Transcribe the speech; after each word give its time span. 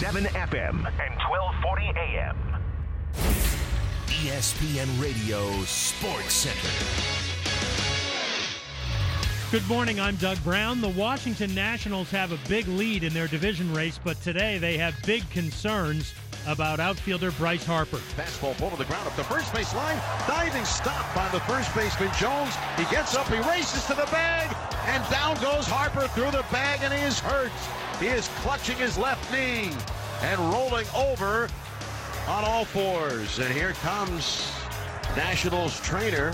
101.7 0.00 0.28
FM 0.48 0.70
and 0.70 1.14
1240 1.28 1.92
AM. 1.98 2.36
ESPN 4.06 5.02
Radio 5.02 5.50
Sports 5.64 6.32
Center. 6.32 6.68
Good 9.50 9.68
morning. 9.68 10.00
I'm 10.00 10.16
Doug 10.16 10.42
Brown. 10.42 10.80
The 10.80 10.88
Washington 10.88 11.54
Nationals 11.54 12.10
have 12.12 12.32
a 12.32 12.38
big 12.48 12.66
lead 12.66 13.04
in 13.04 13.12
their 13.12 13.26
division 13.26 13.70
race, 13.74 14.00
but 14.02 14.18
today 14.22 14.56
they 14.56 14.78
have 14.78 14.94
big 15.04 15.28
concerns 15.28 16.14
about 16.46 16.80
outfielder 16.80 17.30
Bryce 17.32 17.64
Harper. 17.64 17.98
Fastball 18.16 18.56
pulled 18.58 18.72
to 18.72 18.78
the 18.78 18.84
ground 18.84 19.06
up 19.06 19.16
the 19.16 19.24
first 19.24 19.52
base 19.54 19.74
line. 19.74 19.98
Diving 20.26 20.64
stop 20.64 21.14
by 21.14 21.28
the 21.28 21.40
first 21.40 21.74
baseman 21.74 22.10
Jones. 22.18 22.54
He 22.76 22.84
gets 22.84 23.14
up, 23.14 23.26
he 23.28 23.38
races 23.48 23.84
to 23.86 23.94
the 23.94 24.06
bag, 24.06 24.54
and 24.86 25.02
down 25.10 25.36
goes 25.36 25.66
Harper 25.66 26.08
through 26.08 26.30
the 26.30 26.44
bag, 26.50 26.80
and 26.82 26.92
he 26.92 27.00
is 27.00 27.18
hurt. 27.20 27.52
He 27.98 28.06
is 28.06 28.28
clutching 28.40 28.76
his 28.76 28.96
left 28.96 29.30
knee 29.32 29.72
and 30.22 30.38
rolling 30.52 30.86
over 30.94 31.48
on 32.28 32.44
all 32.44 32.64
fours. 32.64 33.38
And 33.38 33.52
here 33.52 33.72
comes 33.74 34.52
Nationals 35.16 35.80
trainer 35.80 36.32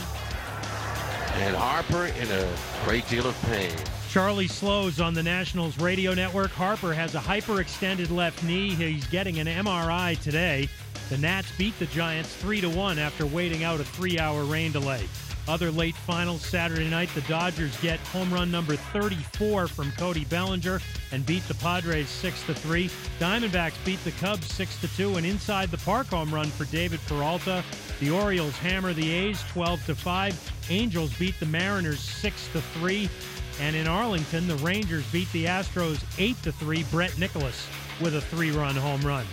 and 1.35 1.57
Harper 1.57 2.07
in 2.07 2.31
a 2.31 2.49
great 2.85 3.09
deal 3.09 3.27
of 3.27 3.41
pain. 3.43 3.77
Charlie 4.17 4.49
Slowes 4.49 4.99
on 4.99 5.13
the 5.13 5.23
Nationals 5.23 5.79
radio 5.79 6.15
network. 6.15 6.51
Harper 6.51 6.95
has 6.95 7.15
a 7.15 7.19
hyperextended 7.19 8.11
left 8.11 8.43
knee. 8.43 8.71
He's 8.71 9.07
getting 9.09 9.39
an 9.41 9.47
MRI 9.47 10.19
today. 10.23 10.71
The 11.11 11.19
Nats 11.19 11.53
beat 11.59 11.79
the 11.79 11.85
Giants 11.85 12.35
3 12.37 12.63
to 12.63 12.71
1 12.71 12.99
after 12.99 13.27
waiting 13.27 13.63
out 13.63 13.79
a 13.79 13.83
3-hour 13.83 14.45
rain 14.45 14.73
delay. 14.73 15.07
Other 15.47 15.71
late 15.71 15.95
finals 15.95 16.47
Saturday 16.47 16.89
night, 16.89 17.11
the 17.15 17.21
Dodgers 17.23 17.79
get 17.83 18.01
home 18.09 18.33
run 18.33 18.51
number 18.51 18.75
34 18.75 19.69
from 19.69 19.93
Cody 19.93 20.25
Bellinger 20.25 20.81
and 21.13 21.27
beat 21.27 21.47
the 21.47 21.55
Padres 21.55 22.09
6 22.09 22.43
to 22.47 22.55
3. 22.55 22.89
Diamondbacks 23.21 23.85
beat 23.85 24.03
the 24.03 24.13
Cubs 24.13 24.51
6 24.51 24.81
to 24.81 24.89
2 24.97 25.17
and 25.17 25.27
inside 25.27 25.71
the 25.71 25.79
park 25.79 26.07
home 26.07 26.35
run 26.35 26.47
for 26.47 26.65
David 26.65 27.01
Peralta. 27.07 27.63
The 28.01 28.11
Orioles 28.11 28.57
hammer 28.57 28.95
the 28.95 29.11
A's 29.11 29.45
12 29.53 29.85
to 29.87 29.95
5. 29.95 30.53
Angels 30.71 31.17
beat 31.19 31.39
the 31.39 31.47
Mariners 31.47 32.01
6 32.01 32.49
to 32.55 32.63
3. 32.63 33.11
And 33.61 33.75
in 33.75 33.87
Arlington, 33.87 34.47
the 34.47 34.57
Rangers 34.57 35.05
beat 35.11 35.31
the 35.33 35.47
Astros 35.47 36.03
8 36.19 36.43
to 36.43 36.53
3. 36.53 36.85
Brett 36.85 37.19
Nicholas 37.19 37.67
with 38.01 38.15
a 38.15 38.21
three-run 38.21 38.75
home 38.77 39.01
run. 39.01 39.25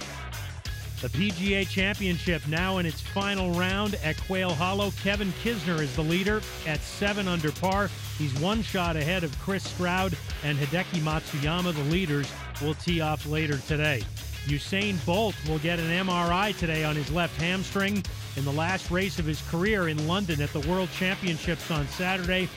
The 1.01 1.09
PGA 1.09 1.67
Championship 1.67 2.47
now 2.47 2.77
in 2.77 2.85
its 2.85 3.01
final 3.01 3.51
round 3.51 3.95
at 3.95 4.15
Quail 4.21 4.53
Hollow. 4.53 4.91
Kevin 5.03 5.33
Kisner 5.43 5.81
is 5.81 5.93
the 5.97 6.01
leader 6.01 6.41
at 6.65 6.79
seven 6.79 7.27
under 7.27 7.51
par. 7.51 7.89
He's 8.17 8.33
one 8.39 8.61
shot 8.61 8.95
ahead 8.95 9.25
of 9.25 9.37
Chris 9.39 9.65
Stroud 9.65 10.15
and 10.45 10.57
Hideki 10.57 11.01
Matsuyama. 11.01 11.73
The 11.73 11.91
leaders 11.91 12.31
will 12.61 12.75
tee 12.75 13.01
off 13.01 13.25
later 13.25 13.57
today. 13.57 14.01
Usain 14.45 15.03
Bolt 15.05 15.35
will 15.47 15.59
get 15.59 15.77
an 15.77 15.89
MRI 15.89 16.57
today 16.57 16.85
on 16.85 16.95
his 16.95 17.11
left 17.11 17.37
hamstring 17.41 18.01
in 18.37 18.45
the 18.45 18.51
last 18.53 18.89
race 18.89 19.19
of 19.19 19.25
his 19.25 19.41
career 19.49 19.89
in 19.89 20.07
London 20.07 20.41
at 20.41 20.53
the 20.53 20.61
World 20.61 20.89
Championships 20.97 21.69
on 21.69 21.85
Saturday. 21.89 22.47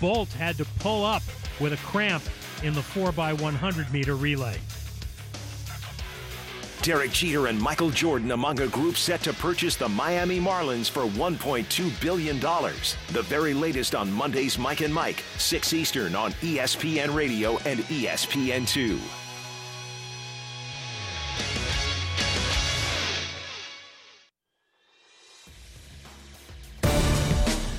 Bolt 0.00 0.28
had 0.32 0.56
to 0.58 0.64
pull 0.80 1.04
up 1.04 1.22
with 1.60 1.72
a 1.72 1.76
cramp 1.78 2.22
in 2.62 2.74
the 2.74 2.80
4x100 2.80 3.92
meter 3.92 4.14
relay. 4.16 4.58
Derek 6.82 7.10
Jeter 7.10 7.48
and 7.48 7.60
Michael 7.60 7.90
Jordan 7.90 8.30
among 8.30 8.60
a 8.60 8.68
group 8.68 8.96
set 8.96 9.20
to 9.22 9.32
purchase 9.32 9.74
the 9.74 9.88
Miami 9.88 10.38
Marlins 10.38 10.88
for 10.88 11.02
$1.2 11.02 12.00
billion. 12.00 12.38
The 12.38 13.22
very 13.22 13.54
latest 13.54 13.96
on 13.96 14.12
Monday's 14.12 14.56
Mike 14.56 14.82
and 14.82 14.94
Mike, 14.94 15.24
6 15.38 15.72
Eastern 15.72 16.14
on 16.14 16.30
ESPN 16.34 17.12
Radio 17.12 17.58
and 17.64 17.80
ESPN2. 17.80 19.25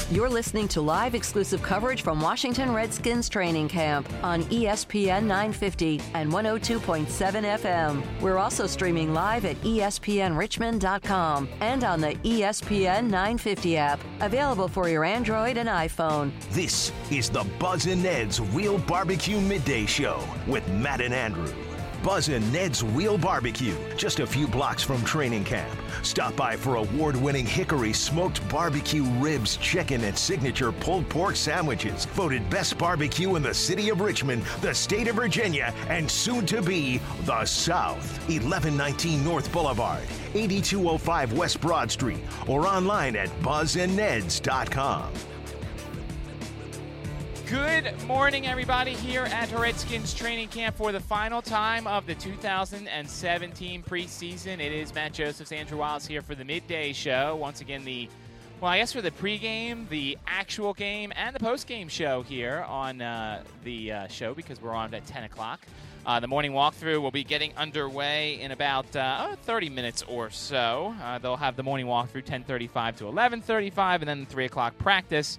You're 0.10 0.30
listening 0.30 0.70
to 0.70 0.80
live 0.80 1.16
exclusive 1.16 1.62
coverage 1.62 2.02
from 2.02 2.22
Washington 2.22 2.74
Redskins 2.74 3.28
training 3.28 3.68
camp 3.68 4.08
on 4.24 4.44
ESPN 4.44 5.24
950 5.24 6.02
and 6.14 6.32
102.7 6.32 7.08
FM. 7.60 8.22
We're 8.22 8.38
also 8.38 8.68
streaming 8.68 9.14
live 9.14 9.44
at 9.44 9.58
espnrichmond.com 9.64 11.50
and 11.60 11.84
on 11.84 12.00
the 12.00 12.16
ESPN 12.24 13.04
950 13.04 13.76
app, 13.76 14.00
available 14.22 14.70
for 14.70 14.88
your 14.88 15.04
Android 15.04 15.58
and 15.58 15.68
iPhone. 15.68 16.32
This 16.52 16.94
is 17.12 17.30
the 17.30 17.46
Buzz 17.60 17.86
and 17.86 18.02
Ned's 18.02 18.40
Real 18.40 18.78
Barbecue 18.78 19.42
Midday 19.42 19.86
Show 19.86 20.24
with 20.48 20.66
Matt 20.70 21.02
and 21.02 21.14
Andrew. 21.14 21.54
Buzz 22.04 22.30
and 22.30 22.52
Ned's 22.54 22.84
Real 22.84 23.18
Barbecue, 23.18 23.76
just 23.96 24.20
a 24.20 24.28
few 24.28 24.48
blocks 24.48 24.84
from 24.84 25.04
training 25.04 25.44
camp. 25.44 25.78
Stop 26.04 26.36
by 26.36 26.56
for 26.56 26.76
award 26.76 27.16
winning 27.16 27.46
Hickory 27.46 27.94
smoked 27.94 28.48
barbecue 28.50 29.04
ribs, 29.20 29.58
chicken, 29.58 30.04
and 30.04 30.18
signature 30.18 30.72
pulled 30.72 31.08
pork 31.10 31.36
sandwiches. 31.36 32.06
Voted 32.06 32.50
best 32.50 32.78
barbecue 32.78 33.36
in 33.36 33.42
the 33.42 33.54
city 33.54 33.90
of 33.90 34.02
Richmond, 34.02 34.44
the 34.62 34.74
state 34.74 35.08
of 35.08 35.16
Virginia, 35.16 35.74
and 35.90 36.10
soon 36.10 36.46
to 36.48 36.62
be 36.62 37.00
the 37.26 37.46
South. 37.46 38.18
1119 38.30 39.24
North 39.24 39.52
Boulevard, 39.52 40.04
8205 40.34 41.34
West 41.34 41.62
Broad 41.62 41.92
Street, 41.92 42.24
or 42.48 42.68
online 42.68 43.16
at 43.16 43.30
buzzandneds.com. 43.42 45.12
Good 47.50 48.04
morning, 48.04 48.46
everybody, 48.46 48.92
here 48.92 49.24
at 49.24 49.50
Redskins 49.54 50.14
training 50.14 50.50
camp 50.50 50.76
for 50.76 50.92
the 50.92 51.00
final 51.00 51.42
time 51.42 51.88
of 51.88 52.06
the 52.06 52.14
2017 52.14 53.84
preseason. 53.84 54.60
It 54.60 54.74
is 54.74 54.94
Matt 54.94 55.14
Josephs, 55.14 55.54
Andrew 55.54 55.78
Wiles 55.78 56.06
here 56.06 56.22
for 56.22 56.36
the 56.36 56.44
midday 56.44 56.92
show. 56.92 57.38
Once 57.38 57.62
again, 57.62 57.86
the 57.86 58.10
well, 58.60 58.72
I 58.72 58.80
guess 58.80 58.92
for 58.92 59.02
the 59.02 59.12
pregame, 59.12 59.88
the 59.88 60.18
actual 60.28 60.74
game, 60.74 61.14
and 61.16 61.34
the 61.34 61.40
postgame 61.40 61.90
show 61.90 62.22
here 62.22 62.66
on 62.68 63.02
uh, 63.02 63.44
the 63.64 63.94
uh, 63.94 64.08
show 64.08 64.34
because 64.34 64.62
we're 64.62 64.74
on 64.74 64.94
at 64.94 65.06
10 65.06 65.24
o'clock. 65.24 65.66
Uh, 66.06 66.20
the 66.20 66.28
morning 66.28 66.52
walkthrough 66.52 67.02
will 67.02 67.12
be 67.12 67.24
getting 67.24 67.56
underway 67.56 68.42
in 68.42 68.52
about 68.52 68.94
uh, 68.94 69.38
30 69.44 69.70
minutes 69.70 70.04
or 70.10 70.30
so. 70.32 70.94
Uh, 71.02 71.18
they'll 71.20 71.38
have 71.38 71.56
the 71.56 71.64
morning 71.64 71.86
walkthrough 71.86 72.26
10:35 72.26 72.98
to 72.98 73.04
11:35, 73.06 74.02
and 74.02 74.08
then 74.08 74.20
the 74.22 74.26
3 74.26 74.46
o'clock 74.46 74.78
practice. 74.78 75.38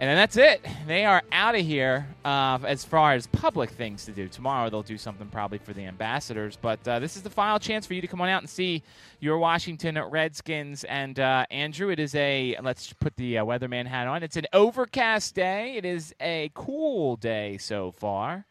And 0.00 0.08
then 0.08 0.16
that's 0.16 0.38
it. 0.38 0.66
They 0.86 1.04
are 1.04 1.22
out 1.30 1.54
of 1.54 1.60
here 1.60 2.08
uh, 2.24 2.58
as 2.64 2.86
far 2.86 3.12
as 3.12 3.26
public 3.26 3.68
things 3.68 4.06
to 4.06 4.12
do. 4.12 4.28
Tomorrow 4.28 4.70
they'll 4.70 4.82
do 4.82 4.96
something 4.96 5.26
probably 5.28 5.58
for 5.58 5.74
the 5.74 5.84
ambassadors. 5.84 6.56
But 6.56 6.88
uh, 6.88 7.00
this 7.00 7.16
is 7.16 7.22
the 7.22 7.28
final 7.28 7.58
chance 7.58 7.84
for 7.84 7.92
you 7.92 8.00
to 8.00 8.06
come 8.06 8.18
on 8.22 8.30
out 8.30 8.40
and 8.40 8.48
see 8.48 8.82
your 9.20 9.36
Washington 9.36 10.02
Redskins. 10.02 10.84
And 10.84 11.20
uh, 11.20 11.44
Andrew, 11.50 11.90
it 11.90 11.98
is 11.98 12.14
a, 12.14 12.56
let's 12.62 12.94
put 12.94 13.14
the 13.16 13.36
uh, 13.36 13.44
weatherman 13.44 13.86
hat 13.86 14.06
on. 14.08 14.22
It's 14.22 14.38
an 14.38 14.46
overcast 14.54 15.34
day. 15.34 15.76
It 15.76 15.84
is 15.84 16.14
a 16.18 16.50
cool 16.54 17.16
day 17.16 17.58
so 17.58 17.92
far. 17.92 18.46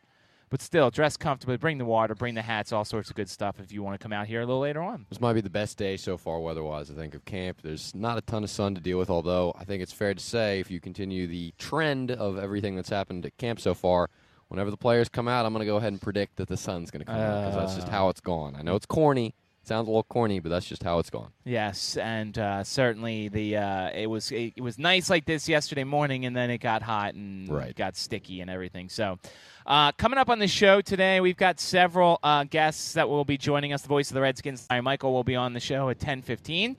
But 0.50 0.62
still, 0.64 0.90
dress 0.90 1.16
comfortably, 1.16 1.58
bring 1.58 1.78
the 1.78 1.86
water, 1.86 2.16
bring 2.16 2.34
the 2.34 2.42
hats, 2.42 2.74
all 2.74 2.84
sorts 2.84 3.10
of 3.10 3.16
good 3.16 3.30
stuff 3.30 3.60
if 3.60 3.72
you 3.72 3.84
want 3.84 4.00
to 4.00 4.04
come 4.04 4.12
out 4.12 4.26
here 4.26 4.42
a 4.42 4.46
little 4.46 4.62
later 4.62 4.82
on. 4.82 5.06
This 5.10 5.22
might 5.22 5.34
be 5.34 5.42
the 5.42 5.50
best 5.50 5.78
day 5.78 5.96
so 5.96 6.18
far 6.18 6.40
weather-wise, 6.40 6.90
I 6.90 6.96
think, 6.96 7.14
of 7.14 7.24
camp. 7.26 7.60
There's 7.62 7.94
not 7.94 8.18
a 8.18 8.22
ton 8.22 8.44
of 8.44 8.50
sun 8.50 8.74
to 8.74 8.82
deal 8.82 8.98
with, 8.98 9.12
although 9.12 9.54
I 9.60 9.64
think 9.64 9.84
it's 9.84 9.94
fair 9.94 10.14
to 10.14 10.20
say 10.20 10.60
if 10.60 10.72
you 10.72 10.80
continue 10.80 11.28
the 11.28 11.54
trend 11.60 12.10
of 12.10 12.40
everything 12.40 12.76
that's 12.76 12.90
happened 12.90 13.26
at 13.28 13.38
camp 13.38 13.60
so 13.60 13.76
far, 13.76 14.10
whenever 14.48 14.72
the 14.72 14.78
players 14.78 15.08
come 15.08 15.28
out, 15.28 15.46
I'm 15.46 15.54
going 15.54 15.66
to 15.66 15.72
go 15.72 15.78
ahead 15.78 15.94
and 15.94 16.02
predict 16.02 16.38
that 16.38 16.48
the 16.48 16.58
sun's 16.58 16.90
going 16.90 17.02
to 17.02 17.06
come 17.06 17.16
out 17.16 17.46
because 17.46 17.56
that's 17.56 17.76
just 17.76 17.88
ah. 17.88 17.92
how 17.92 18.10
it's 18.10 18.22
gone. 18.22 18.56
I 18.58 18.64
know 18.64 18.76
it's 18.76 18.88
corny. 18.88 19.36
Sounds 19.69 19.88
a 19.88 19.91
little 19.91 20.02
corny, 20.02 20.40
but 20.40 20.50
that's 20.50 20.66
just 20.66 20.81
how 20.81 20.97
it's 20.97 21.12
gone. 21.12 21.30
Yes, 21.46 21.96
and 21.97 22.35
uh, 22.40 22.63
certainly 22.63 23.28
the 23.28 23.57
uh, 23.57 23.91
it 23.94 24.07
was 24.07 24.31
it, 24.31 24.53
it, 24.56 24.62
was 24.62 24.80
nice 24.80 25.12
like 25.12 25.25
this 25.25 25.47
yesterday 25.47 25.84
morning, 25.84 26.25
and 26.25 26.35
then 26.35 26.50
it 26.50 26.57
got 26.57 26.81
hot 26.81 27.13
and 27.13 27.47
right. 27.47 27.75
got 27.75 27.96
sticky 27.96 28.41
and 28.41 28.50
everything. 28.50 28.90
So, 28.90 29.19
uh, 29.68 29.91
coming 29.91 30.18
up 30.18 30.28
on 30.28 30.40
the 30.40 30.47
show 30.47 30.81
today, 30.81 31.22
we've 31.22 31.38
got 31.38 31.59
several 31.59 32.18
uh, 32.24 32.46
guests 32.46 32.94
that 32.94 33.07
will 33.07 33.25
be 33.25 33.38
joining 33.38 33.72
us. 33.72 33.84
The 33.84 33.90
voice 33.90 34.09
of 34.09 34.16
the 34.16 34.22
Redskins, 34.22 34.66
Michael, 34.81 35.13
will 35.13 35.24
be 35.24 35.36
on 35.36 35.54
the 35.54 35.60
show 35.60 35.89
at 35.89 36.00
ten 36.00 36.24
fifteen 36.24 36.75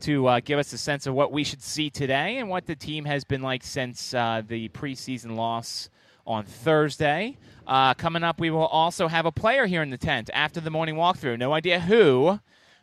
to 0.00 0.26
uh, 0.26 0.40
give 0.42 0.58
us 0.58 0.72
a 0.72 0.78
sense 0.78 1.06
of 1.06 1.12
what 1.12 1.32
we 1.32 1.44
should 1.44 1.60
see 1.60 1.90
today 1.90 2.38
and 2.38 2.48
what 2.48 2.64
the 2.64 2.74
team 2.74 3.04
has 3.04 3.22
been 3.22 3.42
like 3.42 3.62
since 3.62 4.14
uh, 4.14 4.40
the 4.48 4.70
preseason 4.70 5.36
loss 5.36 5.90
on 6.30 6.44
Thursday. 6.44 7.36
Uh, 7.66 7.92
coming 7.94 8.22
up, 8.22 8.38
we 8.40 8.50
will 8.50 8.66
also 8.66 9.08
have 9.08 9.26
a 9.26 9.32
player 9.32 9.66
here 9.66 9.82
in 9.82 9.90
the 9.90 9.98
tent 9.98 10.30
after 10.32 10.60
the 10.60 10.70
morning 10.70 10.94
walkthrough. 10.94 11.36
No 11.36 11.52
idea 11.52 11.80
who, 11.80 12.38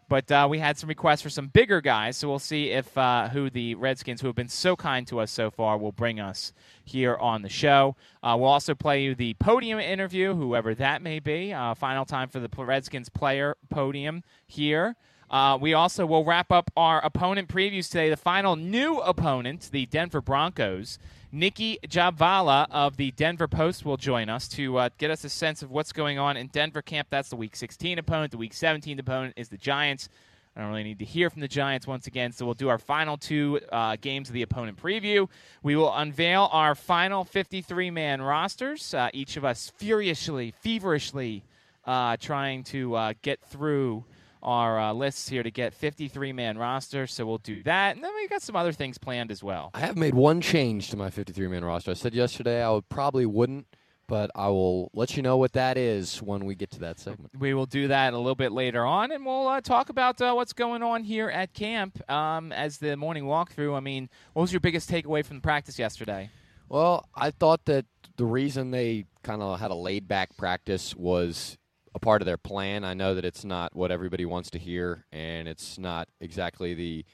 but 0.10 0.30
uh, 0.30 0.48
we 0.50 0.60
had 0.60 0.78
some 0.78 0.90
requests 0.90 1.22
for 1.22 1.30
some 1.30 1.48
bigger 1.48 1.80
guys, 1.80 2.18
so 2.18 2.28
we'll 2.28 2.40
see 2.40 2.72
if 2.72 2.98
uh, 2.98 3.30
who 3.30 3.50
the 3.50 3.76
Redskins, 3.76 4.20
who 4.20 4.28
have 4.28 4.36
been 4.36 4.50
so 4.50 4.76
kind 4.76 5.08
to 5.08 5.20
us 5.20 5.32
so 5.32 5.50
far, 5.50 5.78
will 5.78 5.94
bring 5.94 6.20
us 6.20 6.52
here 6.84 7.16
on 7.16 7.42
the 7.42 7.50
show. 7.50 7.96
Uh, 8.22 8.36
we'll 8.38 8.50
also 8.50 8.76
play 8.76 9.02
you 9.04 9.16
the 9.16 9.34
podium 9.36 9.80
interview, 9.80 10.34
whoever 10.34 10.76
that 10.76 11.02
may 11.02 11.20
be. 11.20 11.54
Uh, 11.54 11.74
final 11.74 12.06
time 12.06 12.28
for 12.28 12.40
the 12.40 12.50
Redskins 12.58 13.10
player 13.10 13.56
podium 13.70 14.24
here. 14.46 14.96
Uh, 15.30 15.58
we 15.60 15.74
also 15.74 16.06
will 16.06 16.24
wrap 16.24 16.52
up 16.52 16.72
our 16.78 17.04
opponent 17.04 17.50
previews 17.50 17.90
today. 17.90 18.10
The 18.10 18.18
final 18.18 18.56
new 18.56 19.00
opponent, 19.00 19.70
the 19.72 19.86
Denver 19.86 20.22
Broncos. 20.22 21.00
Nikki 21.32 21.78
Jhabvala 21.86 22.68
of 22.72 22.96
the 22.96 23.12
Denver 23.12 23.50
Post 23.50 23.84
will 23.84 23.98
join 23.98 24.30
us 24.30 24.48
to 24.50 24.78
uh, 24.78 24.90
get 24.98 25.12
us 25.12 25.26
a 25.26 25.30
sense 25.30 25.62
of 25.62 25.70
what's 25.70 25.92
going 25.92 26.18
on 26.18 26.38
in 26.38 26.48
Denver 26.48 26.82
camp. 26.82 27.10
That's 27.10 27.30
the 27.30 27.36
Week 27.36 27.54
16 27.54 28.00
opponent. 28.00 28.32
The 28.32 28.38
Week 28.38 28.54
17 28.54 28.98
opponent 28.98 29.34
is 29.36 29.50
the 29.50 29.58
Giants. 29.58 30.08
I 30.56 30.62
don't 30.62 30.70
really 30.70 30.84
need 30.84 31.00
to 31.00 31.06
hear 31.06 31.30
from 31.30 31.42
the 31.42 31.48
Giants 31.50 31.86
once 31.86 32.08
again, 32.08 32.32
so 32.32 32.46
we'll 32.46 32.54
do 32.56 32.70
our 32.70 32.78
final 32.78 33.18
two 33.18 33.60
uh, 33.74 33.98
games 34.00 34.30
of 34.30 34.34
the 34.34 34.42
opponent 34.42 34.82
preview. 34.82 35.28
We 35.64 35.76
will 35.76 35.94
unveil 35.94 36.48
our 36.52 36.76
final 36.76 37.26
53 37.26 37.92
man 37.92 38.22
rosters, 38.22 38.94
uh, 38.94 39.10
each 39.14 39.36
of 39.36 39.44
us 39.44 39.72
furiously, 39.76 40.54
feverishly 40.62 41.44
uh, 41.86 42.16
trying 42.18 42.64
to 42.66 42.96
uh, 42.96 43.14
get 43.22 43.42
through 43.42 44.06
our 44.42 44.80
uh, 44.80 44.94
lists 44.94 45.30
here 45.30 45.44
to 45.44 45.52
get 45.52 45.74
53 45.74 46.34
man 46.34 46.58
roster. 46.58 47.08
So 47.08 47.26
we'll 47.26 47.38
do 47.38 47.64
that. 47.64 47.96
And 47.96 48.04
then 48.04 48.14
we 48.16 48.28
got 48.28 48.42
some 48.42 48.56
other 48.56 48.72
things 48.72 48.98
planned 48.98 49.32
as 49.32 49.44
well. 49.44 49.72
I 49.74 49.80
have 49.80 49.98
made 49.98 50.14
one 50.14 50.42
change 50.42 50.90
to 50.90 50.98
my 50.98 51.10
53 51.10 51.48
man 51.48 51.64
roster. 51.64 51.92
I 51.92 51.96
said 51.96 52.14
yesterday 52.14 52.64
I 52.64 52.70
would 52.72 52.90
probably 52.90 53.26
wouldn't, 53.26 53.68
but 54.08 54.32
I 54.36 54.48
will 54.48 54.90
let 54.94 55.18
you 55.18 55.24
know 55.24 55.38
what 55.38 55.54
that 55.54 55.78
is 55.78 56.22
when 56.22 56.46
we 56.46 56.56
get 56.56 56.72
to 56.72 56.80
that 56.80 57.00
segment. 57.00 57.32
We 57.38 57.54
will 57.54 57.66
do 57.66 57.90
that 57.90 58.14
a 58.14 58.18
little 58.18 58.36
bit 58.36 58.52
later 58.52 58.86
on, 58.86 59.12
and 59.12 59.26
we'll 59.26 59.48
uh, 59.48 59.62
talk 59.62 59.90
about 59.90 60.22
uh, 60.22 60.34
what's 60.34 60.54
going 60.54 60.82
on 60.82 61.04
here 61.04 61.30
at 61.30 61.54
camp 61.54 62.10
um, 62.10 62.52
as 62.52 62.78
the 62.78 62.96
morning 62.96 63.26
walkthrough. 63.26 63.76
I 63.76 63.82
mean, 63.82 64.10
what 64.34 64.44
was 64.44 64.54
your 64.54 64.62
biggest 64.62 64.90
takeaway 64.90 65.26
from 65.26 65.38
the 65.38 65.42
practice 65.42 65.78
yesterday? 65.78 66.30
Well, 66.70 67.08
I 67.16 67.32
thought 67.32 67.66
that 67.66 67.86
the 68.18 68.26
reason 68.26 68.72
they 68.72 69.06
kind 69.24 69.42
of 69.42 69.60
had 69.60 69.72
a 69.72 69.76
laid 69.76 70.08
back 70.08 70.36
practice 70.38 70.96
was 70.96 71.58
a 71.98 72.00
part 72.00 72.22
of 72.22 72.28
their 72.28 72.38
plan. 72.38 72.84
I 72.86 72.94
know 72.94 73.16
that 73.16 73.26
it's 73.26 73.44
not 73.44 73.76
what 73.76 73.92
everybody 73.92 74.24
wants 74.24 74.52
to 74.52 74.60
hear, 74.60 75.06
and 75.12 75.48
it's 75.48 75.80
not 75.80 76.08
exactly 76.22 76.76
the 76.76 77.06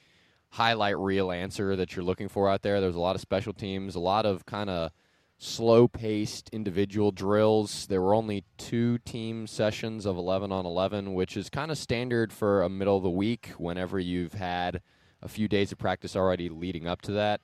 highlight 0.50 0.98
reel 0.98 1.32
answer 1.32 1.74
that 1.74 1.96
you're 1.96 2.04
looking 2.04 2.28
for 2.28 2.50
out 2.50 2.60
there. 2.60 2.80
There's 2.80 2.94
a 2.94 3.00
lot 3.00 3.16
of 3.16 3.22
special 3.22 3.54
teams, 3.54 3.94
a 3.94 4.00
lot 4.00 4.26
of 4.26 4.44
kind 4.44 4.68
of 4.68 4.92
slow 5.38 5.88
paced 5.88 6.50
individual 6.50 7.12
drills. 7.12 7.86
There 7.86 8.02
were 8.02 8.14
only 8.14 8.44
two 8.58 8.98
team 8.98 9.46
sessions 9.46 10.04
of 10.04 10.18
11 10.18 10.52
on 10.52 10.66
11, 10.66 11.14
which 11.14 11.36
is 11.36 11.48
kind 11.48 11.70
of 11.70 11.78
standard 11.78 12.30
for 12.30 12.62
a 12.62 12.68
middle 12.68 12.98
of 12.98 13.02
the 13.02 13.10
week 13.10 13.52
whenever 13.56 13.98
you've 13.98 14.34
had 14.34 14.82
a 15.22 15.28
few 15.28 15.48
days 15.48 15.72
of 15.72 15.78
practice 15.78 16.14
already 16.14 16.50
leading 16.50 16.86
up 16.86 17.00
to 17.02 17.12
that. 17.12 17.40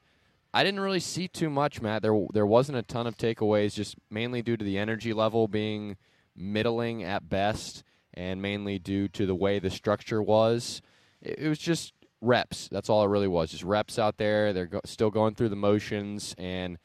I 0.53 0.63
didn't 0.63 0.81
really 0.81 1.01
see 1.01 1.27
too 1.27 1.49
much, 1.49 1.81
Matt. 1.81 2.03
There 2.03 2.27
there 2.35 2.47
wasn't 2.47 2.77
a 2.77 2.83
ton 2.83 3.07
of 3.07 3.17
takeaways, 3.17 3.75
just 3.75 3.95
mainly 4.11 4.43
due 4.43 4.59
to 4.59 4.65
the 4.65 4.77
energy 4.77 5.15
level 5.15 5.49
being 5.49 5.97
middling 6.41 7.05
at 7.05 7.29
best, 7.29 7.85
and 8.15 8.43
mainly 8.43 8.79
due 8.79 9.09
to 9.09 9.27
the 9.27 9.35
way 9.35 9.59
the 9.59 9.71
structure 9.71 10.23
was. 10.23 10.83
It, 11.23 11.49
was 11.49 11.59
just 11.59 11.93
reps. 12.21 12.69
That's 12.69 12.89
all 12.89 13.05
it 13.05 13.09
really 13.09 13.29
was. 13.29 13.51
Just 13.51 13.63
reps 13.63 13.99
out 13.99 14.17
there. 14.17 14.53
They're 14.53 14.67
go- 14.67 14.81
still 14.85 15.11
going 15.11 15.35
through 15.35 15.51
the 15.51 15.57
motions, 15.57 16.35
and 16.39 16.79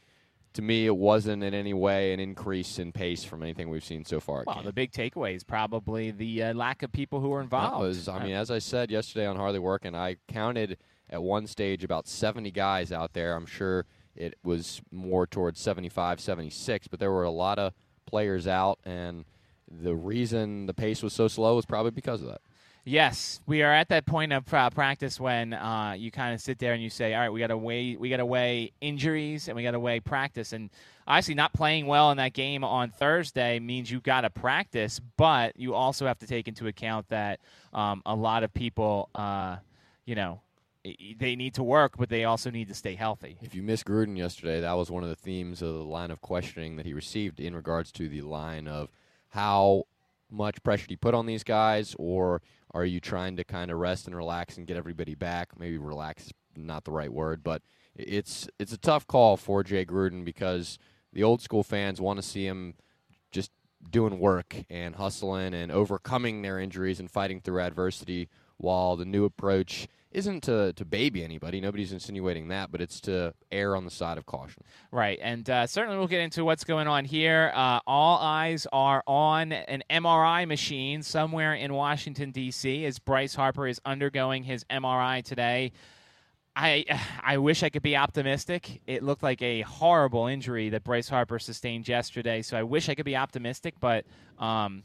to 0.54 0.62
me, 0.62 0.86
it 0.86 0.96
wasn't 0.96 1.44
in 1.44 1.54
any 1.54 1.74
way 1.74 2.14
an 2.14 2.20
increase 2.20 2.80
in 2.80 2.92
pace 2.92 3.24
from 3.24 3.44
anything 3.44 3.70
we've 3.70 3.84
seen 3.84 4.06
so 4.06 4.20
far. 4.20 4.44
Well, 4.46 4.62
the 4.64 4.74
big 4.74 4.92
takeaway 4.92 5.36
is 5.36 5.44
probably 5.44 6.12
the 6.12 6.44
uh, 6.44 6.54
lack 6.54 6.84
of 6.84 6.92
people 6.92 7.20
who 7.20 7.34
are 7.34 7.42
involved. 7.42 7.82
Was, 7.82 8.08
I 8.08 8.24
mean, 8.24 8.34
as 8.34 8.52
I 8.52 8.60
said 8.60 8.92
yesterday 8.92 9.26
on 9.26 9.36
Hardly 9.36 9.60
Working, 9.60 9.96
I 9.96 10.18
counted 10.28 10.78
at 11.10 11.22
one 11.22 11.48
stage 11.48 11.84
about 11.84 12.08
70 12.08 12.52
guys 12.52 12.92
out 12.92 13.14
there. 13.14 13.36
I'm 13.36 13.46
sure 13.46 13.86
it 14.16 14.36
was 14.44 14.82
more 14.92 15.28
towards 15.28 15.60
75, 15.60 16.20
76, 16.20 16.88
but 16.88 17.00
there 17.00 17.12
were 17.12 17.24
a 17.24 17.32
lot 17.32 17.60
of 17.60 17.74
players 18.06 18.48
out, 18.48 18.80
and 18.86 19.26
the 19.70 19.96
reason 19.96 20.66
the 20.66 20.74
pace 20.74 21.02
was 21.02 21.14
so 21.14 21.28
slow 21.28 21.56
was 21.56 21.66
probably 21.66 21.92
because 21.92 22.22
of 22.22 22.28
that. 22.28 22.42
Yes, 22.88 23.42
we 23.48 23.64
are 23.64 23.72
at 23.72 23.90
that 23.90 24.06
point 24.06 24.32
of 24.32 24.54
uh, 24.54 24.70
practice 24.70 25.20
when 25.20 25.54
uh, 25.54 25.96
you 25.98 26.12
kind 26.12 26.36
of 26.36 26.42
sit 26.42 26.60
there 26.60 26.74
and 26.74 26.84
you 26.84 26.92
say, 26.92 27.16
"All 27.16 27.22
right, 27.22 27.30
we 27.30 27.40
got 27.40 27.48
to 27.48 27.58
weigh, 27.58 27.96
we 27.96 28.10
got 28.10 28.18
to 28.18 28.28
weigh 28.28 28.74
injuries 28.80 29.48
and 29.48 29.56
we 29.56 29.64
got 29.64 29.72
to 29.72 29.80
weigh 29.80 30.00
practice." 30.00 30.54
And 30.54 30.70
obviously, 31.08 31.34
not 31.34 31.52
playing 31.52 31.88
well 31.88 32.12
in 32.12 32.18
that 32.18 32.34
game 32.34 32.64
on 32.64 32.92
Thursday 32.92 33.58
means 33.58 33.90
you 33.90 34.00
got 34.02 34.22
to 34.22 34.30
practice, 34.30 35.02
but 35.18 35.60
you 35.60 35.74
also 35.74 36.06
have 36.06 36.20
to 36.20 36.28
take 36.28 36.48
into 36.48 36.68
account 36.68 37.08
that 37.10 37.40
um, 37.74 38.04
a 38.06 38.16
lot 38.16 38.44
of 38.44 38.54
people, 38.54 39.10
uh, 39.16 39.58
you 40.06 40.14
know, 40.14 40.42
they 41.18 41.36
need 41.36 41.56
to 41.56 41.64
work, 41.64 41.98
but 41.98 42.10
they 42.10 42.26
also 42.26 42.52
need 42.52 42.68
to 42.68 42.76
stay 42.76 42.94
healthy. 42.94 43.38
If 43.42 43.56
you 43.56 43.64
missed 43.64 43.86
Gruden 43.86 44.16
yesterday, 44.16 44.62
that 44.62 44.74
was 44.74 44.92
one 44.92 45.02
of 45.02 45.10
the 45.10 45.16
themes 45.16 45.64
of 45.64 45.74
the 45.74 45.84
line 45.84 46.12
of 46.12 46.22
questioning 46.22 46.76
that 46.76 46.86
he 46.86 46.94
received 46.94 47.40
in 47.40 47.56
regards 47.56 47.92
to 47.94 48.08
the 48.08 48.22
line 48.22 48.68
of 48.68 48.90
how 49.36 49.84
much 50.32 50.64
pressure 50.64 50.88
do 50.88 50.94
you 50.94 50.98
put 50.98 51.14
on 51.14 51.26
these 51.26 51.44
guys, 51.44 51.94
or 52.00 52.42
are 52.72 52.86
you 52.86 53.00
trying 53.02 53.36
to 53.36 53.44
kind 53.44 53.70
of 53.70 53.78
rest 53.78 54.08
and 54.08 54.16
relax 54.16 54.58
and 54.58 54.66
get 54.66 54.78
everybody 54.78 55.14
back? 55.14 55.60
Maybe 55.60 55.78
relax 55.78 56.28
is 56.28 56.32
not 56.56 56.86
the 56.86 56.92
right 56.92 57.12
word, 57.12 57.44
but 57.44 57.62
it's 57.96 58.48
it's 58.58 58.72
a 58.72 58.78
tough 58.78 59.06
call 59.08 59.38
for 59.38 59.62
Jay 59.64 59.86
Gruden 59.86 60.24
because 60.24 60.80
the 61.14 61.24
old 61.24 61.42
school 61.42 61.64
fans 61.64 62.00
want 62.00 62.18
to 62.18 62.24
see 62.24 62.48
him 62.48 62.76
just 63.32 63.52
doing 63.92 64.20
work 64.20 64.56
and 64.70 64.96
hustling 64.96 65.54
and 65.54 65.72
overcoming 65.72 66.42
their 66.42 66.58
injuries 66.58 67.00
and 67.00 67.12
fighting 67.12 67.42
through 67.42 67.60
adversity, 67.60 68.30
while 68.58 68.96
the 68.96 69.06
new 69.06 69.26
approach 69.26 69.88
isn't 70.16 70.44
to, 70.44 70.72
to 70.74 70.86
baby 70.86 71.24
anybody. 71.24 71.60
Nobody's 71.60 71.92
insinuating 71.92 72.48
that, 72.48 72.72
but 72.72 72.80
it's 72.80 73.02
to 73.02 73.34
err 73.52 73.76
on 73.76 73.84
the 73.84 73.92
side 73.92 74.18
of 74.18 74.26
caution. 74.26 74.64
Right. 74.90 75.20
And 75.22 75.48
uh, 75.50 75.68
certainly 75.68 75.98
we'll 75.98 76.08
get 76.08 76.22
into 76.22 76.46
what's 76.46 76.64
going 76.64 76.88
on 76.88 77.04
here. 77.04 77.52
Uh, 77.54 77.82
all 77.86 78.18
eyes 78.20 78.66
are 78.72 79.04
on 79.06 79.52
an 79.52 79.84
MRI 79.90 80.48
machine 80.48 81.04
somewhere 81.04 81.54
in 81.54 81.74
Washington, 81.74 82.32
D.C., 82.32 82.86
as 82.86 82.98
Bryce 82.98 83.36
Harper 83.36 83.68
is 83.68 83.82
undergoing 83.86 84.44
his 84.44 84.64
MRI 84.66 85.22
today. 85.22 85.74
I 86.56 86.86
I 87.22 87.38
wish 87.38 87.64
I 87.64 87.70
could 87.70 87.84
be 87.84 87.98
optimistic. 87.98 88.82
It 88.88 89.04
looked 89.04 89.22
like 89.22 89.42
a 89.42 89.62
horrible 89.62 90.28
injury 90.28 90.70
that 90.70 90.86
Bryce 90.86 91.10
Harper 91.10 91.40
sustained 91.40 91.88
yesterday, 91.88 92.42
so 92.42 92.58
I 92.58 92.64
wish 92.64 92.88
I 92.88 92.96
could 92.96 93.06
be 93.06 93.18
optimistic, 93.18 93.76
but 93.82 94.06
um, 94.40 94.84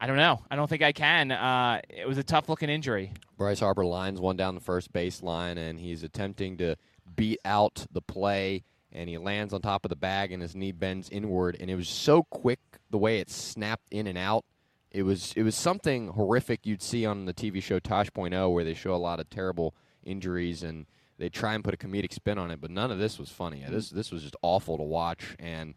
I 0.00 0.06
don't 0.06 0.16
know. 0.16 0.42
I 0.50 0.56
don't 0.56 0.68
think 0.68 0.82
I 0.82 0.92
can. 0.92 1.30
Uh, 1.30 1.80
it 1.88 2.06
was 2.06 2.18
a 2.18 2.22
tough 2.22 2.48
looking 2.48 2.68
injury. 2.68 3.12
Bryce 3.38 3.60
Harper 3.60 3.84
lines 3.84 4.20
one 4.20 4.36
down 4.36 4.54
the 4.54 4.60
first 4.60 4.92
baseline, 4.92 5.56
and 5.56 5.78
he's 5.78 6.02
attempting 6.02 6.56
to 6.58 6.76
beat 7.16 7.38
out 7.44 7.86
the 7.90 8.02
play, 8.02 8.64
and 8.92 9.08
he 9.08 9.18
lands 9.18 9.54
on 9.54 9.60
top 9.60 9.84
of 9.84 9.88
the 9.88 9.96
bag, 9.96 10.32
and 10.32 10.42
his 10.42 10.54
knee 10.54 10.72
bends 10.72 11.08
inward, 11.10 11.56
and 11.58 11.70
it 11.70 11.76
was 11.76 11.88
so 11.88 12.24
quick 12.24 12.60
the 12.90 12.98
way 12.98 13.18
it 13.18 13.30
snapped 13.30 13.88
in 13.90 14.06
and 14.06 14.18
out. 14.18 14.44
It 14.90 15.02
was 15.02 15.32
it 15.36 15.42
was 15.42 15.56
something 15.56 16.08
horrific 16.08 16.66
you'd 16.66 16.82
see 16.82 17.04
on 17.04 17.24
the 17.24 17.34
TV 17.34 17.62
show 17.62 17.78
Tosh.0, 17.78 18.52
where 18.52 18.64
they 18.64 18.74
show 18.74 18.94
a 18.94 18.96
lot 18.96 19.18
of 19.20 19.28
terrible 19.30 19.74
injuries 20.04 20.62
and 20.62 20.86
they 21.18 21.28
try 21.28 21.54
and 21.54 21.64
put 21.64 21.74
a 21.74 21.76
comedic 21.76 22.12
spin 22.12 22.38
on 22.38 22.50
it, 22.50 22.60
but 22.60 22.70
none 22.70 22.90
of 22.90 22.98
this 22.98 23.18
was 23.18 23.30
funny. 23.30 23.64
This 23.68 23.90
this 23.90 24.10
was 24.10 24.22
just 24.22 24.36
awful 24.42 24.76
to 24.76 24.82
watch, 24.82 25.34
and 25.38 25.74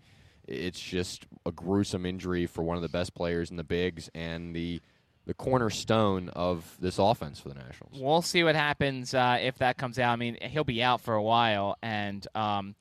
it's 0.48 0.80
just 0.80 1.26
a 1.46 1.52
gruesome 1.52 2.06
injury 2.06 2.46
for 2.46 2.64
one 2.64 2.76
of 2.76 2.82
the 2.82 2.90
best 2.90 3.14
players 3.14 3.52
in 3.52 3.58
the 3.58 3.64
bigs 3.64 4.10
and 4.16 4.56
the 4.56 4.82
the 5.26 5.34
cornerstone 5.34 6.30
of 6.30 6.78
this 6.80 7.00
offense 7.00 7.38
for 7.38 7.50
the 7.50 7.56
Nationals. 7.56 8.00
We'll 8.00 8.22
see 8.22 8.46
what 8.46 8.56
happens 8.56 9.14
uh, 9.14 9.38
if 9.42 9.58
that 9.58 9.78
comes 9.78 10.00
out. 10.00 10.14
I 10.14 10.16
mean, 10.16 10.38
he'll 10.42 10.64
be 10.64 10.82
out 10.82 11.02
for 11.02 11.16
a 11.16 11.22
while, 11.22 11.78
and 11.82 12.26
um, 12.34 12.76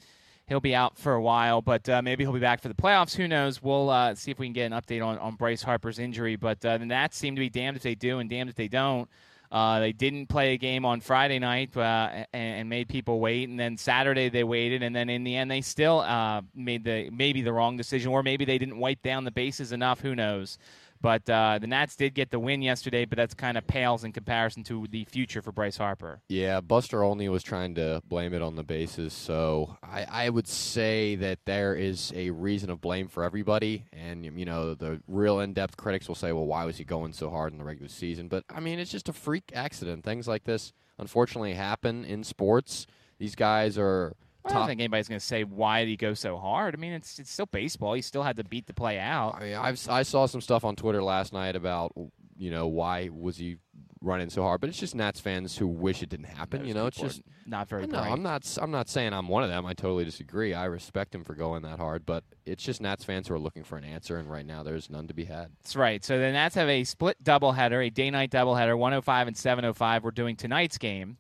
he'll 0.47 0.61
be 0.61 0.75
out 0.75 0.97
for 0.97 1.15
a 1.15 1.21
while, 1.21 1.61
but 1.61 1.89
uh, 1.89 2.03
maybe 2.03 2.23
he'll 2.23 2.33
be 2.33 2.39
back 2.39 2.63
for 2.63 2.69
the 2.69 2.75
playoffs. 2.75 3.17
Who 3.17 3.27
knows? 3.27 3.61
We'll 3.61 3.91
uh, 3.91 4.15
see 4.15 4.31
if 4.31 4.39
we 4.39 4.47
can 4.47 4.53
get 4.53 4.71
an 4.71 4.81
update 4.81 5.05
on, 5.05 5.19
on 5.19 5.35
Bryce 5.35 5.63
Harper's 5.63 5.99
injury. 5.99 6.37
But 6.37 6.65
uh, 6.65 6.79
the 6.79 6.87
Nats 6.87 7.17
seem 7.17 7.35
to 7.35 7.41
be 7.41 7.51
damned 7.51 7.77
if 7.77 7.83
they 7.83 7.97
do 7.97 8.21
and 8.21 8.31
damned 8.31 8.49
if 8.49 8.57
they 8.57 8.69
don't. 8.69 9.11
Uh, 9.51 9.81
they 9.81 9.93
didn't 9.93 10.27
play 10.27 10.55
a 10.55 10.57
game 10.57 10.85
on 10.85 11.01
Friday 11.01 11.39
night 11.39 11.77
uh, 11.77 12.25
and, 12.33 12.61
and, 12.61 12.69
made 12.69 12.89
people 12.89 13.21
wait, 13.21 13.49
and 13.49 13.59
then 13.59 13.77
Saturday 13.77 14.29
they 14.29 14.45
waited, 14.45 14.83
and 14.83 14.95
then 14.95 15.09
in 15.09 15.25
the 15.25 15.37
end 15.37 15.51
they 15.51 15.61
still 15.61 16.01
uh, 16.01 16.43
made 16.55 16.85
the 16.85 17.11
maybe 17.11 17.43
the 17.43 17.53
wrong 17.53 17.77
decision, 17.77 18.11
or 18.11 18.23
maybe 18.23 18.45
they 18.45 18.59
didn't 18.59 18.79
wipe 18.79 19.03
down 19.03 19.25
the 19.25 19.31
bases 19.31 19.73
enough. 19.73 20.01
Who 20.01 20.15
knows? 20.15 20.59
But 21.07 21.31
uh, 21.31 21.61
the 21.61 21.69
Nats 21.69 21.95
did 21.95 22.15
get 22.15 22.33
the 22.33 22.41
win 22.41 22.63
yesterday, 22.63 23.05
but 23.05 23.15
that's 23.15 23.33
kind 23.33 23.57
of 23.57 23.65
pales 23.65 24.03
in 24.03 24.11
comparison 24.11 24.65
to 24.65 24.89
the 24.91 25.05
future 25.05 25.41
for 25.41 25.53
Bryce 25.53 25.77
Harper. 25.77 26.21
Yeah, 26.29 26.61
Buster 26.61 27.05
Olney 27.05 27.29
was 27.29 27.45
trying 27.45 27.77
to 27.77 28.03
blame 28.09 28.35
it 28.35 28.43
on 28.43 28.57
the 28.57 28.65
bases, 28.65 29.13
so 29.13 29.77
I, 29.85 30.05
I 30.11 30.31
would 30.31 30.49
say 30.49 31.15
that 31.15 31.39
there 31.45 31.77
is 31.77 32.13
a 32.17 32.31
reason 32.31 32.71
of 32.71 32.81
blame 32.81 33.07
for 33.07 33.23
everybody. 33.23 33.85
And, 33.93 34.25
you 34.25 34.45
know, 34.45 34.75
the 34.75 35.01
real 35.07 35.39
in 35.39 35.53
depth 35.53 35.77
critics 35.77 36.09
will 36.09 36.17
say, 36.17 36.33
well, 36.33 36.45
why 36.45 36.65
was 36.65 36.79
he 36.79 36.83
going 36.83 37.13
so 37.13 37.31
hard 37.31 37.53
in 37.53 37.59
the 37.61 37.65
regular 37.65 37.89
season? 37.89 38.27
But, 38.27 38.43
I 38.51 38.59
mean, 38.59 38.81
it's 38.81 38.91
just 38.91 39.09
a 39.09 39.13
freak 39.13 39.53
accident. 39.55 40.03
Things 40.03 40.27
like 40.27 40.43
this 40.43 40.73
unfortunately 40.99 41.55
happen 41.55 42.05
in 42.05 42.25
sports. 42.25 42.89
These 43.21 43.37
guys 43.37 43.79
are 43.79 44.17
I 44.47 44.53
don't 44.55 44.67
think 44.67 44.81
anybody's 44.81 45.09
going 45.09 45.21
to 45.21 45.27
say 45.27 45.45
why 45.45 45.81
did 45.81 45.89
he 45.91 45.97
go 45.97 46.15
so 46.15 46.37
hard. 46.37 46.75
I 46.75 46.79
mean, 46.79 46.93
it's 46.93 47.19
it's 47.19 47.31
still 47.31 47.47
baseball. 47.47 47.95
He 47.95 48.03
still 48.03 48.23
had 48.23 48.37
to 48.37 48.45
beat 48.45 48.67
the 48.67 48.75
play 48.75 48.99
out. 48.99 49.37
I 49.37 49.41
mean, 49.41 49.55
I've, 49.55 49.89
I 49.89 50.03
saw 50.03 50.27
some 50.27 50.41
stuff 50.41 50.65
on 50.65 50.77
Twitter 50.77 51.03
last 51.03 51.33
night 51.33 51.57
about 51.57 51.93
you 52.37 52.51
know 52.51 52.67
why 52.67 53.09
was 53.13 53.37
he 53.37 53.57
running 54.01 54.31
so 54.31 54.43
hard, 54.43 54.61
but 54.61 54.69
it's 54.69 54.79
just 54.79 54.95
Nats 54.95 55.21
fans 55.21 55.57
who 55.57 55.67
wish 55.67 56.03
it 56.03 56.09
didn't 56.09 56.27
happen. 56.27 56.61
Those 56.61 56.69
you 56.69 56.75
know, 56.75 56.87
it's 56.87 56.97
just 56.97 57.23
not 57.47 57.69
very 57.69 57.87
No. 57.87 57.99
I'm 57.99 58.23
not. 58.23 58.47
I'm 58.61 58.71
not 58.71 58.89
saying 58.89 59.13
I'm 59.13 59.29
one 59.29 59.43
of 59.43 59.49
them. 59.49 59.67
I 59.67 59.75
totally 59.75 60.05
disagree. 60.05 60.55
I 60.55 60.67
respect 60.67 61.15
him 61.15 61.25
for 61.25 61.35
going 61.35 61.63
that 61.63 61.79
hard, 61.79 62.07
but 62.07 62.25
it's 62.45 62.63
just 62.63 62.81
Nats 62.81 63.05
fans 63.05 63.29
who 63.29 63.35
are 63.35 63.39
looking 63.39 63.65
for 63.65 63.77
an 63.77 63.85
answer, 63.85 64.17
and 64.19 64.31
right 64.31 64.47
now 64.47 64.63
there's 64.63 64.91
none 64.91 65.09
to 65.09 65.15
be 65.15 65.25
had. 65.25 65.51
That's 65.63 65.77
right. 65.77 66.05
So 66.05 66.19
the 66.19 66.33
Nats 66.33 66.55
have 66.55 66.69
a 66.69 66.85
split 66.85 67.23
doubleheader, 67.23 67.87
a 67.87 67.91
day-night 67.91 68.31
doubleheader, 68.31 68.79
105 68.79 69.29
and 69.29 69.37
705. 69.37 70.05
We're 70.05 70.11
doing 70.11 70.37
tonight's 70.37 70.79
game. 70.79 71.19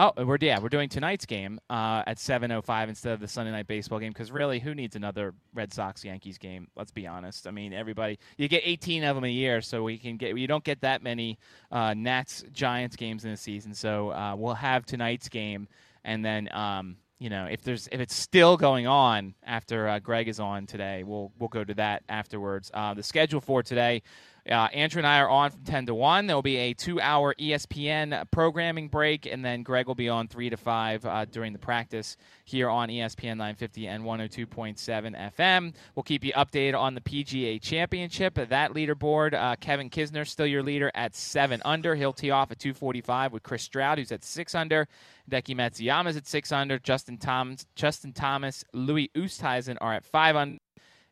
Oh, 0.00 0.12
we're 0.16 0.38
yeah, 0.40 0.60
we're 0.60 0.68
doing 0.68 0.88
tonight's 0.88 1.26
game 1.26 1.58
uh, 1.68 2.04
at 2.06 2.18
7:05 2.18 2.88
instead 2.88 3.14
of 3.14 3.18
the 3.18 3.26
Sunday 3.26 3.50
night 3.50 3.66
baseball 3.66 3.98
game 3.98 4.12
because 4.12 4.30
really, 4.30 4.60
who 4.60 4.72
needs 4.72 4.94
another 4.94 5.34
Red 5.52 5.74
Sox 5.74 6.04
Yankees 6.04 6.38
game? 6.38 6.68
Let's 6.76 6.92
be 6.92 7.04
honest. 7.08 7.48
I 7.48 7.50
mean, 7.50 7.72
everybody 7.72 8.20
you 8.36 8.46
get 8.46 8.62
18 8.64 9.02
of 9.02 9.16
them 9.16 9.24
a 9.24 9.28
year, 9.28 9.60
so 9.60 9.82
we 9.82 9.98
can 9.98 10.16
get 10.16 10.38
you 10.38 10.46
don't 10.46 10.62
get 10.62 10.82
that 10.82 11.02
many 11.02 11.36
uh, 11.72 11.94
Nats 11.94 12.44
Giants 12.52 12.94
games 12.94 13.24
in 13.24 13.32
a 13.32 13.36
season. 13.36 13.74
So 13.74 14.12
uh, 14.12 14.36
we'll 14.36 14.54
have 14.54 14.86
tonight's 14.86 15.28
game, 15.28 15.66
and 16.04 16.24
then 16.24 16.48
um, 16.52 16.98
you 17.18 17.28
know 17.28 17.46
if 17.46 17.62
there's 17.62 17.88
if 17.90 17.98
it's 17.98 18.14
still 18.14 18.56
going 18.56 18.86
on 18.86 19.34
after 19.42 19.88
uh, 19.88 19.98
Greg 19.98 20.28
is 20.28 20.38
on 20.38 20.66
today, 20.66 21.02
we'll 21.02 21.32
we'll 21.40 21.48
go 21.48 21.64
to 21.64 21.74
that 21.74 22.04
afterwards. 22.08 22.70
Uh, 22.72 22.94
the 22.94 23.02
schedule 23.02 23.40
for 23.40 23.64
today. 23.64 24.02
Uh, 24.50 24.68
Andrew 24.72 25.00
and 25.00 25.06
I 25.06 25.20
are 25.20 25.28
on 25.28 25.50
from 25.50 25.62
10 25.64 25.86
to 25.86 25.94
1. 25.94 26.26
There 26.26 26.36
will 26.36 26.42
be 26.42 26.56
a 26.56 26.72
two 26.72 27.00
hour 27.00 27.34
ESPN 27.34 28.30
programming 28.30 28.88
break, 28.88 29.26
and 29.26 29.44
then 29.44 29.62
Greg 29.62 29.86
will 29.86 29.94
be 29.94 30.08
on 30.08 30.26
3 30.26 30.50
to 30.50 30.56
5 30.56 31.04
uh, 31.04 31.24
during 31.26 31.52
the 31.52 31.58
practice 31.58 32.16
here 32.44 32.70
on 32.70 32.88
ESPN 32.88 33.36
950 33.36 33.86
and 33.86 34.04
102.7 34.04 35.32
FM. 35.36 35.74
We'll 35.94 36.02
keep 36.02 36.24
you 36.24 36.32
updated 36.32 36.78
on 36.78 36.94
the 36.94 37.00
PGA 37.02 37.60
Championship. 37.60 38.34
That 38.34 38.72
leaderboard, 38.72 39.34
uh, 39.34 39.56
Kevin 39.56 39.90
Kisner, 39.90 40.26
still 40.26 40.46
your 40.46 40.62
leader 40.62 40.90
at 40.94 41.14
7 41.14 41.60
under. 41.64 41.94
He'll 41.94 42.14
tee 42.14 42.30
off 42.30 42.50
at 42.50 42.58
245 42.58 43.32
with 43.32 43.42
Chris 43.42 43.62
Stroud, 43.62 43.98
who's 43.98 44.12
at 44.12 44.24
6 44.24 44.54
under. 44.54 44.88
Deki 45.30 45.54
Matsuyama's 45.54 46.16
at 46.16 46.26
6 46.26 46.52
under. 46.52 46.78
Justin, 46.78 47.18
Thomas, 47.18 47.66
Justin 47.74 48.14
Thomas, 48.14 48.64
Louis 48.72 49.10
Oosthuizen 49.14 49.76
are 49.80 49.92
at 49.92 50.06
5 50.06 50.36
under. 50.36 50.58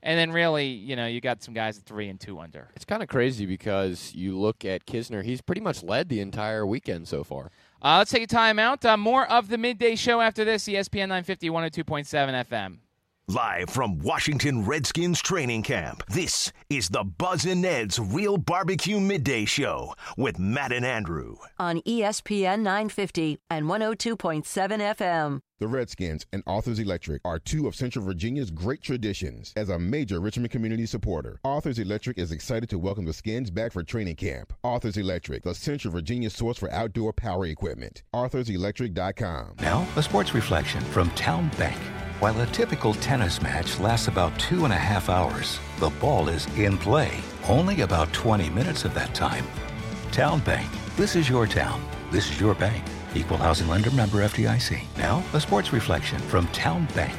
And 0.02 0.18
then 0.18 0.30
really, 0.30 0.66
you 0.66 0.94
know, 0.94 1.06
you 1.06 1.20
got 1.20 1.42
some 1.42 1.54
guys 1.54 1.78
at 1.78 1.84
three 1.84 2.08
and 2.08 2.20
two 2.20 2.38
under. 2.38 2.70
It's 2.76 2.84
kind 2.84 3.02
of 3.02 3.08
crazy 3.08 3.46
because 3.46 4.14
you 4.14 4.38
look 4.38 4.64
at 4.64 4.86
Kisner; 4.86 5.24
he's 5.24 5.40
pretty 5.40 5.60
much 5.60 5.82
led 5.82 6.08
the 6.08 6.20
entire 6.20 6.66
weekend 6.66 7.08
so 7.08 7.24
far. 7.24 7.50
Uh, 7.82 7.98
let's 7.98 8.10
take 8.10 8.22
a 8.22 8.26
timeout. 8.26 8.84
Uh, 8.84 8.96
more 8.96 9.26
of 9.30 9.48
the 9.48 9.58
midday 9.58 9.96
show 9.96 10.20
after 10.20 10.44
this. 10.44 10.64
ESPN 10.64 11.08
950, 11.08 11.50
102.7 11.50 12.46
FM. 12.46 12.78
Live 13.28 13.70
from 13.70 13.98
Washington 13.98 14.64
Redskins 14.64 15.20
training 15.20 15.64
camp, 15.64 16.04
this 16.06 16.52
is 16.70 16.88
the 16.90 17.02
Buzz 17.02 17.44
and 17.44 17.60
Ned's 17.60 17.98
Real 17.98 18.36
Barbecue 18.36 19.00
Midday 19.00 19.44
Show 19.44 19.94
with 20.16 20.38
Matt 20.38 20.70
and 20.70 20.86
Andrew. 20.86 21.34
on 21.58 21.80
ESPN 21.80 22.60
950 22.60 23.40
and 23.50 23.66
102.7 23.66 24.44
FM. 24.44 25.40
The 25.58 25.66
Redskins 25.66 26.24
and 26.32 26.44
Arthur's 26.46 26.78
Electric 26.78 27.20
are 27.24 27.40
two 27.40 27.66
of 27.66 27.74
Central 27.74 28.04
Virginia's 28.04 28.52
great 28.52 28.80
traditions. 28.80 29.52
As 29.56 29.70
a 29.70 29.78
major 29.80 30.20
Richmond 30.20 30.52
community 30.52 30.86
supporter, 30.86 31.40
Arthur's 31.42 31.80
Electric 31.80 32.18
is 32.18 32.30
excited 32.30 32.68
to 32.68 32.78
welcome 32.78 33.06
the 33.06 33.12
Skins 33.12 33.50
back 33.50 33.72
for 33.72 33.82
training 33.82 34.14
camp. 34.14 34.52
Arthur's 34.62 34.98
Electric, 34.98 35.42
the 35.42 35.52
Central 35.52 35.92
Virginia 35.92 36.30
source 36.30 36.58
for 36.58 36.70
outdoor 36.70 37.12
power 37.12 37.46
equipment. 37.46 38.04
ArthursElectric.com. 38.14 39.56
Now, 39.60 39.84
a 39.96 40.02
sports 40.04 40.32
reflection 40.32 40.80
from 40.82 41.10
Town 41.10 41.50
Bank. 41.58 41.76
While 42.18 42.40
a 42.40 42.46
typical 42.46 42.94
tennis 42.94 43.42
match 43.42 43.78
lasts 43.78 44.08
about 44.08 44.38
two 44.38 44.64
and 44.64 44.72
a 44.72 44.76
half 44.76 45.10
hours, 45.10 45.60
the 45.78 45.90
ball 46.00 46.30
is 46.30 46.46
in 46.56 46.78
play 46.78 47.20
only 47.46 47.82
about 47.82 48.10
20 48.14 48.48
minutes 48.50 48.86
of 48.86 48.94
that 48.94 49.14
time. 49.14 49.44
Town 50.12 50.40
Bank. 50.40 50.66
This 50.96 51.14
is 51.14 51.28
your 51.28 51.46
town. 51.46 51.84
This 52.10 52.30
is 52.30 52.40
your 52.40 52.54
bank. 52.54 52.82
Equal 53.14 53.36
housing 53.36 53.68
lender 53.68 53.90
member 53.90 54.18
FDIC. 54.18 54.80
Now, 54.96 55.22
a 55.34 55.40
sports 55.40 55.74
reflection 55.74 56.18
from 56.20 56.46
Town 56.48 56.88
Bank. 56.94 57.14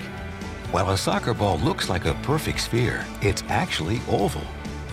While 0.71 0.89
a 0.89 0.97
soccer 0.97 1.35
ball 1.35 1.59
looks 1.59 1.89
like 1.89 2.05
a 2.05 2.15
perfect 2.23 2.59
sphere, 2.59 3.05
it's 3.21 3.43
actually 3.49 4.01
oval. 4.09 4.41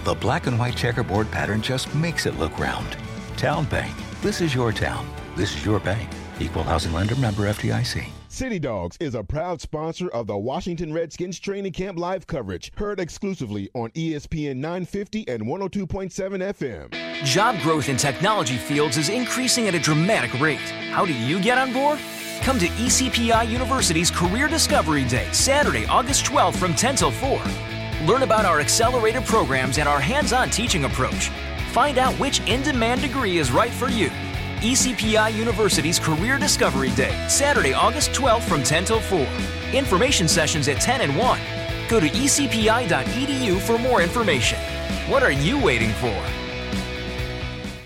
The 0.05 0.15
black 0.15 0.47
and 0.47 0.59
white 0.59 0.77
checkerboard 0.77 1.31
pattern 1.31 1.63
just 1.63 1.95
makes 1.95 2.27
it 2.27 2.39
look 2.39 2.59
round. 2.59 2.95
Town 3.39 3.65
Bank. 3.65 3.97
This 4.21 4.43
is 4.43 4.55
your 4.55 4.71
town. 4.71 5.09
This 5.35 5.57
is 5.57 5.65
your 5.65 5.81
bank. 5.81 6.11
Equal 6.41 6.63
housing 6.63 6.93
lender 6.93 7.17
member 7.17 7.45
FDIC. 7.45 8.14
City 8.35 8.59
Dogs 8.59 8.97
is 8.99 9.15
a 9.15 9.23
proud 9.23 9.61
sponsor 9.61 10.09
of 10.09 10.27
the 10.27 10.37
Washington 10.37 10.93
Redskins 10.93 11.39
training 11.39 11.71
camp 11.71 11.97
live 11.97 12.27
coverage, 12.27 12.73
heard 12.75 12.99
exclusively 12.99 13.71
on 13.75 13.91
ESPN 13.91 14.57
950 14.57 15.29
and 15.29 15.45
102.7 15.45 16.09
FM. 16.11 17.25
Job 17.25 17.57
growth 17.61 17.89
in 17.89 17.97
technology 17.97 18.57
fields 18.57 18.97
is 18.97 19.09
increasing 19.09 19.69
at 19.69 19.77
a 19.77 19.79
dramatic 19.79 20.35
rate. 20.41 20.59
How 20.59 21.07
do 21.07 21.13
you 21.13 21.41
get 21.41 21.59
on 21.59 21.73
board? 21.73 22.01
Come 22.41 22.59
to 22.59 22.67
ECPI 22.67 23.49
University's 23.49 24.11
Career 24.11 24.49
Discovery 24.49 25.05
Day, 25.05 25.29
Saturday, 25.31 25.87
August 25.87 26.25
12th 26.25 26.57
from 26.57 26.75
10 26.75 26.97
till 26.97 27.13
4. 27.13 27.41
Learn 28.05 28.25
about 28.25 28.45
our 28.45 28.59
accelerator 28.59 29.21
programs 29.21 29.79
and 29.79 29.89
our 29.89 30.01
hands 30.01 30.33
on 30.33 30.51
teaching 30.51 30.87
approach. 30.87 31.29
Find 31.71 31.99
out 31.99 32.15
which 32.15 32.41
in 32.49 32.63
demand 32.63 33.03
degree 33.03 33.39
is 33.39 33.53
right 33.53 33.73
for 33.73 33.89
you. 33.89 34.11
ECPI 34.65 35.35
University's 35.35 35.99
Career 35.99 36.39
Discovery 36.39 36.91
Day, 36.93 37.15
Saturday, 37.29 37.75
August 37.75 38.13
12th 38.13 38.45
from 38.45 38.63
10 38.63 38.87
till 38.87 38.99
4. 38.99 39.19
Information 39.75 40.27
sessions 40.27 40.69
at 40.69 40.81
10 40.81 41.03
and 41.03 41.15
1. 41.19 41.41
Go 41.91 42.01
to 42.01 42.09
ecpi.edu 42.09 43.61
for 43.61 43.77
more 43.77 44.01
information. 44.01 44.59
What 45.07 45.23
are 45.23 45.31
you 45.31 45.63
waiting 45.63 45.91
for? 45.91 46.19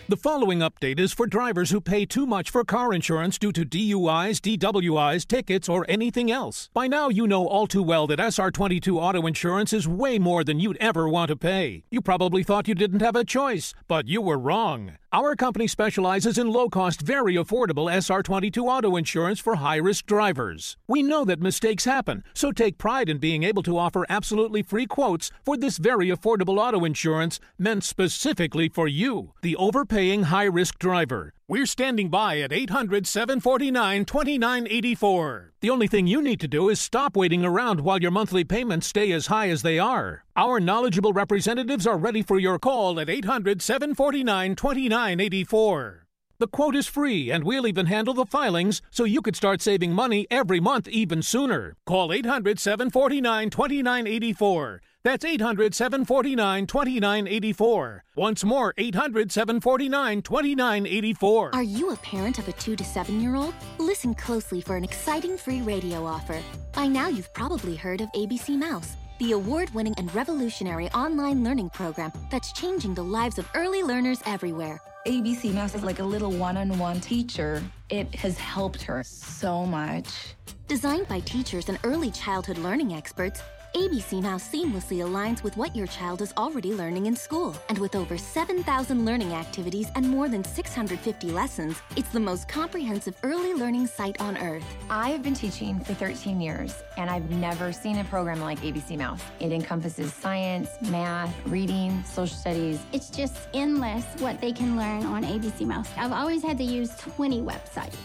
The 0.09 0.17
following 0.17 0.61
update 0.61 0.99
is 0.99 1.13
for 1.13 1.27
drivers 1.27 1.69
who 1.71 1.83
pay 1.83 2.07
too 2.07 2.27
much 2.27 2.49
for 2.49 2.65
car 2.65 2.95
insurance 2.95 3.39
due 3.39 3.53
to 3.53 3.63
DUIs, 3.63 4.41
DWIs, 4.41 5.27
tickets, 5.27 5.69
or 5.69 5.85
anything 5.87 6.31
else. 6.31 6.71
By 6.73 6.87
now, 6.87 7.11
you 7.11 7.27
know 7.27 7.47
all 7.47 7.67
too 7.67 7.83
well 7.83 8.07
that 8.07 8.19
SR22 8.19 8.97
auto 8.97 9.27
insurance 9.27 9.75
is 9.75 9.87
way 9.87 10.19
more 10.19 10.45
than 10.45 10.61
you'd 10.61 10.79
ever 10.79 11.07
want 11.09 11.29
to 11.29 11.37
pay. 11.37 11.83
You 11.91 12.01
probably 12.01 12.43
thought 12.43 12.69
you 12.69 12.75
didn't 12.75 13.03
have 13.03 13.17
a 13.17 13.25
choice, 13.25 13.75
but 13.87 14.09
you 14.09 14.23
were 14.23 14.39
wrong. 14.39 14.93
Our 15.11 15.35
company 15.37 15.67
specializes 15.67 16.37
in 16.37 16.53
low 16.53 16.69
cost, 16.69 17.01
very 17.01 17.37
affordable 17.37 17.91
SR22 17.91 18.63
auto 18.65 18.95
insurance 18.95 19.41
for 19.41 19.57
high 19.57 19.79
risk 19.79 20.05
drivers. 20.05 20.77
We 20.87 21.03
know 21.03 21.25
that 21.25 21.41
mistakes 21.41 21.87
happen, 21.87 22.25
so 22.35 22.53
take 22.53 22.77
pride 22.77 23.09
in 23.09 23.17
being 23.17 23.43
able 23.43 23.63
to 23.63 23.79
offer 23.79 24.05
absolutely 24.11 24.63
free 24.63 24.85
quotes 24.85 25.31
for 25.47 25.57
this 25.57 25.79
very 25.79 26.09
affordable 26.09 26.59
auto 26.59 26.85
insurance 26.85 27.41
meant 27.59 27.85
specifically 27.85 28.69
for 28.69 28.87
you, 28.87 29.33
the 29.41 29.57
overpaying 29.57 30.25
high 30.25 30.45
risk 30.45 30.79
driver. 30.79 31.33
We're 31.51 31.65
standing 31.65 32.11
by 32.11 32.41
at 32.41 32.53
800 32.53 33.07
749 33.07 34.05
2984. 34.05 35.55
The 35.63 35.71
only 35.71 35.87
thing 35.87 36.07
you 36.07 36.21
need 36.21 36.41
to 36.41 36.47
do 36.47 36.69
is 36.69 36.79
stop 36.79 37.17
waiting 37.17 37.43
around 37.43 37.81
while 37.81 38.03
your 38.03 38.11
monthly 38.11 38.45
payments 38.45 38.87
stay 38.87 39.11
as 39.13 39.29
high 39.29 39.49
as 39.49 39.63
they 39.63 39.79
are. 39.79 40.25
Our 40.37 40.61
knowledgeable 40.61 41.15
representatives 41.15 41.87
are 41.87 41.97
ready 41.97 42.21
for 42.21 42.39
your 42.39 42.59
call 42.59 43.01
at 43.01 43.09
800 43.09 43.63
749 43.63 44.57
2984. 44.57 46.07
The 46.39 46.49
quote 46.49 46.77
is 46.77 46.87
free, 46.87 47.31
and 47.31 47.45
we'll 47.45 47.67
even 47.67 47.87
handle 47.87 48.13
the 48.13 48.27
filings 48.27 48.83
so 48.91 49.05
you 49.05 49.23
could 49.23 49.35
start 49.35 49.63
saving 49.63 49.95
money 49.95 50.27
every 50.31 50.61
month 50.61 50.87
even 50.87 51.23
sooner. 51.23 51.77
Call 51.87 52.13
800 52.13 52.61
749 52.61 53.49
2984. 53.49 54.83
That's 55.05 55.25
800 55.25 55.75
749 55.75 56.67
2984. 56.67 58.05
Once 58.17 58.45
more, 58.45 58.75
800 58.77 59.31
749 59.31 60.23
2984. 60.23 61.51
Are 61.55 61.63
you 61.63 61.91
a 61.93 61.97
parent 61.97 62.39
of 62.39 62.49
a 62.49 62.53
two 62.53 62.75
to 62.75 62.85
seven 62.85 63.21
year 63.21 63.37
old? 63.37 63.55
Listen 63.79 64.13
closely 64.15 64.61
for 64.61 64.77
an 64.77 64.83
exciting 64.85 65.39
free 65.39 65.63
radio 65.63 66.05
offer. 66.05 66.43
By 66.75 66.89
now, 66.89 67.09
you've 67.09 67.33
probably 67.33 67.77
heard 67.77 68.01
of 68.01 68.11
ABC 68.13 68.59
Mouse, 68.59 68.97
the 69.21 69.33
award 69.33 69.71
winning 69.71 69.95
and 69.99 70.13
revolutionary 70.15 70.89
online 70.91 71.45
learning 71.45 71.71
program 71.71 72.11
that's 72.31 72.53
changing 72.53 72.95
the 72.95 73.05
lives 73.05 73.39
of 73.39 73.49
early 73.55 73.85
learners 73.85 74.21
everywhere. 74.27 74.81
ABC 75.07 75.55
Mouse 75.55 75.77
is 75.77 75.85
like 75.85 76.01
a 76.01 76.05
little 76.05 76.33
one 76.33 76.57
on 76.57 76.77
one 76.77 77.01
teacher. 77.01 77.63
It 77.89 78.13
has 78.17 78.37
helped 78.37 78.83
her 78.83 79.05
so 79.05 79.65
much. 79.65 80.35
Designed 80.67 81.09
by 81.09 81.21
teachers 81.21 81.69
and 81.69 81.79
early 81.85 82.11
childhood 82.11 82.59
learning 82.59 82.93
experts, 82.93 83.41
ABC 83.75 84.23
Mouse 84.23 84.49
seamlessly 84.49 85.05
aligns 85.05 85.43
with 85.43 85.57
what 85.59 85.77
your 85.77 85.87
child 85.87 86.23
is 86.23 86.33
already 86.39 86.73
learning 86.73 87.05
in 87.05 87.15
school. 87.15 87.55
And 87.69 87.77
with 87.79 87.95
over 87.95 88.17
7,000 88.17 89.05
learning 89.05 89.35
activities 89.35 89.89
and 89.95 90.09
more 90.09 90.29
than 90.29 90.43
650 90.43 91.31
lessons, 91.31 91.77
it's 91.95 92.09
the 92.09 92.21
most 92.21 92.49
comprehensive 92.49 93.15
early 93.23 93.53
learning 93.53 93.87
site 93.87 94.21
on 94.21 94.39
earth. 94.39 94.65
I 94.89 95.11
have 95.11 95.23
been 95.23 95.35
teaching 95.35 95.81
for 95.81 95.93
13 95.93 96.41
years, 96.41 96.83
and 96.97 97.11
I've 97.11 97.31
never 97.31 97.71
seen 97.73 97.99
a 97.99 98.05
program 98.05 98.41
like 98.41 98.59
ABC 98.61 98.97
Mouse. 98.97 99.23
It 99.39 99.53
encompasses 99.53 100.15
science, 100.15 100.71
math, 100.91 101.35
reading, 101.47 102.03
social 102.05 102.37
studies. 102.37 102.81
It's 102.93 103.11
just 103.11 103.37
endless 103.53 104.05
what 104.19 104.41
they 104.41 104.53
can 104.53 104.79
learn 104.79 105.05
on 105.05 105.25
ABC 105.25 105.67
Mouse. 105.67 105.91
I've 105.97 106.13
always 106.13 106.43
had 106.43 106.57
to 106.59 106.65
use 106.65 106.97
20 106.97 107.43
websites, 107.43 107.97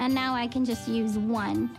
and 0.00 0.12
now 0.12 0.34
I 0.34 0.48
can 0.48 0.64
just 0.64 0.88
use 0.88 1.16
one. 1.16 1.70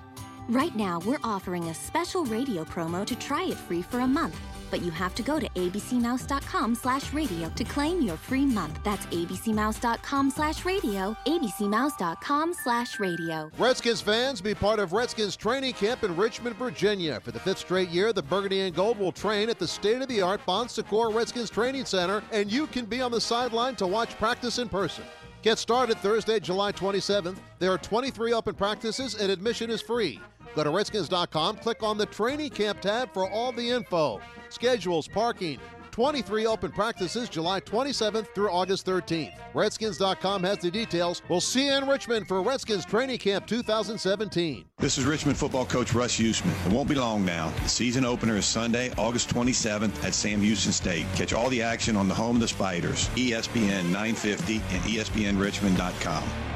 Right 0.50 0.76
now, 0.76 1.00
we're 1.06 1.20
offering 1.24 1.70
a 1.70 1.74
special 1.74 2.26
radio 2.26 2.66
promo 2.66 3.06
to 3.06 3.16
try 3.16 3.46
it 3.46 3.58
free 3.58 3.82
for 3.82 4.02
a 4.02 4.08
month. 4.08 4.38
But 4.70 4.82
you 4.82 4.92
have 4.92 5.14
to 5.16 5.24
go 5.24 5.40
to 5.40 5.48
abcmouse.com 5.50 6.76
slash 6.76 7.14
radio 7.14 7.48
to 7.50 7.64
claim 7.64 8.02
your 8.02 8.18
free 8.18 8.46
month. 8.46 8.80
That's 8.84 9.06
abcmouse.com 9.06 10.32
slash 10.32 10.66
radio, 10.66 11.16
abcmouse.com 11.28 12.54
slash 12.56 13.00
radio. 13.00 13.52
Redskins 13.58 14.02
fans, 14.02 14.42
be 14.42 14.56
part 14.56 14.80
of 14.80 14.92
Redskins 14.92 15.36
training 15.36 15.74
camp 15.74 16.04
in 16.04 16.16
Richmond, 16.18 16.58
Virginia. 16.58 17.20
For 17.20 17.32
the 17.32 17.40
fifth 17.40 17.60
straight 17.60 17.90
year, 17.90 18.12
the 18.12 18.24
Burgundy 18.24 18.62
and 18.62 18.76
Gold 18.76 18.98
will 18.98 19.12
train 19.12 19.50
at 19.50 19.60
the 19.60 19.68
state-of-the-art 19.68 20.42
Bon 20.46 20.68
Secours 20.68 21.14
Redskins 21.14 21.52
Training 21.52 21.86
Center, 21.86 22.24
and 22.32 22.52
you 22.52 22.68
can 22.68 22.86
be 22.86 23.00
on 23.00 23.12
the 23.12 23.22
sideline 23.22 23.76
to 23.76 23.88
watch 23.88 24.18
practice 24.18 24.58
in 24.58 24.68
person. 24.68 25.06
Get 25.44 25.60
started 25.60 25.98
Thursday, 25.98 26.40
July 26.40 26.72
27th. 26.72 27.36
There 27.60 27.70
are 27.70 27.78
23 27.78 28.32
open 28.32 28.56
practices, 28.56 29.16
and 29.16 29.30
admission 29.30 29.70
is 29.70 29.82
free. 29.82 30.22
Go 30.56 30.64
to 30.64 30.70
redskins.com, 30.70 31.58
click 31.58 31.84
on 31.84 31.98
the 31.98 32.06
training 32.06 32.52
camp 32.52 32.82
tab 32.82 33.14
for 33.14 33.30
all 33.30 33.52
the 33.52 33.70
info, 33.70 34.20
schedules, 34.50 35.08
parking. 35.08 35.60
23 35.94 36.48
open 36.48 36.72
practices 36.72 37.30
July 37.30 37.62
27th 37.62 38.34
through 38.34 38.50
August 38.50 38.84
13th. 38.88 39.32
Redskins.com 39.54 40.42
has 40.44 40.58
the 40.58 40.72
details. 40.72 41.22
We'll 41.30 41.40
see 41.40 41.68
you 41.68 41.74
in 41.74 41.88
Richmond 41.88 42.28
for 42.28 42.42
Redskins 42.42 42.84
Training 42.84 43.20
Camp 43.20 43.46
2017. 43.46 44.66
This 44.80 44.98
is 44.98 45.06
Richmond 45.06 45.38
football 45.38 45.68
coach 45.68 45.94
Russ 45.94 46.18
Huesman. 46.18 46.66
It 46.66 46.74
won't 46.74 46.90
be 46.90 46.96
long 46.96 47.24
now. 47.24 47.54
The 47.62 47.70
season 47.70 48.06
opener 48.06 48.38
is 48.38 48.46
Sunday, 48.46 48.92
August 48.98 49.30
27th 49.30 50.04
at 50.04 50.16
Sam 50.16 50.42
Houston 50.42 50.72
State. 50.72 51.06
Catch 51.14 51.32
all 51.32 51.50
the 51.50 51.62
action 51.62 51.96
on 51.96 52.08
the 52.08 52.16
home 52.16 52.38
of 52.38 52.42
the 52.42 52.48
Spiders, 52.48 53.08
ESPN 53.10 53.92
950 53.92 54.56
and 54.56 54.82
ESPNRichmond.com. 54.82 56.53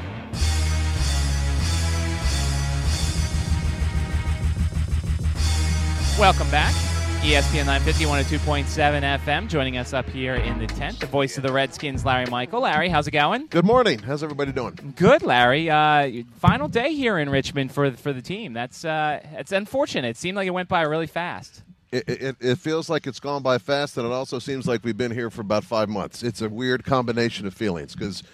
Welcome 6.18 6.50
back. 6.50 6.74
ESPN 7.22 7.66
950, 7.66 8.04
102.7 8.06 9.20
FM. 9.20 9.48
Joining 9.48 9.76
us 9.76 9.92
up 9.92 10.04
here 10.08 10.34
in 10.34 10.58
the 10.58 10.66
tent, 10.66 10.98
the 10.98 11.06
voice 11.06 11.36
of 11.36 11.44
the 11.44 11.52
Redskins, 11.52 12.04
Larry 12.04 12.26
Michael. 12.26 12.62
Larry, 12.62 12.88
how's 12.88 13.06
it 13.06 13.12
going? 13.12 13.46
Good 13.46 13.64
morning. 13.64 14.00
How's 14.00 14.24
everybody 14.24 14.50
doing? 14.50 14.94
Good, 14.96 15.22
Larry. 15.22 15.70
Uh, 15.70 16.24
final 16.40 16.66
day 16.66 16.92
here 16.92 17.18
in 17.18 17.30
Richmond 17.30 17.70
for 17.70 17.92
for 17.92 18.12
the 18.12 18.20
team. 18.20 18.52
That's 18.52 18.84
uh, 18.84 19.20
it's 19.34 19.52
unfortunate. 19.52 20.08
It 20.08 20.16
seemed 20.16 20.34
like 20.34 20.48
it 20.48 20.50
went 20.50 20.68
by 20.68 20.82
really 20.82 21.06
fast. 21.06 21.62
It, 21.92 22.08
it, 22.08 22.36
it 22.40 22.58
feels 22.58 22.90
like 22.90 23.06
it's 23.06 23.20
gone 23.20 23.44
by 23.44 23.58
fast, 23.58 23.96
and 23.96 24.04
it 24.04 24.12
also 24.12 24.40
seems 24.40 24.66
like 24.66 24.82
we've 24.82 24.96
been 24.96 25.12
here 25.12 25.30
for 25.30 25.42
about 25.42 25.62
five 25.62 25.88
months. 25.88 26.24
It's 26.24 26.42
a 26.42 26.48
weird 26.48 26.84
combination 26.84 27.46
of 27.46 27.54
feelings 27.54 27.94
because 27.94 28.24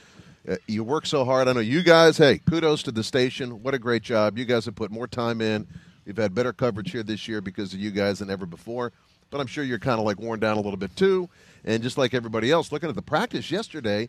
uh, 0.49 0.57
you 0.67 0.85
work 0.85 1.05
so 1.05 1.27
hard. 1.27 1.49
I 1.49 1.53
know 1.53 1.61
you 1.61 1.83
guys, 1.83 2.17
hey, 2.17 2.39
kudos 2.39 2.83
to 2.85 2.93
the 2.93 3.05
station. 3.05 3.63
What 3.63 3.75
a 3.75 3.79
great 3.79 4.03
job. 4.03 4.39
You 4.39 4.47
guys 4.47 4.65
have 4.65 4.75
put 4.75 4.91
more 4.91 5.07
time 5.07 5.43
in. 5.43 5.69
We've 6.05 6.17
had 6.17 6.35
better 6.35 6.53
coverage 6.53 6.91
here 6.91 7.03
this 7.03 7.27
year 7.29 7.41
because 7.41 7.73
of 7.73 7.81
you 7.81 7.91
guys 7.91 8.19
than 8.19 8.31
ever 8.31 8.47
before. 8.47 8.93
But 9.31 9.41
I'm 9.41 9.47
sure 9.47 9.65
you're 9.65 9.79
kind 9.79 9.99
of 9.99 10.05
like 10.05 10.21
worn 10.21 10.39
down 10.39 10.57
a 10.57 10.61
little 10.61 10.77
bit 10.77 10.95
too. 10.97 11.29
And 11.65 11.83
just 11.83 11.99
like 11.99 12.15
everybody 12.15 12.51
else, 12.51 12.71
looking 12.71 12.89
at 12.89 12.95
the 12.95 13.03
practice 13.03 13.51
yesterday, 13.51 14.09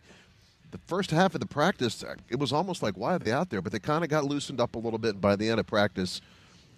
the 0.70 0.78
first 0.86 1.10
half 1.10 1.34
of 1.34 1.40
the 1.40 1.46
practice, 1.46 2.04
uh, 2.04 2.16
it 2.28 2.38
was 2.38 2.52
almost 2.52 2.82
like, 2.82 2.96
why 2.96 3.14
are 3.14 3.18
they 3.18 3.32
out 3.32 3.50
there? 3.50 3.62
But 3.62 3.72
they 3.72 3.78
kind 3.78 4.04
of 4.04 4.10
got 4.10 4.24
loosened 4.24 4.60
up 4.60 4.74
a 4.74 4.78
little 4.78 4.98
bit. 4.98 5.12
And 5.12 5.20
by 5.20 5.36
the 5.36 5.48
end 5.48 5.58
of 5.58 5.66
practice, 5.66 6.20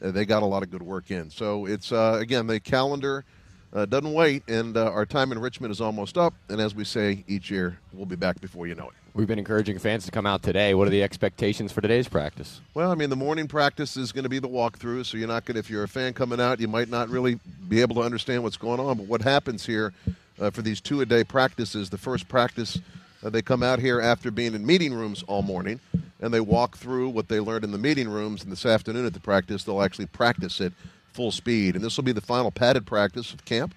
uh, 0.02 0.10
they 0.12 0.24
got 0.24 0.42
a 0.42 0.46
lot 0.46 0.62
of 0.62 0.70
good 0.70 0.82
work 0.82 1.10
in. 1.10 1.30
So 1.30 1.66
it's, 1.66 1.90
uh, 1.90 2.18
again, 2.20 2.46
the 2.46 2.60
calendar 2.60 3.24
uh, 3.72 3.86
doesn't 3.86 4.12
wait. 4.12 4.44
And 4.48 4.76
uh, 4.76 4.90
our 4.92 5.04
time 5.04 5.32
in 5.32 5.38
Richmond 5.38 5.72
is 5.72 5.80
almost 5.80 6.16
up. 6.16 6.34
And 6.48 6.60
as 6.60 6.74
we 6.74 6.84
say 6.84 7.24
each 7.26 7.50
year, 7.50 7.78
we'll 7.92 8.06
be 8.06 8.16
back 8.16 8.40
before 8.40 8.66
you 8.66 8.74
know 8.74 8.88
it. 8.88 8.94
We've 9.18 9.26
been 9.26 9.40
encouraging 9.40 9.80
fans 9.80 10.04
to 10.04 10.12
come 10.12 10.26
out 10.26 10.44
today. 10.44 10.74
What 10.74 10.86
are 10.86 10.92
the 10.92 11.02
expectations 11.02 11.72
for 11.72 11.80
today's 11.80 12.06
practice? 12.06 12.60
Well, 12.74 12.92
I 12.92 12.94
mean, 12.94 13.10
the 13.10 13.16
morning 13.16 13.48
practice 13.48 13.96
is 13.96 14.12
going 14.12 14.22
to 14.22 14.28
be 14.28 14.38
the 14.38 14.48
walkthrough, 14.48 15.06
so 15.06 15.16
you're 15.18 15.26
not 15.26 15.44
going 15.44 15.56
to, 15.56 15.58
if 15.58 15.68
you're 15.68 15.82
a 15.82 15.88
fan 15.88 16.12
coming 16.12 16.40
out, 16.40 16.60
you 16.60 16.68
might 16.68 16.88
not 16.88 17.08
really 17.08 17.40
be 17.68 17.80
able 17.80 17.96
to 17.96 18.02
understand 18.02 18.44
what's 18.44 18.56
going 18.56 18.78
on. 18.78 18.96
But 18.96 19.06
what 19.06 19.22
happens 19.22 19.66
here 19.66 19.92
uh, 20.40 20.50
for 20.50 20.62
these 20.62 20.80
two 20.80 21.00
a 21.00 21.04
day 21.04 21.24
practices, 21.24 21.90
the 21.90 21.98
first 21.98 22.28
practice, 22.28 22.78
uh, 23.24 23.28
they 23.28 23.42
come 23.42 23.64
out 23.64 23.80
here 23.80 24.00
after 24.00 24.30
being 24.30 24.54
in 24.54 24.64
meeting 24.64 24.94
rooms 24.94 25.24
all 25.26 25.42
morning, 25.42 25.80
and 26.20 26.32
they 26.32 26.38
walk 26.38 26.76
through 26.76 27.08
what 27.08 27.26
they 27.26 27.40
learned 27.40 27.64
in 27.64 27.72
the 27.72 27.78
meeting 27.78 28.08
rooms. 28.08 28.44
And 28.44 28.52
this 28.52 28.64
afternoon 28.64 29.04
at 29.04 29.14
the 29.14 29.20
practice, 29.20 29.64
they'll 29.64 29.82
actually 29.82 30.06
practice 30.06 30.60
it 30.60 30.72
full 31.12 31.32
speed. 31.32 31.74
And 31.74 31.84
this 31.84 31.96
will 31.96 32.04
be 32.04 32.12
the 32.12 32.20
final 32.20 32.52
padded 32.52 32.86
practice 32.86 33.32
of 33.32 33.44
camp. 33.44 33.74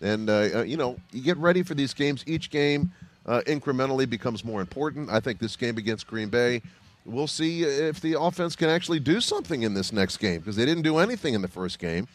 And, 0.00 0.30
uh, 0.30 0.48
uh, 0.58 0.62
you 0.62 0.76
know, 0.76 0.96
you 1.10 1.22
get 1.22 1.38
ready 1.38 1.64
for 1.64 1.74
these 1.74 1.92
games. 1.92 2.22
Each 2.24 2.50
game 2.50 2.92
uh, 3.26 3.42
incrementally 3.46 4.08
becomes 4.08 4.44
more 4.44 4.60
important. 4.60 5.10
I 5.10 5.20
think 5.20 5.38
this 5.38 5.56
game 5.56 5.76
against 5.76 6.06
Green 6.06 6.28
Bay, 6.28 6.62
we'll 7.04 7.26
see 7.26 7.62
if 7.62 8.00
the 8.00 8.18
offense 8.20 8.56
can 8.56 8.68
actually 8.68 9.00
do 9.00 9.20
something 9.20 9.62
in 9.62 9.74
this 9.74 9.92
next 9.92 10.18
game 10.18 10.40
because 10.40 10.56
they 10.56 10.64
didn't 10.64 10.84
do 10.84 10.98
anything 10.98 11.34
in 11.34 11.42
the 11.42 11.48
first 11.48 11.78
game. 11.78 12.08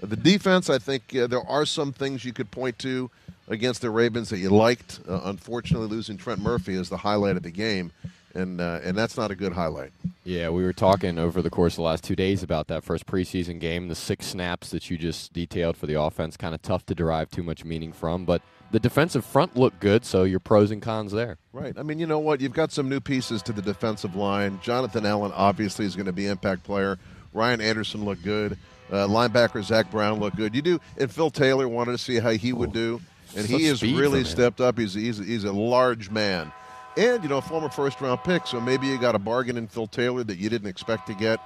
The 0.00 0.16
defense, 0.16 0.68
I 0.68 0.78
think 0.78 1.14
uh, 1.16 1.26
there 1.26 1.46
are 1.46 1.64
some 1.64 1.92
things 1.92 2.24
you 2.24 2.32
could 2.32 2.50
point 2.50 2.78
to 2.80 3.10
against 3.48 3.80
the 3.80 3.90
Ravens 3.90 4.28
that 4.28 4.38
you 4.38 4.50
liked. 4.50 5.00
Uh, 5.08 5.20
unfortunately, 5.24 5.88
losing 5.88 6.18
Trent 6.18 6.40
Murphy 6.40 6.74
is 6.74 6.88
the 6.90 6.98
highlight 6.98 7.36
of 7.36 7.42
the 7.42 7.50
game, 7.50 7.92
and 8.34 8.60
uh, 8.60 8.80
and 8.82 8.96
that's 8.96 9.16
not 9.16 9.30
a 9.30 9.34
good 9.34 9.54
highlight. 9.54 9.92
Yeah, 10.24 10.50
we 10.50 10.64
were 10.64 10.74
talking 10.74 11.18
over 11.18 11.40
the 11.40 11.48
course 11.48 11.74
of 11.74 11.76
the 11.76 11.82
last 11.82 12.04
two 12.04 12.16
days 12.16 12.42
about 12.42 12.66
that 12.66 12.84
first 12.84 13.06
preseason 13.06 13.58
game, 13.58 13.88
the 13.88 13.94
six 13.94 14.26
snaps 14.26 14.70
that 14.70 14.90
you 14.90 14.98
just 14.98 15.32
detailed 15.32 15.78
for 15.78 15.86
the 15.86 15.98
offense. 15.98 16.36
Kind 16.36 16.54
of 16.54 16.60
tough 16.60 16.84
to 16.86 16.94
derive 16.94 17.30
too 17.30 17.42
much 17.42 17.64
meaning 17.64 17.92
from, 17.92 18.26
but 18.26 18.42
the 18.70 18.80
defensive 18.80 19.24
front 19.24 19.56
looked 19.56 19.80
good, 19.80 20.04
so 20.04 20.24
your 20.24 20.40
pros 20.40 20.70
and 20.70 20.82
cons 20.82 21.12
there. 21.12 21.38
Right. 21.52 21.74
I 21.78 21.82
mean, 21.82 21.98
you 21.98 22.06
know 22.06 22.18
what? 22.18 22.40
You've 22.40 22.52
got 22.52 22.72
some 22.72 22.88
new 22.88 23.00
pieces 23.00 23.42
to 23.42 23.52
the 23.52 23.62
defensive 23.62 24.16
line. 24.16 24.58
Jonathan 24.62 25.06
Allen 25.06 25.32
obviously 25.34 25.86
is 25.86 25.94
going 25.94 26.06
to 26.06 26.12
be 26.12 26.26
impact 26.26 26.64
player. 26.64 26.98
Ryan 27.32 27.60
Anderson 27.60 28.04
looked 28.04 28.22
good. 28.24 28.58
Uh, 28.90 29.06
linebacker 29.06 29.62
Zach 29.62 29.90
Brown 29.90 30.20
looked 30.20 30.36
good. 30.36 30.54
You 30.54 30.62
do, 30.62 30.80
and 30.96 31.10
Phil 31.10 31.30
Taylor 31.30 31.68
wanted 31.68 31.92
to 31.92 31.98
see 31.98 32.16
how 32.16 32.30
he 32.30 32.52
would 32.52 32.72
do, 32.72 33.00
and 33.36 33.46
Such 33.46 33.58
he 33.60 33.66
has 33.66 33.82
really 33.82 34.22
stepped 34.24 34.60
up. 34.60 34.78
He's 34.78 34.94
he's 34.94 35.18
he's 35.18 35.42
a 35.42 35.52
large 35.52 36.08
man, 36.08 36.52
and 36.96 37.22
you 37.22 37.28
know, 37.28 37.40
former 37.40 37.68
first 37.68 38.00
round 38.00 38.22
pick. 38.22 38.46
So 38.46 38.60
maybe 38.60 38.86
you 38.86 38.96
got 38.98 39.16
a 39.16 39.18
bargain 39.18 39.56
in 39.56 39.66
Phil 39.66 39.88
Taylor 39.88 40.22
that 40.22 40.38
you 40.38 40.48
didn't 40.48 40.68
expect 40.68 41.08
to 41.08 41.14
get. 41.14 41.40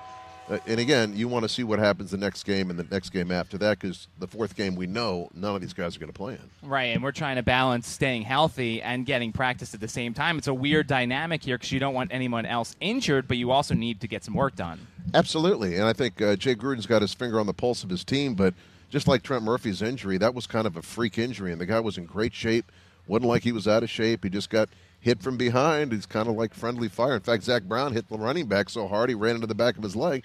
Uh, 0.51 0.59
and 0.67 0.81
again, 0.81 1.17
you 1.17 1.29
want 1.29 1.45
to 1.45 1.49
see 1.49 1.63
what 1.63 1.79
happens 1.79 2.11
the 2.11 2.17
next 2.17 2.43
game 2.43 2.71
and 2.71 2.79
the 2.79 2.87
next 2.91 3.11
game 3.11 3.31
after 3.31 3.57
that 3.57 3.79
because 3.79 4.09
the 4.19 4.27
fourth 4.27 4.57
game 4.57 4.75
we 4.75 4.87
know 4.87 5.31
none 5.33 5.55
of 5.55 5.61
these 5.61 5.73
guys 5.73 5.97
are 5.97 6.01
going 6.01 6.13
to 6.13 6.17
play 6.17 6.33
in. 6.35 6.69
Right, 6.69 6.87
and 6.87 7.03
we're 7.05 7.13
trying 7.13 7.37
to 7.37 7.43
balance 7.45 7.87
staying 7.87 8.23
healthy 8.23 8.83
and 8.83 9.07
getting 9.07 9.31
practice 9.31 9.75
at 9.75 9.81
the 9.81 9.89
same 9.89 10.13
time. 10.13 10.39
It's 10.39 10.49
a 10.49 10.55
weird 10.55 10.89
dynamic 10.89 11.45
here 11.45 11.57
because 11.57 11.71
you 11.71 11.79
don't 11.79 11.95
want 11.95 12.13
anyone 12.13 12.47
else 12.47 12.75
injured, 12.81 13.29
but 13.29 13.37
you 13.37 13.53
also 13.53 13.75
need 13.75 14.01
to 14.01 14.09
get 14.09 14.25
some 14.25 14.35
work 14.35 14.57
done. 14.57 14.85
Absolutely, 15.15 15.77
and 15.77 15.85
I 15.85 15.93
think 15.93 16.21
uh, 16.21 16.35
Jay 16.35 16.57
Gruden's 16.57 16.87
got 16.87 17.01
his 17.01 17.15
finger 17.15 17.39
on 17.39 17.47
the 17.47 17.55
pulse 17.55 17.85
of 17.85 17.91
his 17.91 18.03
team. 18.03 18.35
But 18.35 18.55
just 18.89 19.07
like 19.07 19.23
Trent 19.23 19.45
Murphy's 19.45 19.83
injury, 19.83 20.19
that 20.19 20.35
was 20.35 20.49
kind 20.49 20.67
of 20.67 20.77
a 20.77 20.83
freak 20.83 21.17
injury, 21.17 21.53
and 21.53 21.61
the 21.61 21.67
guy 21.67 21.79
was 21.79 21.97
in 21.97 22.07
great 22.07 22.35
shape. 22.35 22.73
wasn't 23.07 23.29
like 23.29 23.45
he 23.45 23.53
was 23.53 23.69
out 23.69 23.85
of 23.85 23.91
shape. 23.91 24.25
He 24.25 24.31
just 24.31 24.51
got 24.51 24.69
hit 25.01 25.23
from 25.23 25.37
behind. 25.37 25.93
He's 25.93 26.07
kind 26.07 26.29
of 26.29 26.35
like 26.35 26.55
friendly 26.55 26.89
fire. 26.89 27.15
In 27.15 27.21
fact, 27.21 27.45
Zach 27.45 27.63
Brown 27.63 27.93
hit 27.93 28.09
the 28.09 28.19
running 28.19 28.47
back 28.47 28.69
so 28.69 28.87
hard 28.87 29.09
he 29.09 29.15
ran 29.15 29.37
into 29.37 29.47
the 29.47 29.55
back 29.55 29.77
of 29.77 29.83
his 29.83 29.97
leg. 29.97 30.25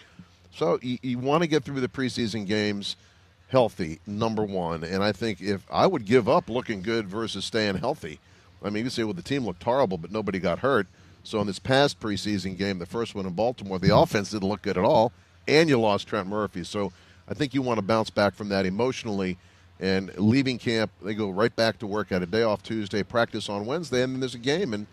So 0.55 0.79
you, 0.81 0.97
you 1.01 1.19
want 1.19 1.43
to 1.43 1.47
get 1.47 1.63
through 1.63 1.81
the 1.81 1.89
preseason 1.89 2.47
games 2.47 2.95
healthy, 3.49 3.99
number 4.07 4.43
one. 4.43 4.83
And 4.83 5.03
I 5.03 5.11
think 5.11 5.41
if 5.41 5.65
I 5.69 5.85
would 5.85 6.05
give 6.05 6.29
up 6.29 6.49
looking 6.49 6.81
good 6.81 7.07
versus 7.07 7.45
staying 7.45 7.75
healthy. 7.75 8.19
I 8.63 8.69
mean, 8.69 8.85
you 8.85 8.89
say, 8.89 9.03
well, 9.03 9.13
the 9.13 9.21
team 9.21 9.45
looked 9.45 9.63
horrible, 9.63 9.97
but 9.97 10.11
nobody 10.11 10.39
got 10.39 10.59
hurt. 10.59 10.87
So 11.23 11.39
in 11.41 11.47
this 11.47 11.59
past 11.59 11.99
preseason 11.99 12.57
game, 12.57 12.79
the 12.79 12.85
first 12.85 13.15
one 13.15 13.25
in 13.25 13.33
Baltimore, 13.33 13.79
the 13.79 13.95
offense 13.95 14.31
didn't 14.31 14.47
look 14.47 14.61
good 14.61 14.77
at 14.77 14.83
all, 14.83 15.11
and 15.47 15.69
you 15.69 15.79
lost 15.79 16.07
Trent 16.07 16.27
Murphy. 16.27 16.63
So 16.63 16.91
I 17.27 17.33
think 17.33 17.53
you 17.53 17.61
want 17.61 17.77
to 17.77 17.81
bounce 17.85 18.09
back 18.09 18.33
from 18.33 18.49
that 18.49 18.65
emotionally. 18.65 19.37
And 19.79 20.17
leaving 20.17 20.57
camp, 20.57 20.89
they 21.01 21.13
go 21.13 21.29
right 21.29 21.53
back 21.53 21.79
to 21.79 21.87
work. 21.87 22.09
Had 22.09 22.23
a 22.23 22.27
day 22.27 22.43
off 22.43 22.63
Tuesday, 22.63 23.03
practice 23.03 23.49
on 23.49 23.65
Wednesday, 23.65 24.03
and 24.03 24.13
then 24.13 24.19
there's 24.21 24.35
a 24.35 24.39
game. 24.39 24.73
And 24.73 24.87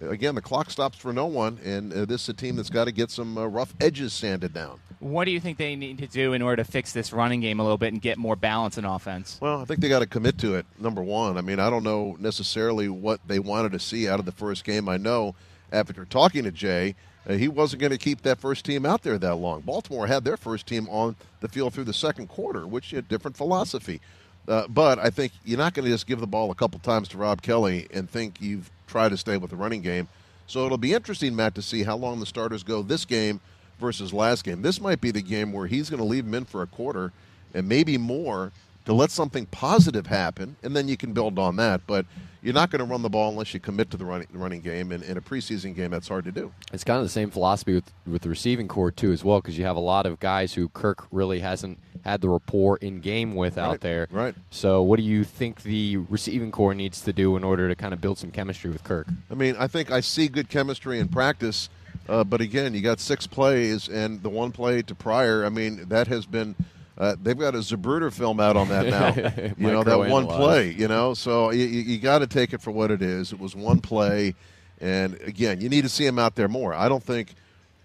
again, 0.00 0.34
the 0.34 0.42
clock 0.42 0.70
stops 0.70 0.98
for 0.98 1.12
no 1.12 1.26
one. 1.26 1.58
And 1.64 1.92
uh, 1.92 2.04
this 2.04 2.22
is 2.22 2.28
a 2.30 2.34
team 2.34 2.56
that's 2.56 2.70
got 2.70 2.84
to 2.84 2.92
get 2.92 3.10
some 3.10 3.38
uh, 3.38 3.46
rough 3.46 3.74
edges 3.80 4.12
sanded 4.12 4.52
down. 4.54 4.80
What 5.00 5.24
do 5.24 5.32
you 5.32 5.40
think 5.40 5.58
they 5.58 5.76
need 5.76 5.98
to 5.98 6.06
do 6.06 6.32
in 6.32 6.40
order 6.40 6.62
to 6.62 6.70
fix 6.70 6.92
this 6.92 7.12
running 7.12 7.40
game 7.40 7.60
a 7.60 7.62
little 7.62 7.76
bit 7.76 7.92
and 7.92 8.00
get 8.00 8.16
more 8.16 8.36
balance 8.36 8.78
in 8.78 8.84
offense? 8.84 9.38
Well, 9.40 9.60
I 9.60 9.64
think 9.64 9.80
they 9.80 9.88
got 9.88 9.98
to 9.98 10.06
commit 10.06 10.38
to 10.38 10.54
it. 10.54 10.66
Number 10.78 11.02
one, 11.02 11.36
I 11.36 11.42
mean, 11.42 11.60
I 11.60 11.68
don't 11.68 11.82
know 11.82 12.16
necessarily 12.18 12.88
what 12.88 13.20
they 13.26 13.38
wanted 13.38 13.72
to 13.72 13.78
see 13.78 14.08
out 14.08 14.18
of 14.18 14.24
the 14.24 14.32
first 14.32 14.64
game. 14.64 14.88
I 14.88 14.96
know 14.96 15.34
after 15.72 16.04
talking 16.04 16.44
to 16.44 16.50
Jay, 16.50 16.94
uh, 17.28 17.34
he 17.34 17.48
wasn't 17.48 17.80
going 17.80 17.92
to 17.92 17.98
keep 17.98 18.22
that 18.22 18.38
first 18.38 18.64
team 18.64 18.86
out 18.86 19.02
there 19.02 19.18
that 19.18 19.36
long. 19.36 19.60
Baltimore 19.60 20.06
had 20.06 20.24
their 20.24 20.36
first 20.36 20.66
team 20.66 20.88
on 20.88 21.16
the 21.40 21.48
field 21.48 21.74
through 21.74 21.84
the 21.84 21.92
second 21.92 22.28
quarter, 22.28 22.66
which 22.66 22.90
had 22.90 23.04
a 23.04 23.08
different 23.08 23.36
philosophy. 23.36 24.00
Uh, 24.46 24.66
but 24.68 24.98
I 24.98 25.10
think 25.10 25.32
you're 25.44 25.58
not 25.58 25.74
going 25.74 25.84
to 25.84 25.90
just 25.90 26.06
give 26.06 26.20
the 26.20 26.26
ball 26.26 26.50
a 26.50 26.54
couple 26.54 26.78
times 26.80 27.08
to 27.08 27.18
Rob 27.18 27.40
Kelly 27.40 27.88
and 27.92 28.08
think 28.08 28.40
you've 28.40 28.70
tried 28.94 29.08
to 29.08 29.16
stay 29.16 29.36
with 29.36 29.50
the 29.50 29.56
running 29.56 29.82
game. 29.82 30.06
So 30.46 30.64
it'll 30.66 30.78
be 30.78 30.94
interesting, 30.94 31.34
Matt, 31.34 31.56
to 31.56 31.62
see 31.62 31.82
how 31.82 31.96
long 31.96 32.20
the 32.20 32.26
starters 32.26 32.62
go 32.62 32.80
this 32.80 33.04
game 33.04 33.40
versus 33.80 34.12
last 34.12 34.44
game. 34.44 34.62
This 34.62 34.80
might 34.80 35.00
be 35.00 35.10
the 35.10 35.20
game 35.20 35.52
where 35.52 35.66
he's 35.66 35.90
going 35.90 35.98
to 35.98 36.06
leave 36.06 36.24
him 36.24 36.34
in 36.34 36.44
for 36.44 36.62
a 36.62 36.66
quarter 36.68 37.12
and 37.54 37.68
maybe 37.68 37.98
more 37.98 38.52
to 38.84 38.92
let 38.92 39.10
something 39.10 39.46
positive 39.46 40.06
happen, 40.06 40.56
and 40.62 40.76
then 40.76 40.88
you 40.88 40.96
can 40.96 41.12
build 41.12 41.38
on 41.38 41.56
that. 41.56 41.82
But 41.86 42.06
you're 42.44 42.54
not 42.54 42.70
going 42.70 42.80
to 42.80 42.84
run 42.84 43.00
the 43.00 43.08
ball 43.08 43.30
unless 43.30 43.54
you 43.54 43.60
commit 43.60 43.90
to 43.90 43.96
the 43.96 44.04
running, 44.04 44.28
running 44.32 44.60
game. 44.60 44.92
And 44.92 45.02
in 45.02 45.16
a 45.16 45.22
preseason 45.22 45.74
game, 45.74 45.90
that's 45.90 46.08
hard 46.08 46.26
to 46.26 46.32
do. 46.32 46.52
It's 46.74 46.84
kind 46.84 46.98
of 46.98 47.04
the 47.04 47.10
same 47.10 47.30
philosophy 47.30 47.74
with, 47.74 47.90
with 48.06 48.22
the 48.22 48.28
receiving 48.28 48.68
corps, 48.68 48.90
too, 48.90 49.12
as 49.12 49.24
well, 49.24 49.40
because 49.40 49.56
you 49.56 49.64
have 49.64 49.76
a 49.76 49.80
lot 49.80 50.04
of 50.04 50.20
guys 50.20 50.52
who 50.52 50.68
Kirk 50.68 51.06
really 51.10 51.40
hasn't 51.40 51.78
had 52.04 52.20
the 52.20 52.28
rapport 52.28 52.76
in 52.76 53.00
game 53.00 53.34
with 53.34 53.56
right, 53.56 53.64
out 53.64 53.80
there. 53.80 54.08
Right. 54.10 54.34
So, 54.50 54.82
what 54.82 54.98
do 54.98 55.02
you 55.02 55.24
think 55.24 55.62
the 55.62 55.96
receiving 55.96 56.52
corps 56.52 56.74
needs 56.74 57.00
to 57.00 57.14
do 57.14 57.34
in 57.36 57.44
order 57.44 57.66
to 57.66 57.74
kind 57.74 57.94
of 57.94 58.02
build 58.02 58.18
some 58.18 58.30
chemistry 58.30 58.70
with 58.70 58.84
Kirk? 58.84 59.08
I 59.30 59.34
mean, 59.34 59.56
I 59.58 59.66
think 59.66 59.90
I 59.90 60.00
see 60.00 60.28
good 60.28 60.50
chemistry 60.50 61.00
in 61.00 61.08
practice. 61.08 61.70
Uh, 62.06 62.22
but 62.22 62.42
again, 62.42 62.74
you 62.74 62.82
got 62.82 63.00
six 63.00 63.26
plays, 63.26 63.88
and 63.88 64.22
the 64.22 64.28
one 64.28 64.52
play 64.52 64.82
to 64.82 64.94
Pryor. 64.94 65.46
I 65.46 65.48
mean, 65.48 65.88
that 65.88 66.08
has 66.08 66.26
been 66.26 66.54
uh, 66.96 67.16
they've 67.20 67.38
got 67.38 67.54
a 67.54 67.58
Zapruder 67.58 68.12
film 68.12 68.38
out 68.38 68.56
on 68.56 68.68
that 68.68 68.86
now. 68.86 69.54
you 69.58 69.72
know 69.72 69.82
that 69.82 69.98
one 70.10 70.26
play. 70.26 70.70
You 70.70 70.88
know, 70.88 71.14
so 71.14 71.50
you, 71.50 71.64
you 71.64 71.98
got 71.98 72.20
to 72.20 72.26
take 72.26 72.52
it 72.52 72.62
for 72.62 72.70
what 72.70 72.90
it 72.90 73.02
is. 73.02 73.32
It 73.32 73.40
was 73.40 73.56
one 73.56 73.80
play, 73.80 74.34
and 74.80 75.14
again, 75.22 75.60
you 75.60 75.68
need 75.68 75.82
to 75.82 75.88
see 75.88 76.06
him 76.06 76.18
out 76.18 76.36
there 76.36 76.48
more. 76.48 76.72
I 76.72 76.88
don't 76.88 77.02
think 77.02 77.34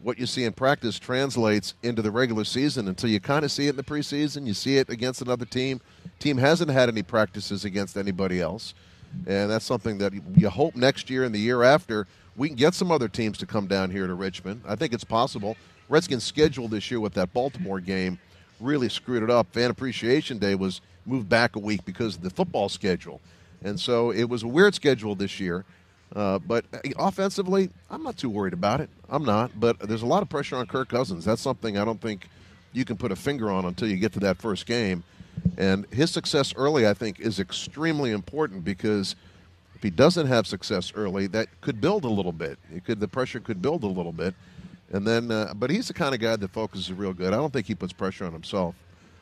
what 0.02 0.20
you 0.20 0.26
see 0.26 0.44
in 0.44 0.54
practice 0.54 1.00
translates 1.00 1.74
into 1.84 2.02
the 2.02 2.12
regular 2.12 2.44
season 2.44 2.88
until 2.88 3.10
you 3.10 3.20
kind 3.20 3.44
of 3.44 3.52
see 3.52 3.68
it 3.68 3.72
in 3.72 3.76
the 3.76 3.84
preseason. 3.84 4.46
You 4.46 4.54
see 4.54 4.78
it 4.78 4.90
against 4.90 5.22
another 5.22 5.46
team. 5.46 5.82
Team 6.20 6.38
hasn't 6.38 6.70
had 6.70 6.88
any 6.88 7.04
practices 7.04 7.66
against 7.66 7.98
anybody 7.98 8.40
else, 8.40 8.76
and 9.26 9.50
that's 9.50 9.66
something 9.66 9.98
that 9.98 10.14
you 10.36 10.50
hope 10.50 10.76
next 10.76 11.10
year 11.10 11.24
and 11.24 11.34
the 11.34 11.40
year 11.40 11.64
after 11.64 12.06
we 12.36 12.48
can 12.48 12.56
get 12.56 12.76
some 12.76 12.92
other 12.92 13.08
teams 13.08 13.40
to 13.40 13.48
come 13.48 13.66
down 13.66 13.90
here 13.90 14.06
to 14.06 14.14
Richmond. 14.14 14.62
I 14.68 14.76
think 14.76 14.94
it's 14.94 15.04
possible. 15.04 15.58
Redskins 15.90 16.24
schedule 16.24 16.68
this 16.68 16.92
year 16.92 17.00
with 17.00 17.14
that 17.16 17.34
Baltimore 17.34 17.80
game 17.80 18.20
really 18.60 18.90
screwed 18.90 19.24
it 19.24 19.30
up. 19.30 19.52
Fan 19.52 19.70
Appreciation 19.70 20.38
Day 20.38 20.56
was 20.56 20.82
moved 21.06 21.30
back 21.30 21.56
a 21.56 21.60
week 21.60 21.86
because 21.86 22.16
of 22.16 22.22
the 22.22 22.30
football 22.30 22.70
schedule. 22.70 23.22
And 23.64 23.80
so 23.80 24.12
it 24.12 24.26
was 24.26 24.44
a 24.44 24.48
weird 24.48 24.76
schedule 24.76 25.16
this 25.16 25.40
year. 25.40 25.66
Uh, 26.16 26.40
but 26.40 26.66
offensively, 26.98 27.70
I'm 27.90 28.04
not 28.04 28.18
too 28.18 28.30
worried 28.30 28.54
about 28.54 28.82
it. 28.82 28.90
I'm 29.10 29.24
not. 29.24 29.60
But 29.60 29.80
there's 29.80 30.02
a 30.02 30.08
lot 30.08 30.24
of 30.24 30.30
pressure 30.30 30.56
on 30.56 30.66
Kirk 30.66 30.90
Cousins. 30.90 31.26
That's 31.26 31.42
something 31.42 31.78
I 31.78 31.86
don't 31.86 32.02
think 32.02 32.28
you 32.74 32.86
can 32.86 32.98
put 32.98 33.12
a 33.12 33.16
finger 33.16 33.52
on 33.52 33.66
until 33.66 33.88
you 33.88 33.98
get 33.98 34.14
to 34.14 34.20
that 34.22 34.38
first 34.38 34.66
game. 34.66 35.04
And 35.58 35.86
his 35.92 36.12
success 36.12 36.54
early, 36.56 36.88
I 36.88 36.94
think, 36.94 37.20
is 37.20 37.40
extremely 37.40 38.12
important 38.12 38.64
because 38.64 39.16
if 39.76 39.84
he 39.84 39.90
doesn't 39.90 40.28
have 40.28 40.48
success 40.48 40.92
early, 40.96 41.28
that 41.28 41.48
could 41.62 41.80
build 41.80 42.04
a 42.04 42.10
little 42.10 42.32
bit. 42.32 42.58
It 42.74 42.86
could 42.86 43.00
the 43.00 43.08
pressure 43.08 43.40
could 43.40 43.62
build 43.62 43.84
a 43.84 43.88
little 43.88 44.12
bit. 44.12 44.36
And 44.92 45.06
then, 45.06 45.32
uh, 45.32 45.54
but 45.56 45.70
he's 45.70 45.88
the 45.88 45.94
kind 45.94 46.16
of 46.16 46.22
guy 46.22 46.36
that 46.36 46.52
focuses 46.52 46.92
real 46.92 47.14
good. 47.14 47.34
I 47.34 47.38
don't 47.38 47.54
think 47.54 47.68
he 47.68 47.76
puts 47.76 47.94
pressure 47.94 48.26
on 48.26 48.34
himself. 48.34 48.76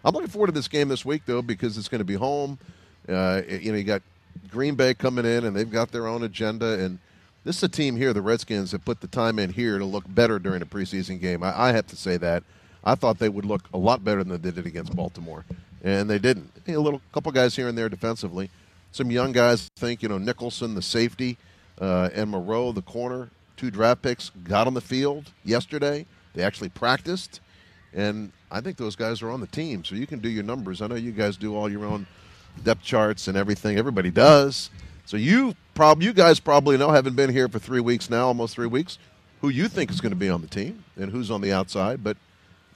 I'm 0.05 0.13
looking 0.13 0.29
forward 0.29 0.47
to 0.47 0.53
this 0.53 0.67
game 0.67 0.87
this 0.87 1.03
week 1.03 1.23
though 1.25 1.41
because 1.41 1.77
it's 1.77 1.89
going 1.89 1.99
to 1.99 2.05
be 2.05 2.13
home. 2.13 2.57
Uh, 3.07 3.41
you 3.47 3.71
know, 3.71 3.77
you 3.77 3.83
got 3.83 4.01
Green 4.49 4.75
Bay 4.75 4.93
coming 4.93 5.25
in 5.25 5.43
and 5.43 5.55
they've 5.55 5.69
got 5.69 5.91
their 5.91 6.07
own 6.07 6.23
agenda. 6.23 6.79
And 6.79 6.99
this 7.43 7.57
is 7.57 7.63
a 7.63 7.69
team 7.69 7.95
here, 7.95 8.13
the 8.13 8.21
Redskins, 8.21 8.71
that 8.71 8.85
put 8.85 9.01
the 9.01 9.07
time 9.07 9.39
in 9.39 9.51
here 9.51 9.77
to 9.77 9.85
look 9.85 10.03
better 10.07 10.39
during 10.39 10.61
a 10.61 10.65
preseason 10.65 11.19
game. 11.19 11.43
I, 11.43 11.69
I 11.69 11.71
have 11.73 11.87
to 11.87 11.95
say 11.95 12.17
that. 12.17 12.43
I 12.83 12.95
thought 12.95 13.19
they 13.19 13.29
would 13.29 13.45
look 13.45 13.63
a 13.73 13.77
lot 13.77 14.03
better 14.03 14.23
than 14.23 14.41
they 14.41 14.51
did 14.51 14.65
against 14.65 14.95
Baltimore, 14.95 15.43
and 15.83 16.09
they 16.09 16.19
didn't. 16.19 16.51
A 16.67 16.77
little 16.77 17.01
couple 17.11 17.31
guys 17.33 17.53
here 17.53 17.67
and 17.67 17.77
there 17.77 17.89
defensively. 17.89 18.49
Some 18.93 19.11
young 19.11 19.33
guys, 19.33 19.69
I 19.77 19.81
think 19.81 20.01
you 20.01 20.07
know 20.07 20.17
Nicholson, 20.17 20.73
the 20.73 20.81
safety, 20.81 21.37
uh, 21.81 22.09
and 22.13 22.29
Moreau, 22.29 22.71
the 22.71 22.81
corner 22.81 23.29
two 23.57 23.71
draft 23.71 24.01
picks 24.01 24.29
got 24.43 24.67
on 24.67 24.73
the 24.73 24.81
field 24.81 25.31
yesterday. 25.43 26.05
They 26.33 26.43
actually 26.43 26.69
practiced, 26.69 27.41
and 27.93 28.31
I 28.51 28.61
think 28.61 28.77
those 28.77 28.95
guys 28.95 29.21
are 29.21 29.29
on 29.29 29.41
the 29.41 29.47
team. 29.47 29.83
So 29.83 29.95
you 29.95 30.07
can 30.07 30.19
do 30.19 30.29
your 30.29 30.43
numbers. 30.43 30.81
I 30.81 30.87
know 30.87 30.95
you 30.95 31.11
guys 31.11 31.35
do 31.35 31.55
all 31.55 31.69
your 31.69 31.83
own 31.83 32.07
depth 32.63 32.83
charts 32.83 33.27
and 33.27 33.37
everything. 33.37 33.77
Everybody 33.77 34.11
does. 34.11 34.69
So 35.05 35.17
you 35.17 35.55
prob 35.73 36.01
you 36.01 36.13
guys 36.13 36.39
probably 36.39 36.77
know, 36.77 36.91
haven't 36.91 37.15
been 37.15 37.31
here 37.31 37.47
for 37.47 37.59
three 37.59 37.79
weeks 37.79 38.09
now, 38.09 38.27
almost 38.27 38.55
three 38.55 38.67
weeks, 38.67 38.97
who 39.41 39.49
you 39.49 39.67
think 39.67 39.89
is 39.89 40.01
going 40.01 40.11
to 40.11 40.17
be 40.17 40.29
on 40.29 40.41
the 40.41 40.47
team 40.47 40.83
and 40.95 41.11
who's 41.11 41.31
on 41.31 41.41
the 41.41 41.51
outside. 41.51 42.03
But 42.03 42.17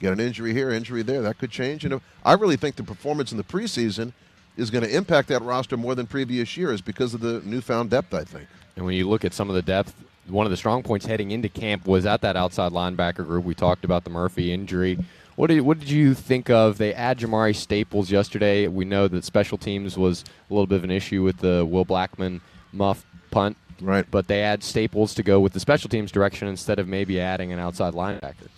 get 0.00 0.12
an 0.12 0.20
injury 0.20 0.52
here, 0.52 0.70
injury 0.70 1.02
there, 1.02 1.22
that 1.22 1.38
could 1.38 1.50
change. 1.50 1.84
Know, 1.84 2.00
I 2.24 2.32
really 2.34 2.56
think 2.56 2.76
the 2.76 2.82
performance 2.82 3.32
in 3.32 3.38
the 3.38 3.44
preseason 3.44 4.12
is 4.56 4.70
going 4.70 4.84
to 4.84 4.94
impact 4.94 5.28
that 5.28 5.42
roster 5.42 5.76
more 5.76 5.94
than 5.94 6.06
previous 6.06 6.56
years 6.56 6.80
because 6.80 7.14
of 7.14 7.20
the 7.20 7.40
newfound 7.44 7.90
depth. 7.90 8.12
I 8.12 8.24
think. 8.24 8.48
And 8.76 8.84
when 8.84 8.96
you 8.96 9.08
look 9.08 9.24
at 9.24 9.34
some 9.34 9.48
of 9.48 9.54
the 9.54 9.62
depth 9.62 9.94
one 10.32 10.46
of 10.46 10.50
the 10.50 10.56
strong 10.56 10.82
points 10.82 11.06
heading 11.06 11.30
into 11.30 11.48
camp 11.48 11.86
was 11.86 12.06
at 12.06 12.22
that 12.22 12.36
outside 12.36 12.72
linebacker 12.72 13.24
group. 13.26 13.44
We 13.44 13.54
talked 13.54 13.84
about 13.84 14.04
the 14.04 14.10
Murphy 14.10 14.52
injury. 14.52 14.98
What 15.36 15.48
did 15.48 15.60
what 15.62 15.78
did 15.78 15.90
you 15.90 16.14
think 16.14 16.50
of? 16.50 16.78
They 16.78 16.92
add 16.92 17.18
Jamari 17.18 17.54
Staples 17.54 18.10
yesterday. 18.10 18.66
We 18.66 18.84
know 18.84 19.08
that 19.08 19.24
special 19.24 19.58
teams 19.58 19.96
was 19.96 20.24
a 20.50 20.52
little 20.52 20.66
bit 20.66 20.76
of 20.76 20.84
an 20.84 20.90
issue 20.90 21.22
with 21.22 21.38
the 21.38 21.64
Will 21.64 21.86
Blackmon 21.86 22.40
muff 22.72 23.04
punt. 23.30 23.56
Right. 23.80 24.06
But 24.10 24.28
they 24.28 24.42
add 24.42 24.62
Staples 24.62 25.14
to 25.14 25.22
go 25.22 25.40
with 25.40 25.54
the 25.54 25.60
special 25.60 25.88
teams 25.88 26.12
direction 26.12 26.48
instead 26.48 26.78
of 26.78 26.86
maybe 26.86 27.20
adding 27.20 27.52
an 27.52 27.58
outside 27.58 27.94
linebacker. 27.94 28.48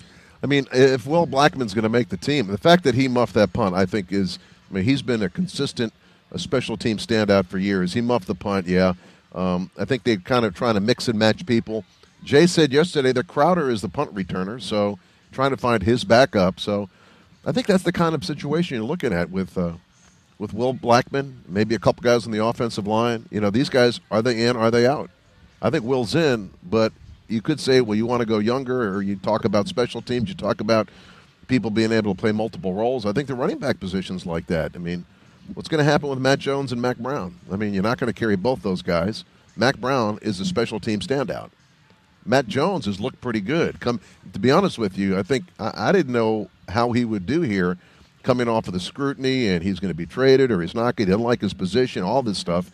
I 0.42 0.46
mean, 0.46 0.66
if 0.72 1.06
Will 1.06 1.26
Blackmon's 1.26 1.72
going 1.72 1.84
to 1.84 1.88
make 1.88 2.10
the 2.10 2.18
team, 2.18 2.48
the 2.48 2.58
fact 2.58 2.84
that 2.84 2.94
he 2.94 3.08
muffed 3.08 3.34
that 3.34 3.52
punt, 3.52 3.74
I 3.74 3.86
think, 3.86 4.12
is. 4.12 4.38
I 4.70 4.74
mean, 4.74 4.84
he's 4.84 5.02
been 5.02 5.22
a 5.22 5.30
consistent, 5.30 5.92
a 6.32 6.38
special 6.38 6.76
team 6.76 6.96
standout 6.96 7.46
for 7.46 7.58
years. 7.58 7.92
He 7.92 8.00
muffed 8.00 8.26
the 8.26 8.34
punt, 8.34 8.66
yeah. 8.66 8.94
Um, 9.34 9.70
I 9.78 9.84
think 9.84 10.04
they're 10.04 10.16
kind 10.16 10.44
of 10.44 10.54
trying 10.54 10.74
to 10.74 10.80
mix 10.80 11.08
and 11.08 11.18
match 11.18 11.44
people. 11.44 11.84
Jay 12.22 12.46
said 12.46 12.72
yesterday 12.72 13.12
that 13.12 13.26
Crowder 13.26 13.68
is 13.70 13.82
the 13.82 13.88
punt 13.88 14.14
returner, 14.14 14.60
so 14.62 14.98
trying 15.32 15.50
to 15.50 15.56
find 15.56 15.82
his 15.82 16.04
backup. 16.04 16.60
So 16.60 16.88
I 17.44 17.52
think 17.52 17.66
that's 17.66 17.82
the 17.82 17.92
kind 17.92 18.14
of 18.14 18.24
situation 18.24 18.76
you're 18.76 18.86
looking 18.86 19.12
at 19.12 19.30
with 19.30 19.58
uh, 19.58 19.72
with 20.38 20.54
Will 20.54 20.74
Blackmon, 20.74 21.34
maybe 21.48 21.74
a 21.74 21.78
couple 21.78 22.02
guys 22.02 22.26
on 22.26 22.32
the 22.32 22.44
offensive 22.44 22.86
line. 22.86 23.26
You 23.30 23.40
know, 23.40 23.50
these 23.50 23.68
guys 23.68 24.00
are 24.10 24.22
they 24.22 24.46
in? 24.46 24.56
Are 24.56 24.70
they 24.70 24.86
out? 24.86 25.10
I 25.60 25.70
think 25.70 25.84
Will's 25.84 26.14
in, 26.14 26.50
but 26.62 26.92
you 27.28 27.40
could 27.40 27.60
say, 27.60 27.80
well, 27.80 27.96
you 27.96 28.06
want 28.06 28.20
to 28.20 28.26
go 28.26 28.38
younger, 28.38 28.94
or 28.94 29.02
you 29.02 29.16
talk 29.16 29.44
about 29.44 29.68
special 29.68 30.02
teams, 30.02 30.28
you 30.28 30.34
talk 30.34 30.60
about 30.60 30.88
people 31.48 31.70
being 31.70 31.92
able 31.92 32.14
to 32.14 32.20
play 32.20 32.32
multiple 32.32 32.74
roles. 32.74 33.06
I 33.06 33.12
think 33.12 33.28
the 33.28 33.34
running 33.34 33.58
back 33.58 33.80
positions 33.80 34.26
like 34.26 34.46
that. 34.46 34.72
I 34.74 34.78
mean, 34.78 35.04
what's 35.52 35.68
going 35.68 35.84
to 35.84 35.90
happen 35.90 36.08
with 36.08 36.18
Matt 36.18 36.38
Jones 36.38 36.72
and 36.72 36.80
Mack 36.80 36.96
Brown? 36.98 37.38
I 37.52 37.56
mean, 37.56 37.74
you're 37.74 37.82
not 37.82 37.98
going 37.98 38.12
to 38.12 38.18
carry 38.18 38.36
both 38.36 38.62
those 38.62 38.82
guys. 38.82 39.24
Mack 39.56 39.78
Brown 39.78 40.18
is 40.22 40.40
a 40.40 40.44
special 40.44 40.80
team 40.80 41.00
standout. 41.00 41.50
Matt 42.26 42.46
Jones 42.46 42.86
has 42.86 43.00
looked 43.00 43.20
pretty 43.20 43.40
good. 43.40 43.80
Come 43.80 44.00
to 44.32 44.38
be 44.38 44.50
honest 44.50 44.78
with 44.78 44.96
you, 44.96 45.18
I 45.18 45.22
think 45.22 45.44
I, 45.58 45.88
I 45.88 45.92
didn't 45.92 46.12
know 46.12 46.48
how 46.68 46.92
he 46.92 47.04
would 47.04 47.26
do 47.26 47.42
here, 47.42 47.76
coming 48.22 48.48
off 48.48 48.66
of 48.66 48.72
the 48.72 48.80
scrutiny, 48.80 49.48
and 49.48 49.62
he's 49.62 49.78
going 49.78 49.90
to 49.90 49.96
be 49.96 50.06
traded 50.06 50.50
or 50.50 50.62
he's 50.62 50.74
not. 50.74 50.98
He 50.98 51.04
didn't 51.04 51.20
like 51.20 51.42
his 51.42 51.54
position, 51.54 52.02
all 52.02 52.22
this 52.22 52.38
stuff. 52.38 52.70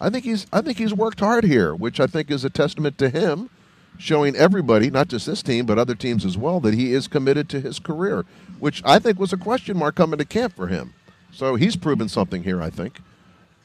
I 0.00 0.10
think 0.10 0.24
he's 0.24 0.46
I 0.52 0.60
think 0.60 0.78
he's 0.78 0.94
worked 0.94 1.20
hard 1.20 1.44
here, 1.44 1.74
which 1.74 2.00
I 2.00 2.06
think 2.06 2.30
is 2.30 2.44
a 2.44 2.50
testament 2.50 2.98
to 2.98 3.10
him, 3.10 3.50
showing 3.98 4.36
everybody, 4.36 4.90
not 4.90 5.08
just 5.08 5.26
this 5.26 5.42
team 5.42 5.66
but 5.66 5.78
other 5.78 5.94
teams 5.94 6.24
as 6.24 6.38
well, 6.38 6.60
that 6.60 6.74
he 6.74 6.92
is 6.92 7.08
committed 7.08 7.48
to 7.50 7.60
his 7.60 7.78
career, 7.78 8.24
which 8.60 8.82
I 8.84 8.98
think 8.98 9.18
was 9.18 9.32
a 9.32 9.36
question 9.36 9.76
mark 9.76 9.96
coming 9.96 10.18
to 10.18 10.24
camp 10.24 10.54
for 10.54 10.68
him. 10.68 10.94
So 11.34 11.56
he's 11.56 11.74
proven 11.74 12.08
something 12.08 12.44
here, 12.44 12.62
I 12.62 12.70
think. 12.70 13.00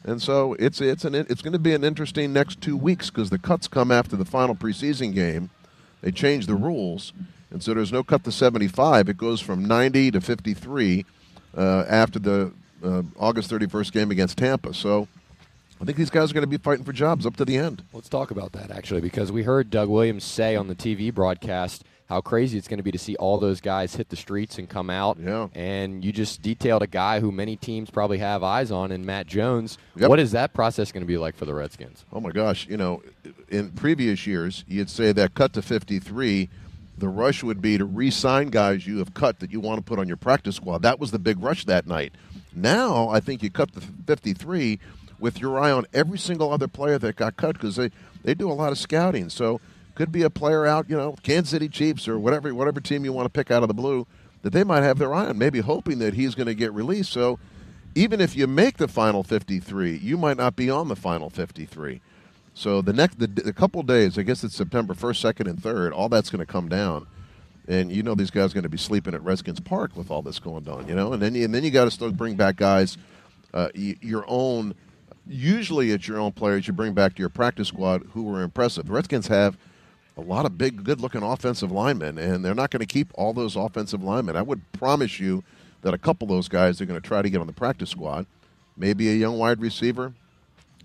And 0.03 0.21
so 0.21 0.53
it's 0.53 0.81
it's 0.81 1.05
an 1.05 1.13
it's 1.13 1.41
going 1.41 1.53
to 1.53 1.59
be 1.59 1.73
an 1.73 1.83
interesting 1.83 2.33
next 2.33 2.61
two 2.61 2.75
weeks 2.75 3.09
because 3.09 3.29
the 3.29 3.37
cuts 3.37 3.67
come 3.67 3.91
after 3.91 4.15
the 4.15 4.25
final 4.25 4.55
preseason 4.55 5.13
game. 5.13 5.49
They 6.01 6.11
change 6.11 6.47
the 6.47 6.55
rules, 6.55 7.11
and 7.51 7.61
so 7.61 7.73
there's 7.73 7.91
no 7.91 8.03
cut 8.03 8.23
to 8.23 8.31
75. 8.31 9.09
It 9.09 9.17
goes 9.17 9.41
from 9.41 9.65
90 9.65 10.11
to 10.11 10.21
53 10.21 11.05
uh, 11.55 11.85
after 11.89 12.17
the 12.17 12.53
uh, 12.83 13.03
August 13.17 13.51
31st 13.51 13.91
game 13.91 14.11
against 14.11 14.37
Tampa. 14.37 14.73
So 14.73 15.09
I 15.81 15.85
think 15.85 15.97
these 15.97 16.09
guys 16.09 16.31
are 16.31 16.33
going 16.33 16.43
to 16.43 16.47
be 16.47 16.57
fighting 16.57 16.85
for 16.85 16.93
jobs 16.93 17.25
up 17.25 17.35
to 17.35 17.43
the 17.43 17.57
end. 17.57 17.83
Let's 17.91 18.09
talk 18.09 18.31
about 18.31 18.53
that 18.53 18.71
actually, 18.71 19.01
because 19.01 19.31
we 19.31 19.43
heard 19.43 19.69
Doug 19.69 19.89
Williams 19.89 20.23
say 20.23 20.55
on 20.55 20.67
the 20.67 20.75
TV 20.75 21.13
broadcast 21.13 21.83
how 22.09 22.21
crazy 22.21 22.57
it's 22.57 22.67
going 22.67 22.79
to 22.79 22.83
be 22.83 22.91
to 22.91 22.97
see 22.97 23.15
all 23.17 23.37
those 23.37 23.61
guys 23.61 23.95
hit 23.95 24.09
the 24.09 24.15
streets 24.15 24.57
and 24.57 24.67
come 24.67 24.89
out. 24.89 25.19
Yeah. 25.19 25.47
And 25.53 26.03
you 26.03 26.11
just 26.11 26.41
detailed 26.41 26.81
a 26.81 26.87
guy 26.87 27.19
who 27.19 27.31
many 27.31 27.55
teams 27.55 27.91
probably 27.91 28.17
have 28.17 28.41
eyes 28.41 28.71
on 28.71 28.91
in 28.91 29.05
Matt 29.05 29.27
Jones. 29.27 29.77
Yep. 29.95 30.09
What 30.09 30.19
is 30.19 30.31
that 30.31 30.51
process 30.51 30.91
going 30.91 31.03
to 31.03 31.07
be 31.07 31.19
like 31.19 31.35
for 31.35 31.45
the 31.45 31.53
Redskins? 31.53 32.05
Oh 32.11 32.19
my 32.19 32.31
gosh, 32.31 32.67
you 32.67 32.77
know, 32.77 33.03
in 33.49 33.69
previous 33.71 34.25
years, 34.25 34.65
you'd 34.67 34.89
say 34.89 35.11
that 35.11 35.35
cut 35.35 35.53
to 35.53 35.61
53, 35.61 36.49
the 36.97 37.07
rush 37.07 37.43
would 37.43 37.61
be 37.61 37.77
to 37.77 37.85
re-sign 37.85 38.49
guys 38.49 38.87
you 38.87 38.97
have 38.97 39.13
cut 39.13 39.39
that 39.39 39.51
you 39.51 39.59
want 39.59 39.77
to 39.77 39.83
put 39.83 39.99
on 39.99 40.07
your 40.07 40.17
practice 40.17 40.55
squad. 40.55 40.81
That 40.81 40.99
was 40.99 41.11
the 41.11 41.19
big 41.19 41.39
rush 41.41 41.65
that 41.65 41.85
night. 41.85 42.13
Now, 42.55 43.09
I 43.09 43.19
think 43.19 43.43
you 43.43 43.51
cut 43.51 43.73
the 43.73 43.81
53 43.81 44.79
with 45.19 45.39
your 45.39 45.59
eye 45.59 45.71
on 45.71 45.85
every 45.93 46.17
single 46.17 46.51
other 46.51 46.67
player 46.67 46.97
that 46.97 47.17
got 47.17 47.37
cut 47.37 47.53
because 47.53 47.75
they, 47.75 47.91
they 48.23 48.33
do 48.33 48.49
a 48.49 48.53
lot 48.53 48.71
of 48.71 48.79
scouting. 48.79 49.29
So 49.29 49.61
could 49.99 50.13
be 50.13 50.21
a 50.21 50.29
player 50.29 50.65
out, 50.65 50.89
you 50.89 50.95
know, 50.95 51.13
Kansas 51.23 51.49
City 51.49 51.67
Chiefs 51.67 52.07
or 52.07 52.17
whatever 52.17 52.55
whatever 52.55 52.79
team 52.79 53.03
you 53.03 53.11
want 53.11 53.25
to 53.25 53.29
pick 53.29 53.51
out 53.51 53.63
of 53.63 53.67
the 53.67 53.73
blue 53.73 54.07
that 54.43 54.53
they 54.53 54.63
might 54.63 54.81
have 54.81 54.97
their 54.97 55.13
eye 55.13 55.25
on, 55.25 55.37
maybe 55.37 55.59
hoping 55.59 55.99
that 55.99 56.13
he's 56.13 56.35
going 56.35 56.47
to 56.47 56.53
get 56.53 56.71
released. 56.71 57.11
So 57.11 57.37
even 57.95 58.21
if 58.21 58.33
you 58.33 58.47
make 58.47 58.77
the 58.77 58.87
final 58.87 59.23
53, 59.23 59.97
you 59.97 60.15
might 60.15 60.37
not 60.37 60.55
be 60.55 60.69
on 60.69 60.87
the 60.87 60.95
final 60.95 61.29
53. 61.29 61.99
So 62.53 62.81
the 62.81 62.93
next 62.93 63.19
the, 63.19 63.27
the 63.27 63.51
couple 63.51 63.83
days, 63.83 64.17
I 64.17 64.21
guess 64.21 64.41
it's 64.41 64.55
September 64.55 64.93
1st, 64.93 65.33
2nd, 65.33 65.49
and 65.49 65.59
3rd, 65.61 65.91
all 65.91 66.07
that's 66.07 66.29
going 66.29 66.39
to 66.39 66.49
come 66.49 66.69
down. 66.69 67.05
And 67.67 67.91
you 67.91 68.01
know 68.01 68.15
these 68.15 68.31
guys 68.31 68.51
are 68.51 68.53
going 68.53 68.63
to 68.63 68.69
be 68.69 68.77
sleeping 68.77 69.13
at 69.13 69.21
Redskins 69.21 69.59
Park 69.59 69.97
with 69.97 70.09
all 70.09 70.21
this 70.21 70.39
going 70.39 70.65
on, 70.69 70.87
you 70.87 70.95
know. 70.95 71.11
And 71.11 71.21
then 71.21 71.35
you, 71.35 71.43
and 71.43 71.53
then 71.53 71.65
you 71.65 71.71
got 71.71 71.85
to 71.85 71.91
still 71.91 72.09
bring 72.13 72.35
back 72.35 72.55
guys 72.55 72.97
uh, 73.53 73.67
y- 73.75 73.97
your 73.99 74.23
own. 74.29 74.75
Usually, 75.27 75.91
it's 75.91 76.07
your 76.07 76.19
own 76.19 76.31
players 76.31 76.67
you 76.67 76.73
bring 76.73 76.93
back 76.93 77.15
to 77.15 77.19
your 77.19 77.27
practice 77.27 77.67
squad 77.67 78.03
who 78.13 78.23
were 78.23 78.41
impressive. 78.41 78.87
The 78.87 78.93
Redskins 78.93 79.27
have 79.27 79.57
a 80.19 80.21
lot 80.21 80.45
of 80.45 80.57
big, 80.57 80.83
good-looking 80.83 81.23
offensive 81.23 81.71
linemen, 81.71 82.17
and 82.17 82.43
they're 82.43 82.53
not 82.53 82.71
going 82.71 82.81
to 82.81 82.85
keep 82.85 83.11
all 83.15 83.33
those 83.33 83.55
offensive 83.55 84.03
linemen. 84.03 84.35
I 84.35 84.41
would 84.41 84.69
promise 84.73 85.19
you 85.19 85.43
that 85.81 85.93
a 85.93 85.97
couple 85.97 86.25
of 86.25 86.29
those 86.29 86.49
guys 86.49 86.81
are 86.81 86.85
going 86.85 86.99
to 86.99 87.07
try 87.07 87.21
to 87.21 87.29
get 87.29 87.39
on 87.39 87.47
the 87.47 87.53
practice 87.53 87.89
squad. 87.89 88.25
Maybe 88.75 89.09
a 89.09 89.13
young 89.13 89.37
wide 89.37 89.61
receiver, 89.61 90.13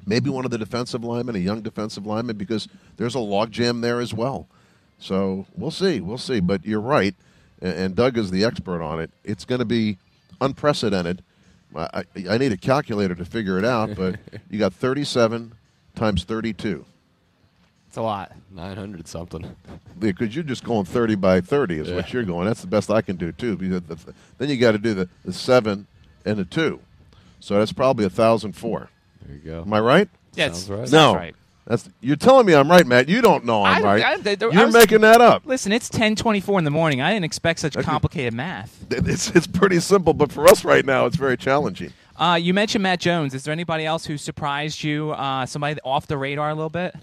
maybe 0.07 0.31
one 0.31 0.45
of 0.45 0.53
the 0.53 0.59
defensive 0.59 1.03
linemen, 1.03 1.35
a 1.35 1.41
young 1.41 1.63
defensive 1.63 2.07
lineman, 2.07 2.37
because 2.37 2.69
there's 2.97 3.17
a 3.17 3.19
logjam 3.19 3.83
there 3.83 4.01
as 4.01 4.15
well. 4.15 4.47
So 4.99 5.47
we'll 5.57 5.73
see, 5.73 6.01
we'll 6.01 6.19
see. 6.19 6.41
But 6.41 6.65
you're 6.65 6.81
right, 6.81 7.15
and, 7.61 7.97
Doug 7.97 8.17
is 8.17 8.31
the 8.31 8.45
expert 8.45 8.83
on 8.83 9.01
it. 9.01 9.11
It's 9.25 9.45
going 9.45 9.59
to 9.59 9.65
be 9.65 9.99
unprecedented. 10.41 11.23
I, 11.75 12.05
I 12.31 12.39
need 12.39 12.53
a 12.53 12.57
calculator 12.57 13.17
to 13.17 13.25
figure 13.25 13.59
it 13.59 13.65
out, 13.65 13.97
but 13.97 14.21
you 14.51 14.61
got 14.61 14.73
37 14.73 15.55
times 15.97 16.23
32. 16.23 16.85
It's 17.95 17.99
a 18.01 18.03
lot. 18.03 18.33
900 18.51 19.07
something. 19.07 19.55
Because 20.01 20.35
you're 20.35 20.43
just 20.43 20.65
going 20.65 20.85
30 20.85 21.15
by 21.15 21.41
30 21.41 21.79
is 21.79 21.93
what 21.93 22.13
you're 22.13 22.25
going. 22.25 22.45
That's 22.49 22.61
the 22.61 22.67
best 22.67 22.91
I 22.91 23.03
can 23.03 23.15
do, 23.15 23.31
too. 23.31 23.57
Because 23.57 23.83
the, 23.83 24.13
then 24.37 24.49
you 24.51 24.57
got 24.57 24.73
to 24.73 24.79
do 24.79 24.95
the, 24.95 25.09
the 25.25 25.33
7 25.33 25.87
and 26.25 26.37
the 26.37 26.45
2. 26.45 26.81
So 27.39 27.57
that's 27.57 27.73
probably 27.73 28.05
a 28.05 28.09
1,004. 28.09 28.91
There 29.25 29.37
you 29.37 29.41
go. 29.49 29.61
Am 29.61 29.73
I 29.73 29.79
right? 29.79 30.09
Yeah, 30.35 30.49
Sounds 30.49 30.69
right. 30.71 30.79
No. 30.81 30.87
sounds 30.87 31.17
right. 31.19 31.37
That's, 31.69 31.89
you're 32.01 32.17
telling 32.17 32.47
me 32.47 32.55
I'm 32.57 32.69
right, 32.69 32.85
Matt. 32.85 33.09
You 33.09 33.23
don't 33.23 33.45
know 33.45 33.63
I'm 33.65 33.77
I- 33.85 33.87
right. 33.87 34.03
I- 34.05 34.13
I- 34.33 34.37
I 34.41 34.53
you're 34.53 34.65
was- 34.67 34.75
making 34.75 35.03
that 35.03 35.21
up. 35.21 35.43
Listen, 35.47 35.71
it's 35.71 35.89
10:24 35.89 36.59
in 36.59 36.65
the 36.65 36.73
morning. 36.73 37.01
I 37.01 37.13
didn't 37.13 37.27
expect 37.27 37.61
such 37.61 37.75
complicated 37.77 38.35
math. 38.35 38.77
It's, 38.91 39.31
it's 39.37 39.47
pretty 39.47 39.79
simple, 39.79 40.15
but 40.15 40.33
for 40.33 40.49
us 40.49 40.65
right 40.65 40.85
now, 40.85 41.07
it's 41.07 41.15
very 41.17 41.37
challenging. 41.37 41.93
Uh, 42.17 42.41
you 42.43 42.53
mentioned 42.55 42.83
Matt 42.83 42.99
Jones. 42.99 43.35
Is 43.35 43.45
there 43.45 43.53
anybody 43.53 43.87
else 43.87 44.05
who 44.05 44.19
surprised 44.19 44.83
you? 44.83 45.13
Uh, 45.13 45.47
somebody 45.47 45.81
off 45.85 46.09
the 46.09 46.19
radar 46.19 46.51
a 46.51 46.55
little 46.57 46.69
bit? 46.71 46.97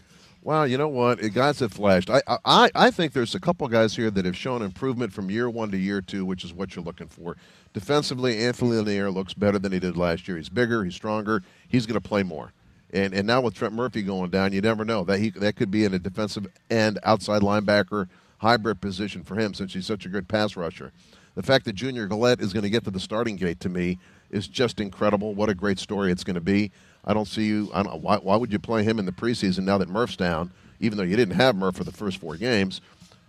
Wow, 0.44 0.64
you 0.64 0.78
know 0.78 0.88
what? 0.88 1.22
It, 1.24 1.36
guys 1.36 1.60
have 1.60 1.72
flashed. 1.72 2.10
I, 2.10 2.22
I 2.44 2.72
I 2.74 2.90
think 2.92 3.14
there's 3.14 3.36
a 3.36 3.40
couple 3.40 3.68
guys 3.68 3.96
here 3.96 4.10
that 4.10 4.26
have 4.26 4.36
shown 4.36 4.64
improvement 4.64 5.14
from 5.14 5.30
year 5.30 5.48
one 5.50 5.70
to 5.70 5.78
year 5.78 6.02
two, 6.02 6.26
which 6.26 6.44
is 6.44 6.52
what 6.52 6.76
you're 6.76 6.84
looking 6.84 7.08
for. 7.08 7.38
Defensively, 7.74 8.40
Anthony 8.40 8.72
Lanier 8.72 9.12
looks 9.12 9.36
better 9.36 9.60
than 9.60 9.72
he 9.72 9.80
did 9.80 9.96
last 9.96 10.28
year. 10.28 10.38
He's 10.38 10.50
bigger, 10.50 10.84
he's 10.84 10.96
stronger, 10.96 11.44
he's 11.68 11.86
going 11.86 12.02
to 12.02 12.08
play 12.08 12.24
more. 12.24 12.54
And 12.92 13.14
and 13.14 13.28
now 13.28 13.42
with 13.42 13.54
Trent 13.54 13.76
Murphy 13.76 14.02
going 14.02 14.32
down, 14.32 14.52
you 14.52 14.62
never 14.62 14.84
know 14.84 15.04
that 15.04 15.20
he 15.20 15.30
that 15.30 15.56
could 15.56 15.70
be 15.70 15.86
in 15.86 15.94
a 15.94 16.00
defensive 16.00 16.48
end 16.72 16.98
outside 17.04 17.44
linebacker 17.44 18.08
hybrid 18.40 18.82
position 18.82 19.24
for 19.24 19.36
him 19.36 19.54
since 19.54 19.74
he's 19.74 19.86
such 19.86 20.08
a 20.08 20.10
good 20.10 20.28
pass 20.28 20.56
rusher. 20.56 20.92
The 21.36 21.44
fact 21.44 21.66
that 21.66 21.74
Junior 21.74 22.08
Galette 22.08 22.42
is 22.42 22.52
going 22.52 22.64
to 22.64 22.70
get 22.70 22.84
to 22.86 22.92
the 22.92 23.00
starting 23.00 23.36
gate 23.36 23.60
to 23.60 23.70
me 23.70 24.00
is 24.32 24.48
just 24.48 24.80
incredible. 24.80 25.36
What 25.36 25.50
a 25.50 25.56
great 25.56 25.78
story 25.78 26.12
it's 26.12 26.24
going 26.24 26.36
to 26.36 26.42
be. 26.42 26.72
I 27.04 27.14
don't 27.14 27.28
see 27.28 27.46
you. 27.46 27.70
I 27.74 27.84
don't, 27.84 28.02
why, 28.02 28.18
why 28.18 28.36
would 28.36 28.52
you 28.52 28.60
play 28.60 28.84
him 28.84 29.00
in 29.00 29.06
the 29.06 29.12
preseason 29.12 29.64
now 29.64 29.78
that 29.78 29.90
Murph's 29.90 30.16
down? 30.16 30.52
Even 30.80 30.98
though 30.98 31.04
you 31.04 31.16
didn't 31.16 31.36
have 31.36 31.56
Murph 31.56 31.76
for 31.76 31.84
the 31.84 31.92
first 31.92 32.18
four 32.18 32.36
games, 32.36 32.82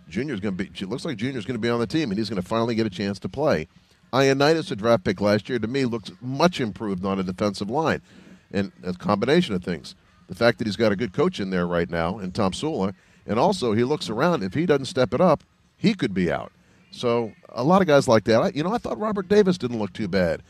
Junior's 0.09 0.39
going 0.39 0.57
to 0.57 0.63
be. 0.63 0.69
It 0.73 0.89
looks 0.89 1.05
like 1.05 1.17
Junior's 1.17 1.45
going 1.45 1.55
to 1.55 1.61
be 1.61 1.69
on 1.69 1.79
the 1.79 1.87
team, 1.87 2.09
and 2.09 2.17
he's 2.17 2.29
going 2.29 2.41
to 2.41 2.47
finally 2.47 2.75
get 2.75 2.85
a 2.85 2.89
chance 2.89 3.19
to 3.19 3.29
play. 3.29 3.67
Ioannidis, 4.11 4.71
a 4.71 4.75
draft 4.75 5.03
pick 5.03 5.21
last 5.21 5.49
year, 5.49 5.59
to 5.59 5.67
me 5.67 5.85
looks 5.85 6.11
much 6.21 6.59
improved 6.59 7.03
on 7.05 7.19
a 7.19 7.23
defensive 7.23 7.69
line, 7.69 8.01
and 8.51 8.71
a 8.83 8.93
combination 8.93 9.55
of 9.55 9.63
things. 9.63 9.95
The 10.27 10.35
fact 10.35 10.57
that 10.59 10.67
he's 10.67 10.75
got 10.75 10.91
a 10.91 10.95
good 10.95 11.13
coach 11.13 11.39
in 11.39 11.49
there 11.49 11.67
right 11.67 11.89
now, 11.89 12.19
and 12.19 12.33
Tomsula, 12.33 12.93
and 13.25 13.39
also 13.39 13.73
he 13.73 13.83
looks 13.83 14.09
around. 14.09 14.43
If 14.43 14.53
he 14.53 14.65
doesn't 14.65 14.85
step 14.85 15.13
it 15.13 15.21
up, 15.21 15.43
he 15.77 15.93
could 15.93 16.13
be 16.13 16.31
out. 16.31 16.51
So 16.91 17.33
a 17.49 17.63
lot 17.63 17.81
of 17.81 17.87
guys 17.87 18.07
like 18.07 18.23
that. 18.25 18.41
I, 18.41 18.49
you 18.49 18.63
know, 18.63 18.73
I 18.73 18.77
thought 18.77 18.99
Robert 18.99 19.27
Davis 19.27 19.57
didn't 19.57 19.79
look 19.79 19.93
too 19.93 20.07
bad 20.07 20.43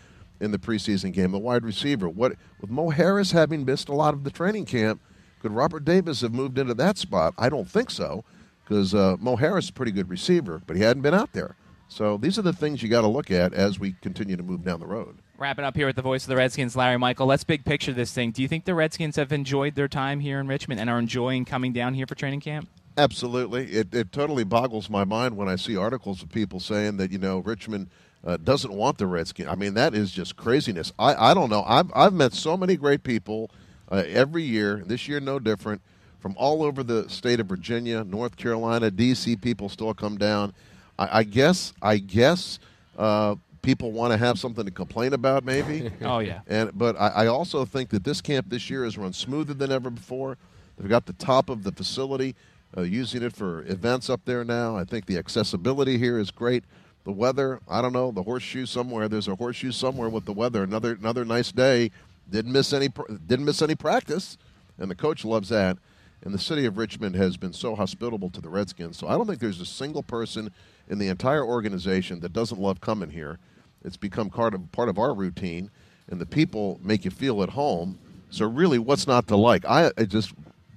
in 0.43 0.51
the 0.51 0.59
preseason 0.59 1.13
game, 1.13 1.31
the 1.31 1.39
wide 1.39 1.63
receiver. 1.63 2.09
What 2.09 2.33
with 2.59 2.69
Mo 2.69 2.89
Harris 2.89 3.31
having 3.31 3.65
missed 3.65 3.89
a 3.89 3.93
lot 3.93 4.13
of 4.13 4.23
the 4.23 4.31
training 4.31 4.65
camp, 4.65 5.01
could 5.41 5.51
Robert 5.51 5.85
Davis 5.85 6.21
have 6.21 6.33
moved 6.33 6.57
into 6.57 6.73
that 6.73 6.97
spot? 6.97 7.33
I 7.37 7.49
don't 7.49 7.67
think 7.67 7.89
so, 7.89 8.23
because 8.63 8.93
uh, 8.93 9.17
Mo 9.19 9.35
Harris 9.37 9.65
is 9.65 9.69
a 9.69 9.73
pretty 9.73 9.91
good 9.91 10.09
receiver, 10.09 10.61
but 10.67 10.75
he 10.75 10.83
hadn't 10.83 11.01
been 11.01 11.13
out 11.13 11.33
there. 11.33 11.55
So 11.87 12.17
these 12.17 12.39
are 12.39 12.41
the 12.41 12.53
things 12.53 12.81
you 12.81 12.89
got 12.89 13.01
to 13.01 13.07
look 13.07 13.29
at 13.29 13.53
as 13.53 13.79
we 13.79 13.93
continue 14.01 14.35
to 14.35 14.43
move 14.43 14.63
down 14.63 14.79
the 14.79 14.87
road. 14.87 15.17
Wrapping 15.37 15.65
up 15.65 15.75
here 15.75 15.87
with 15.87 15.95
the 15.95 16.01
voice 16.01 16.23
of 16.23 16.29
the 16.29 16.35
Redskins, 16.35 16.75
Larry 16.75 16.97
Michael. 16.97 17.27
Let's 17.27 17.43
big 17.43 17.65
picture 17.65 17.93
this 17.93 18.13
thing. 18.13 18.31
Do 18.31 18.41
you 18.41 18.47
think 18.47 18.65
the 18.65 18.73
Redskins 18.73 19.15
have 19.15 19.31
enjoyed 19.31 19.75
their 19.75 19.87
time 19.87 20.19
here 20.19 20.39
in 20.39 20.47
Richmond 20.47 20.79
and 20.79 20.89
are 20.89 20.99
enjoying 20.99 21.45
coming 21.45 21.73
down 21.73 21.93
here 21.93 22.07
for 22.07 22.15
training 22.15 22.39
camp? 22.39 22.67
Absolutely. 22.97 23.71
It, 23.71 23.93
it 23.93 24.11
totally 24.11 24.43
boggles 24.43 24.89
my 24.89 25.03
mind 25.03 25.35
when 25.35 25.49
I 25.49 25.55
see 25.55 25.75
articles 25.75 26.21
of 26.21 26.29
people 26.29 26.59
saying 26.59 26.97
that, 26.97 27.11
you 27.11 27.17
know, 27.17 27.39
Richmond 27.39 27.89
uh, 28.25 28.37
doesn't 28.37 28.73
want 28.73 28.97
the 28.97 29.07
Redskins. 29.07 29.49
I 29.49 29.55
mean, 29.55 29.73
that 29.73 29.93
is 29.93 30.11
just 30.11 30.35
craziness. 30.37 30.91
I, 30.97 31.31
I 31.31 31.33
don't 31.33 31.49
know. 31.49 31.63
I've, 31.65 31.91
I've 31.95 32.13
met 32.13 32.33
so 32.33 32.55
many 32.55 32.75
great 32.75 33.03
people 33.03 33.51
uh, 33.91 34.03
every 34.07 34.43
year, 34.43 34.83
this 34.85 35.07
year 35.07 35.19
no 35.19 35.39
different, 35.39 35.81
from 36.19 36.35
all 36.37 36.63
over 36.63 36.83
the 36.83 37.09
state 37.09 37.39
of 37.39 37.47
Virginia, 37.47 38.03
North 38.03 38.37
Carolina, 38.37 38.89
D.C. 38.89 39.35
People 39.35 39.67
still 39.67 39.93
come 39.93 40.17
down. 40.17 40.53
I, 40.97 41.19
I 41.19 41.23
guess, 41.23 41.73
I 41.81 41.97
guess 41.97 42.59
uh, 42.97 43.35
people 43.61 43.91
want 43.91 44.13
to 44.13 44.17
have 44.17 44.39
something 44.39 44.63
to 44.63 44.71
complain 44.71 45.13
about, 45.13 45.43
maybe. 45.43 45.91
Oh, 46.01 46.19
yeah. 46.19 46.41
And 46.47 46.71
but 46.77 46.95
I, 46.99 47.07
I 47.07 47.27
also 47.27 47.65
think 47.65 47.89
that 47.89 48.03
this 48.03 48.21
camp 48.21 48.49
this 48.49 48.69
year 48.69 48.85
has 48.85 48.97
run 48.97 49.11
smoother 49.11 49.53
than 49.53 49.71
ever 49.71 49.89
before. 49.89 50.37
They've 50.77 50.89
got 50.89 51.05
the 51.05 51.13
top 51.13 51.49
of 51.49 51.63
the 51.63 51.71
facility, 51.71 52.35
uh, 52.77 52.81
using 52.81 53.21
it 53.21 53.33
for 53.33 53.63
events 53.65 54.09
up 54.09 54.21
there 54.25 54.43
now. 54.43 54.77
I 54.77 54.85
think 54.85 55.05
the 55.05 55.17
accessibility 55.17 55.97
here 55.97 56.17
is 56.19 56.31
great. 56.31 56.63
The 57.03 57.11
weather, 57.11 57.59
I 57.67 57.81
don't 57.81 57.93
know, 57.93 58.11
the 58.11 58.23
horseshoe 58.23 58.65
somewhere. 58.65 59.09
There's 59.09 59.27
a 59.27 59.35
horseshoe 59.35 59.71
somewhere 59.71 60.09
with 60.09 60.25
the 60.25 60.33
weather. 60.33 60.63
Another 60.63 60.93
another 60.93 61.25
nice 61.25 61.51
day. 61.51 61.91
Didn't 62.29 62.51
miss 62.53 62.71
any 62.71 62.89
didn't 63.27 63.45
miss 63.45 63.61
any 63.61 63.75
practice, 63.75 64.37
and 64.77 64.89
the 64.89 64.95
coach 64.95 65.25
loves 65.25 65.49
that. 65.49 65.77
And 66.23 66.33
the 66.33 66.39
city 66.39 66.65
of 66.65 66.77
Richmond 66.77 67.15
has 67.15 67.35
been 67.35 67.51
so 67.51 67.75
hospitable 67.75 68.29
to 68.29 68.39
the 68.39 68.47
Redskins. 68.47 68.97
So 68.97 69.07
I 69.07 69.17
don't 69.17 69.27
think 69.27 69.39
there's 69.39 69.59
a 69.59 69.65
single 69.65 70.03
person 70.03 70.51
in 70.87 70.97
the 70.97 71.09
entire 71.09 71.43
organization 71.43 72.21
that 72.21 72.31
doesn't 72.31 72.59
love 72.59 72.79
coming 72.79 73.09
here. 73.09 73.39
It's 73.83 73.97
become 73.97 74.29
part 74.29 74.53
of 74.53 74.71
part 74.71 74.87
of 74.87 74.97
our 74.97 75.13
routine, 75.13 75.69
and 76.09 76.21
the 76.21 76.25
people 76.25 76.79
make 76.81 77.03
you 77.03 77.11
feel 77.11 77.43
at 77.43 77.49
home. 77.49 77.99
So 78.29 78.47
really, 78.47 78.79
what's 78.79 79.05
not 79.05 79.27
to 79.27 79.35
like? 79.35 79.65
I 79.65 79.91
it 79.97 80.07
just 80.07 80.33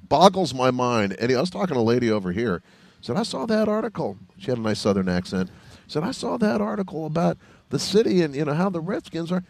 boggles 0.08 0.52
my 0.52 0.72
mind. 0.72 1.16
And 1.20 1.30
I 1.30 1.40
was 1.40 1.50
talking 1.50 1.74
to 1.74 1.80
a 1.80 1.82
lady 1.82 2.10
over 2.10 2.32
here. 2.32 2.62
Said 3.00 3.16
I 3.16 3.22
saw 3.22 3.46
that 3.46 3.68
article. 3.68 4.18
She 4.38 4.50
had 4.50 4.58
a 4.58 4.62
nice 4.62 4.80
Southern 4.80 5.08
accent. 5.08 5.50
Said 5.86 6.02
I 6.02 6.10
saw 6.10 6.36
that 6.38 6.60
article 6.60 7.06
about 7.06 7.38
the 7.70 7.78
city 7.78 8.22
and 8.22 8.34
you 8.34 8.44
know 8.44 8.54
how 8.54 8.70
the 8.70 8.80
Redskins 8.80 9.30
are. 9.32 9.44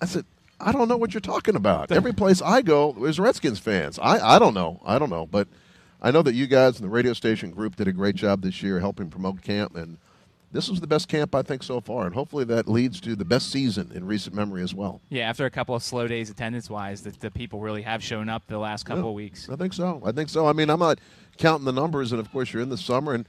I 0.00 0.06
said 0.06 0.24
I 0.60 0.72
don't 0.72 0.88
know 0.88 0.96
what 0.96 1.14
you're 1.14 1.20
talking 1.20 1.54
about. 1.56 1.92
Every 1.92 2.12
place 2.12 2.42
I 2.42 2.62
go, 2.62 2.92
there's 3.00 3.20
Redskins 3.20 3.58
fans. 3.58 3.98
I 3.98 4.36
I 4.36 4.38
don't 4.38 4.54
know. 4.54 4.80
I 4.84 4.98
don't 4.98 5.10
know, 5.10 5.26
but 5.26 5.48
I 6.00 6.10
know 6.10 6.22
that 6.22 6.34
you 6.34 6.46
guys 6.46 6.76
and 6.76 6.84
the 6.84 6.90
radio 6.92 7.12
station 7.12 7.50
group 7.50 7.76
did 7.76 7.88
a 7.88 7.92
great 7.92 8.14
job 8.14 8.42
this 8.42 8.62
year 8.62 8.80
helping 8.80 9.10
promote 9.10 9.42
camp 9.42 9.76
and. 9.76 9.98
This 10.50 10.70
was 10.70 10.80
the 10.80 10.86
best 10.86 11.08
camp 11.08 11.34
I 11.34 11.42
think 11.42 11.62
so 11.62 11.78
far, 11.78 12.06
and 12.06 12.14
hopefully 12.14 12.42
that 12.44 12.66
leads 12.66 13.02
to 13.02 13.14
the 13.14 13.26
best 13.26 13.50
season 13.52 13.92
in 13.94 14.06
recent 14.06 14.34
memory 14.34 14.62
as 14.62 14.74
well. 14.74 15.02
Yeah, 15.10 15.28
after 15.28 15.44
a 15.44 15.50
couple 15.50 15.74
of 15.74 15.82
slow 15.82 16.08
days 16.08 16.30
attendance 16.30 16.70
wise, 16.70 17.02
the, 17.02 17.10
the 17.10 17.30
people 17.30 17.60
really 17.60 17.82
have 17.82 18.02
shown 18.02 18.30
up 18.30 18.46
the 18.46 18.56
last 18.56 18.84
couple 18.86 19.02
Yeah, 19.02 19.08
of 19.10 19.14
weeks. 19.14 19.50
I 19.50 19.56
think 19.56 19.74
so. 19.74 20.00
I 20.06 20.10
think 20.12 20.30
so. 20.30 20.46
I 20.48 20.54
mean, 20.54 20.70
I'm 20.70 20.80
not 20.80 21.00
counting 21.36 21.66
the 21.66 21.72
numbers, 21.72 22.12
and 22.12 22.18
of 22.18 22.32
course, 22.32 22.50
you're 22.50 22.62
in 22.62 22.70
the 22.70 22.78
summer, 22.78 23.12
and 23.12 23.26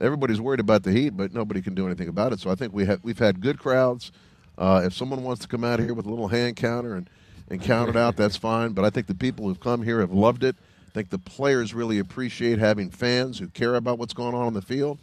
everybody's 0.00 0.40
worried 0.40 0.60
about 0.60 0.82
the 0.82 0.92
heat, 0.92 1.10
but 1.10 1.32
nobody 1.32 1.60
can 1.60 1.74
do 1.74 1.86
anything 1.86 2.08
about 2.08 2.32
it. 2.32 2.40
So 2.40 2.50
I 2.50 2.54
think 2.54 2.72
we 2.72 2.84
have 2.86 3.00
we've 3.02 3.18
had 3.18 3.40
good 3.40 3.58
crowds. 3.58 4.12
Uh, 4.58 4.82
if 4.84 4.92
someone 4.92 5.22
wants 5.22 5.42
to 5.42 5.48
come 5.48 5.64
out 5.64 5.80
here 5.80 5.94
with 5.94 6.06
a 6.06 6.10
little 6.10 6.28
hand 6.28 6.56
counter 6.56 6.94
and 6.94 7.08
and 7.48 7.60
count 7.60 7.90
it 7.90 7.96
out, 7.96 8.16
that's 8.16 8.36
fine. 8.36 8.72
But 8.72 8.84
I 8.84 8.90
think 8.90 9.06
the 9.06 9.14
people 9.14 9.46
who've 9.46 9.60
come 9.60 9.82
here 9.82 10.00
have 10.00 10.12
loved 10.12 10.44
it. 10.44 10.56
I 10.88 10.90
think 10.92 11.10
the 11.10 11.18
players 11.18 11.74
really 11.74 11.98
appreciate 11.98 12.58
having 12.58 12.90
fans 12.90 13.38
who 13.38 13.48
care 13.48 13.74
about 13.74 13.98
what's 13.98 14.14
going 14.14 14.34
on 14.34 14.46
on 14.46 14.54
the 14.54 14.62
field. 14.62 14.98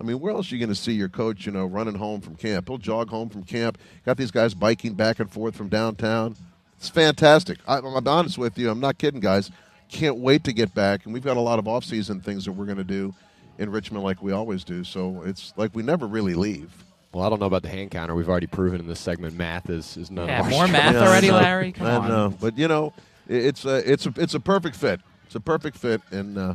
I 0.00 0.04
mean, 0.04 0.20
where 0.20 0.32
else 0.32 0.50
are 0.50 0.56
you 0.56 0.60
going 0.60 0.74
to 0.74 0.74
see 0.74 0.92
your 0.92 1.08
coach, 1.08 1.46
you 1.46 1.52
know, 1.52 1.64
running 1.64 1.94
home 1.94 2.20
from 2.20 2.36
camp? 2.36 2.68
He'll 2.68 2.78
jog 2.78 3.08
home 3.08 3.30
from 3.30 3.44
camp. 3.44 3.78
Got 4.04 4.18
these 4.18 4.30
guys 4.30 4.52
biking 4.52 4.94
back 4.94 5.20
and 5.20 5.30
forth 5.30 5.56
from 5.56 5.68
downtown. 5.68 6.36
It's 6.76 6.90
fantastic. 6.90 7.58
I, 7.66 7.78
I'm 7.78 8.06
honest 8.06 8.36
with 8.36 8.58
you. 8.58 8.70
I'm 8.70 8.80
not 8.80 8.98
kidding, 8.98 9.20
guys. 9.20 9.50
Can't 9.90 10.18
wait 10.18 10.44
to 10.44 10.52
get 10.52 10.74
back. 10.74 11.04
And 11.04 11.14
we've 11.14 11.24
got 11.24 11.38
a 11.38 11.40
lot 11.40 11.58
of 11.58 11.66
off-season 11.66 12.20
things 12.20 12.44
that 12.44 12.52
we're 12.52 12.66
going 12.66 12.76
to 12.76 12.84
do 12.84 13.14
in 13.58 13.70
Richmond 13.70 14.04
like 14.04 14.22
we 14.22 14.32
always 14.32 14.64
do. 14.64 14.84
So 14.84 15.22
it's 15.24 15.52
like 15.56 15.74
we 15.74 15.82
never 15.82 16.06
really 16.06 16.34
leave. 16.34 16.72
Well, 17.12 17.24
I 17.24 17.30
don't 17.30 17.40
know 17.40 17.46
about 17.46 17.62
the 17.62 17.68
hand 17.68 17.90
counter. 17.90 18.14
We've 18.14 18.28
already 18.28 18.46
proven 18.46 18.80
in 18.80 18.86
this 18.86 19.00
segment 19.00 19.34
math 19.36 19.70
is, 19.70 19.96
is 19.96 20.10
none 20.10 20.28
Yeah, 20.28 20.40
of 20.40 20.44
our 20.46 20.50
more 20.50 20.66
strength. 20.66 20.84
math 20.84 20.96
already, 20.96 21.30
Larry? 21.30 21.72
Come 21.72 21.86
I 21.86 21.96
on. 21.96 22.08
know, 22.08 22.34
but 22.40 22.58
you 22.58 22.68
know, 22.68 22.92
it's 23.28 23.64
a 23.64 23.90
it's 23.90 24.06
a 24.06 24.12
it's 24.16 24.34
a 24.34 24.40
perfect 24.40 24.76
fit. 24.76 25.00
It's 25.24 25.34
a 25.34 25.40
perfect 25.40 25.76
fit, 25.78 26.00
and 26.10 26.36
uh, 26.36 26.54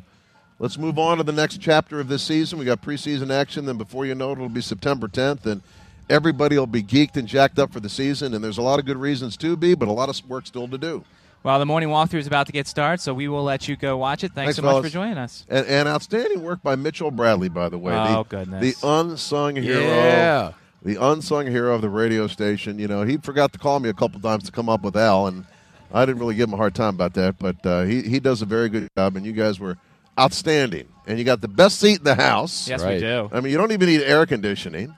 let's 0.59 0.77
move 0.77 0.99
on 0.99 1.17
to 1.17 1.23
the 1.23 1.31
next 1.31 1.57
chapter 1.59 1.99
of 1.99 2.07
this 2.07 2.21
season. 2.23 2.59
We 2.59 2.65
got 2.65 2.81
preseason 2.81 3.31
action, 3.31 3.65
then 3.65 3.77
before 3.77 4.05
you 4.05 4.13
know 4.15 4.29
it, 4.29 4.33
it'll 4.33 4.47
be 4.49 4.61
September 4.61 5.07
10th, 5.07 5.45
and 5.45 5.61
everybody 6.09 6.57
will 6.57 6.67
be 6.67 6.83
geeked 6.83 7.17
and 7.17 7.27
jacked 7.27 7.57
up 7.59 7.73
for 7.73 7.79
the 7.81 7.89
season. 7.89 8.33
And 8.33 8.43
there's 8.43 8.57
a 8.59 8.61
lot 8.61 8.79
of 8.79 8.85
good 8.85 8.97
reasons 8.97 9.35
to 9.37 9.57
be, 9.57 9.73
but 9.75 9.87
a 9.89 9.91
lot 9.91 10.07
of 10.09 10.29
work 10.29 10.45
still 10.47 10.67
to 10.69 10.77
do. 10.77 11.03
Well, 11.43 11.57
the 11.57 11.65
morning 11.65 11.89
walkthrough 11.89 12.19
is 12.19 12.27
about 12.27 12.45
to 12.47 12.51
get 12.51 12.67
started, 12.67 13.01
so 13.01 13.13
we 13.15 13.27
will 13.27 13.43
let 13.43 13.67
you 13.67 13.75
go 13.75 13.97
watch 13.97 14.23
it. 14.23 14.33
Thanks, 14.33 14.57
so 14.57 14.61
much 14.61 14.83
for 14.83 14.89
joining 14.89 15.17
us. 15.17 15.43
And, 15.49 15.65
and 15.65 15.87
outstanding 15.87 16.43
work 16.43 16.61
by 16.61 16.75
Mitchell 16.75 17.09
Bradley, 17.09 17.49
by 17.49 17.67
the 17.69 17.79
way. 17.79 17.95
Oh, 17.95 18.23
the, 18.23 18.29
goodness. 18.29 18.79
The 18.79 18.87
unsung 18.87 19.55
hero. 19.55 19.79
Yeah. 19.79 20.53
the 20.83 20.97
unsung 21.03 21.47
hero 21.47 21.73
of 21.73 21.81
the 21.81 21.89
radio 21.89 22.27
station. 22.27 22.77
You 22.77 22.87
know, 22.87 23.01
he 23.03 23.17
forgot 23.17 23.53
to 23.53 23.59
call 23.59 23.79
me 23.79 23.89
a 23.89 23.93
couple 23.93 24.19
times 24.19 24.43
to 24.43 24.51
come 24.51 24.69
up 24.69 24.83
with 24.83 24.95
Al, 24.95 25.25
and 25.25 25.45
I 25.91 26.05
didn't 26.05 26.19
really 26.19 26.35
give 26.35 26.47
him 26.49 26.53
a 26.53 26.57
hard 26.57 26.75
time 26.75 26.93
about 26.93 27.15
that. 27.15 27.39
But 27.39 27.65
uh, 27.65 27.83
he 27.83 28.03
he 28.03 28.19
does 28.19 28.43
a 28.43 28.45
very 28.45 28.69
good 28.69 28.87
job, 28.95 29.15
and 29.15 29.25
you 29.25 29.31
guys 29.31 29.59
were 29.59 29.77
outstanding. 30.19 30.87
And 31.07 31.17
you 31.17 31.25
got 31.25 31.41
the 31.41 31.47
best 31.47 31.79
seat 31.79 31.97
in 31.97 32.03
the 32.03 32.15
house. 32.15 32.67
Yes, 32.69 32.83
we 32.85 32.99
do. 32.99 33.29
I 33.33 33.41
mean, 33.41 33.51
you 33.51 33.57
don't 33.57 33.71
even 33.71 33.87
need 33.89 34.01
air 34.03 34.27
conditioning. 34.27 34.95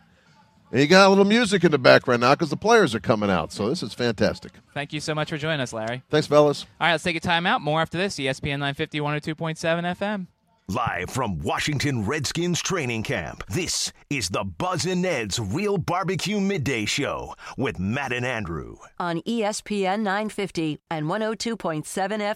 And 0.74 0.82
you 0.82 0.88
got 0.88 1.06
a 1.06 1.10
little 1.10 1.24
music 1.24 1.64
in 1.64 1.70
the 1.70 1.78
background 1.78 2.22
now 2.22 2.34
because 2.34 2.50
the 2.50 2.58
players 2.58 2.96
are 2.96 3.00
coming 3.00 3.30
out. 3.30 3.52
So 3.52 3.70
this 3.70 3.84
is 3.84 3.94
fantastic. 3.94 4.54
Thank 4.74 4.92
you 4.92 5.00
so 5.00 5.14
much 5.14 5.30
for 5.30 5.38
joining 5.38 5.62
us, 5.62 5.72
Larry. 5.72 6.02
Thanks, 6.10 6.26
fellas. 6.26 6.66
All 6.82 6.88
right, 6.88 6.94
let's 6.94 7.04
take 7.04 7.16
a 7.16 7.20
time 7.20 7.46
out. 7.46 7.62
More 7.62 7.80
after 7.80 8.00
this. 8.00 8.16
ESPN 8.16 8.58
950, 8.58 9.00
102.7 9.00 9.56
FM. 9.96 10.26
Live 10.70 11.12
from 11.12 11.38
Washington 11.40 12.06
Redskins 12.06 12.60
training 12.60 13.04
camp, 13.04 13.44
this 13.50 13.92
is 14.10 14.30
the 14.30 14.46
Buzz 14.46 14.86
and 14.86 15.02
Ned's 15.04 15.38
Real 15.38 15.78
Barbecue 15.78 16.40
Midday 16.40 16.86
Show 16.86 17.36
with 17.56 17.80
Matt 17.80 18.12
and 18.14 18.26
Andrew. 18.26 18.78
on 18.98 19.22
ESPN 19.28 20.00
950 20.00 20.80
and 20.90 21.06
102.7 21.06 21.84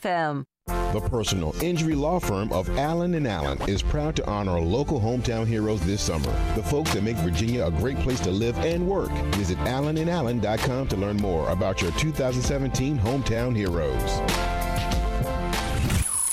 FM. 0.02 0.44
The 0.68 1.00
personal 1.10 1.56
injury 1.62 1.96
law 1.96 2.20
firm 2.20 2.52
of 2.52 2.70
Allen 2.78 3.14
and 3.14 3.28
Allen 3.28 3.58
is 3.70 3.82
proud 3.82 4.16
to 4.18 4.28
honor 4.28 4.60
local 4.60 5.00
hometown 5.00 5.46
heroes 5.48 5.80
this 5.82 6.02
summer. 6.02 6.32
The 6.56 6.64
folks 6.64 6.94
that 6.94 7.04
make 7.04 7.18
Virginia 7.18 7.66
a 7.66 7.72
great 7.72 7.98
place 8.00 8.20
to 8.22 8.32
live 8.32 8.58
and 8.60 8.86
work. 8.86 9.12
Visit 9.36 9.58
allenandallen.com 9.60 10.88
to 10.88 10.98
learn 10.98 11.18
more 11.18 11.50
about 11.50 11.82
your 11.82 11.92
2017 11.92 12.98
hometown 13.00 13.56
heroes. 13.56 14.57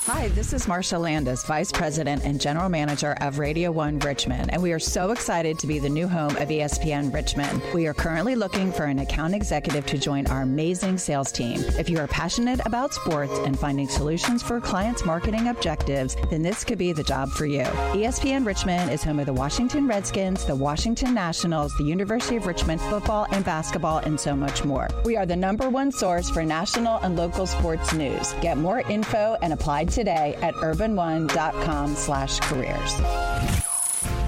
Hi, 0.07 0.29
this 0.29 0.53
is 0.53 0.67
Marsha 0.67 1.01
Landis, 1.01 1.47
Vice 1.47 1.73
President 1.73 2.27
and 2.27 2.39
General 2.39 2.69
Manager 2.69 3.17
of 3.23 3.39
Radio 3.39 3.73
1 3.73 4.01
Richmond, 4.01 4.53
and 4.53 4.63
we 4.63 4.71
are 4.75 4.79
so 4.79 5.13
excited 5.13 5.59
to 5.59 5.67
be 5.67 5.79
the 5.79 5.89
new 5.89 6.07
home 6.07 6.37
of 6.37 6.51
ESPN 6.51 7.11
Richmond. 7.11 7.63
We 7.73 7.87
are 7.87 7.95
currently 7.95 8.35
looking 8.35 8.71
for 8.71 8.85
an 8.85 8.99
account 8.99 9.35
executive 9.35 9.87
to 9.87 9.97
join 9.97 10.27
our 10.27 10.43
amazing 10.43 10.99
sales 10.99 11.33
team. 11.33 11.59
If 11.79 11.89
you 11.89 11.99
are 12.01 12.07
passionate 12.07 12.61
about 12.67 12.93
sports 12.93 13.33
and 13.47 13.59
finding 13.59 13.89
solutions 13.89 14.43
for 14.43 14.61
clients' 14.61 15.07
marketing 15.07 15.49
objectives, 15.49 16.19
then 16.29 16.43
this 16.43 16.65
could 16.65 16.77
be 16.77 16.93
the 16.93 17.03
job 17.03 17.31
for 17.31 17.47
you. 17.47 17.63
ESPN 17.95 18.45
Richmond 18.45 18.91
is 18.91 19.03
home 19.03 19.21
of 19.21 19.25
the 19.25 19.33
Washington 19.33 19.89
Redskins, 19.89 20.45
the 20.45 20.55
Washington 20.55 21.15
Nationals, 21.15 21.75
the 21.79 21.85
University 21.85 22.37
of 22.37 22.47
Richmond 22.47 22.83
football 22.83 23.27
and 23.33 23.43
basketball, 23.43 24.01
and 24.01 24.21
so 24.21 24.37
much 24.37 24.67
more. 24.67 24.87
We 25.07 25.17
are 25.17 25.25
the 25.25 25.35
number 25.35 25.71
one 25.71 25.91
source 25.91 26.29
for 26.29 26.45
national 26.45 26.99
and 26.99 27.17
local 27.17 27.47
sports 27.47 27.95
news. 27.95 28.35
Get 28.43 28.59
more 28.59 28.81
info 28.81 29.39
and 29.41 29.55
apply 29.55 29.87
today 29.95 30.37
at 30.43 30.55
urban1.com 30.55 31.95
slash 31.95 32.41
careers. 32.41 32.97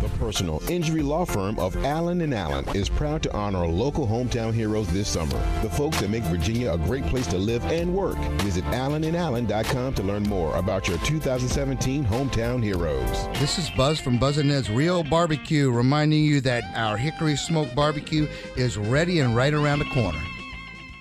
The 0.02 0.08
personal 0.18 0.62
injury 0.70 1.02
law 1.02 1.24
firm 1.24 1.58
of 1.58 1.76
Allen 1.84 2.20
and 2.20 2.32
Allen 2.32 2.64
is 2.76 2.88
proud 2.88 3.22
to 3.24 3.32
honor 3.34 3.66
local 3.66 4.06
hometown 4.06 4.52
heroes 4.52 4.86
this 4.88 5.08
summer. 5.08 5.38
The 5.62 5.70
folks 5.70 6.00
that 6.00 6.10
make 6.10 6.22
Virginia 6.24 6.72
a 6.72 6.78
great 6.78 7.04
place 7.06 7.26
to 7.28 7.38
live 7.38 7.64
and 7.64 7.92
work. 7.92 8.16
Visit 8.42 8.64
allenandallen.com 8.66 9.94
to 9.94 10.02
learn 10.02 10.22
more 10.24 10.54
about 10.56 10.86
your 10.86 10.98
2017 10.98 12.04
hometown 12.04 12.62
heroes. 12.62 13.28
This 13.40 13.58
is 13.58 13.68
Buzz 13.70 13.98
from 13.98 14.18
Buzz 14.18 14.38
and 14.38 14.48
Ned's 14.48 14.70
Real 14.70 15.02
Barbecue, 15.02 15.70
reminding 15.70 16.24
you 16.24 16.40
that 16.42 16.62
our 16.76 16.96
Hickory 16.96 17.36
Smoke 17.36 17.74
Barbecue 17.74 18.28
is 18.56 18.78
ready 18.78 19.20
and 19.20 19.34
right 19.34 19.54
around 19.54 19.80
the 19.80 19.86
corner. 19.86 20.22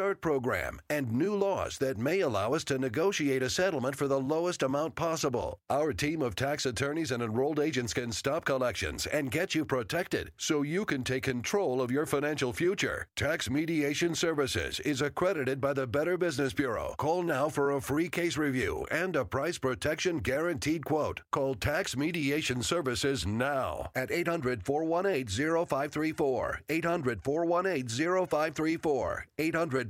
program 0.00 0.80
and 0.88 1.12
new 1.12 1.34
laws 1.34 1.78
that 1.78 1.98
may 1.98 2.20
allow 2.20 2.54
us 2.54 2.64
to 2.64 2.78
negotiate 2.78 3.42
a 3.42 3.50
settlement 3.50 3.94
for 3.94 4.08
the 4.08 4.18
lowest 4.18 4.62
amount 4.62 4.94
possible. 4.94 5.58
Our 5.68 5.92
team 5.92 6.22
of 6.22 6.34
tax 6.34 6.66
attorneys 6.66 7.10
and 7.10 7.22
enrolled 7.22 7.60
agents 7.60 7.92
can 7.92 8.10
stop 8.12 8.44
collections 8.44 9.06
and 9.06 9.30
get 9.30 9.54
you 9.54 9.64
protected 9.64 10.30
so 10.38 10.62
you 10.62 10.84
can 10.84 11.04
take 11.04 11.24
control 11.24 11.82
of 11.82 11.90
your 11.90 12.06
financial 12.06 12.52
future. 12.52 13.06
Tax 13.16 13.50
Mediation 13.50 14.14
Services 14.14 14.80
is 14.80 15.02
accredited 15.02 15.60
by 15.60 15.72
the 15.72 15.86
Better 15.86 16.16
Business 16.16 16.52
Bureau. 16.52 16.94
Call 16.96 17.22
now 17.22 17.48
for 17.48 17.72
a 17.72 17.80
free 17.80 18.08
case 18.08 18.36
review 18.36 18.86
and 18.90 19.16
a 19.16 19.24
price 19.24 19.58
protection 19.58 20.18
guaranteed 20.18 20.84
quote. 20.84 21.20
Call 21.30 21.54
Tax 21.54 21.96
Mediation 21.96 22.62
Services 22.62 23.26
now 23.26 23.90
at 23.94 24.10
800 24.10 24.64
418 24.64 25.26
0534. 25.66 26.60
800 26.68 27.22
418 27.22 28.26
0534. 28.26 29.26
800 29.38 29.89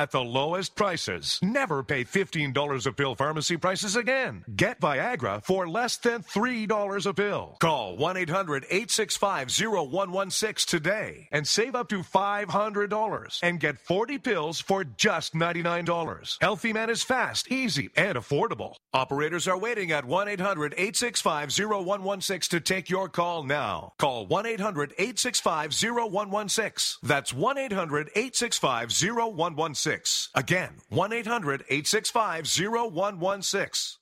at 0.01 0.09
the 0.09 0.23
lowest 0.23 0.75
prices, 0.75 1.39
never 1.43 1.83
pay 1.83 2.03
$15 2.03 2.87
a 2.87 2.91
pill 2.91 3.13
pharmacy 3.13 3.55
prices 3.55 3.95
again. 3.95 4.43
Get 4.55 4.81
Viagra 4.81 5.43
for 5.43 5.69
less 5.69 5.97
than 5.97 6.23
$3 6.23 7.05
a 7.05 7.13
pill. 7.13 7.57
Call 7.61 7.97
1 7.97 8.17
800 8.17 8.65
865 8.65 9.51
0116 9.51 10.79
today 10.79 11.27
and 11.31 11.47
save 11.47 11.75
up 11.75 11.87
to 11.89 11.99
$500 11.99 13.39
and 13.43 13.59
get 13.59 13.77
40 13.77 14.17
pills 14.17 14.59
for 14.59 14.83
just 14.83 15.35
$99. 15.35 16.37
Healthy 16.41 16.73
Man 16.73 16.89
is 16.89 17.03
fast, 17.03 17.51
easy, 17.51 17.91
and 17.95 18.17
affordable. 18.17 18.73
Operators 18.93 19.47
are 19.47 19.59
waiting 19.59 19.91
at 19.91 20.05
1 20.05 20.27
800 20.29 20.73
865 20.73 21.51
0116 21.51 22.59
to 22.59 22.63
take 22.63 22.89
your 22.89 23.07
call 23.07 23.43
now. 23.43 23.93
Call 23.99 24.25
1 24.25 24.47
800 24.47 24.93
865 24.97 25.73
0116. 25.73 27.07
That's 27.07 27.31
1 27.31 27.57
800 27.59 28.09
865 28.15 28.89
0116. 28.91 29.90
Again, 30.35 30.69
1 30.89 31.13
800 31.13 31.65
865 31.69 32.47
0116. 32.47 33.97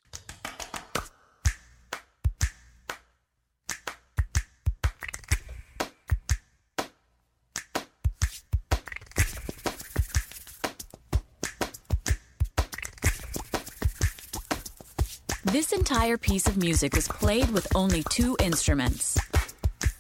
This 15.46 15.72
entire 15.72 16.18
piece 16.18 16.48
of 16.48 16.58
music 16.58 16.96
was 16.96 17.08
played 17.08 17.50
with 17.50 17.68
only 17.76 18.04
two 18.12 18.38
instruments 18.40 19.18